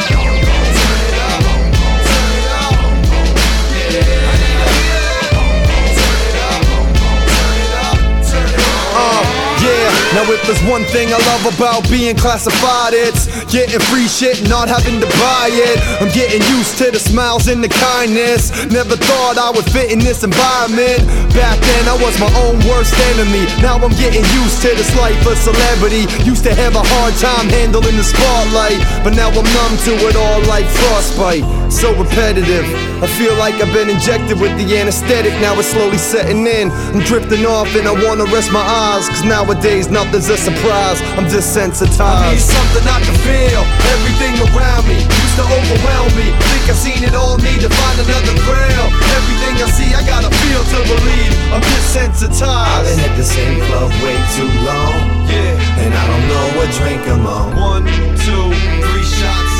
if 10.33 10.41
there's 10.47 10.61
one 10.65 10.83
thing 10.89 11.13
I 11.13 11.19
love 11.21 11.45
about 11.53 11.85
being 11.89 12.15
classified, 12.15 12.93
it's 12.93 13.29
getting 13.51 13.79
free 13.91 14.07
shit 14.07 14.41
and 14.41 14.49
not 14.49 14.67
having 14.67 14.99
to 14.99 15.09
buy 15.21 15.49
it. 15.51 15.77
I'm 16.01 16.09
getting 16.09 16.41
used 16.55 16.77
to 16.79 16.89
the 16.89 16.99
smiles 16.99 17.47
and 17.47 17.63
the 17.63 17.69
kindness. 17.69 18.49
Never 18.71 18.97
thought 18.97 19.37
I 19.37 19.51
would 19.51 19.65
fit 19.69 19.91
in 19.91 19.99
this 19.99 20.23
environment. 20.23 21.05
Back 21.37 21.59
then 21.61 21.83
I 21.85 21.95
was 22.01 22.17
my 22.17 22.31
own 22.41 22.57
worst 22.65 22.95
enemy. 23.13 23.45
Now 23.61 23.77
I'm 23.77 23.93
getting 24.01 24.25
used 24.41 24.61
to 24.65 24.73
this 24.73 24.89
life 24.97 25.19
of 25.27 25.37
celebrity. 25.37 26.09
Used 26.25 26.43
to 26.45 26.53
have 26.53 26.75
a 26.75 26.83
hard 26.83 27.13
time 27.21 27.47
handling 27.49 27.97
the 27.97 28.05
spotlight, 28.05 28.79
but 29.03 29.13
now 29.13 29.29
I'm 29.29 29.45
numb 29.45 29.75
to 29.85 29.93
it 30.09 30.15
all 30.15 30.41
like 30.49 30.65
frostbite. 30.65 31.45
So 31.71 31.93
repetitive. 31.95 32.65
I 33.03 33.07
feel 33.19 33.35
like 33.35 33.55
I've 33.55 33.73
been 33.73 33.89
injected 33.89 34.39
with 34.39 34.55
the 34.57 34.77
anesthetic. 34.77 35.33
Now 35.43 35.59
it's 35.59 35.67
slowly 35.67 35.97
setting 35.97 36.47
in. 36.47 36.71
I'm 36.71 37.03
drifting 37.03 37.45
off 37.45 37.67
and 37.75 37.87
I 37.87 37.91
wanna 37.91 38.25
rest 38.31 38.51
my 38.51 38.63
eyes. 38.63 39.09
Cause 39.09 39.23
nowadays 39.23 39.89
others 40.15 40.29
a 40.29 40.37
surprise. 40.37 41.01
I'm 41.19 41.27
desensitized. 41.27 41.99
I 41.99 42.31
need 42.31 42.39
something 42.39 42.85
I 42.87 42.99
can 43.03 43.17
feel. 43.27 43.61
Everything 43.99 44.33
around 44.47 44.87
me 44.87 45.03
used 45.03 45.35
to 45.35 45.43
overwhelm 45.43 46.11
me. 46.15 46.31
Think 46.55 46.71
I've 46.71 46.79
seen 46.79 47.03
it 47.03 47.15
all, 47.15 47.35
need 47.35 47.59
to 47.59 47.67
find 47.67 47.97
another 47.99 48.35
grail. 48.47 48.85
Everything 49.11 49.55
I 49.59 49.67
see, 49.75 49.91
I 49.91 49.99
gotta 50.07 50.31
feel 50.31 50.63
to 50.71 50.79
believe. 50.87 51.33
I'm 51.51 51.59
desensitized. 51.59 52.47
I've 52.47 52.87
been 52.87 53.03
at 53.03 53.15
the 53.19 53.27
same 53.27 53.59
club 53.67 53.91
way 53.99 54.15
too 54.39 54.51
long. 54.63 54.95
Yeah. 55.27 55.83
And 55.83 55.91
I 55.91 56.03
don't 56.07 56.25
know 56.31 56.45
what 56.55 56.71
drink 56.79 57.03
I'm 57.11 57.27
on. 57.27 57.51
One, 57.59 57.83
two, 58.23 58.45
three 58.55 59.07
shots. 59.19 59.53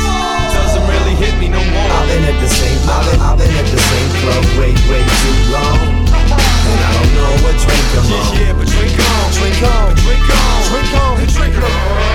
Doesn't 0.56 0.86
really 0.88 1.16
hit 1.20 1.36
me 1.36 1.52
no 1.52 1.60
more. 1.60 1.90
I've 2.00 2.08
been 2.08 2.24
at 2.24 2.38
the 2.40 2.48
same, 2.48 2.80
I've 2.88 3.04
been, 3.04 3.20
I've 3.20 3.36
been 3.36 3.54
at 3.60 3.68
the 3.68 3.82
same 3.92 4.10
club 4.24 4.44
way, 4.56 4.72
way 4.88 5.04
too 5.04 5.36
long. 5.52 6.55
I 6.66 6.90
don't 6.96 7.12
know 7.14 7.32
what 7.44 7.54
drink 7.62 7.90
on. 7.96 8.06
Yeah, 8.10 8.40
yeah, 8.40 8.52
but 8.52 8.66
drink 8.66 8.98
on, 8.98 9.32
drink 9.32 9.62
on, 9.62 9.94
drink 10.02 10.26
on, 10.26 10.62
drink 10.70 10.92
on, 10.94 11.26
drink 11.26 11.56
on. 11.62 12.05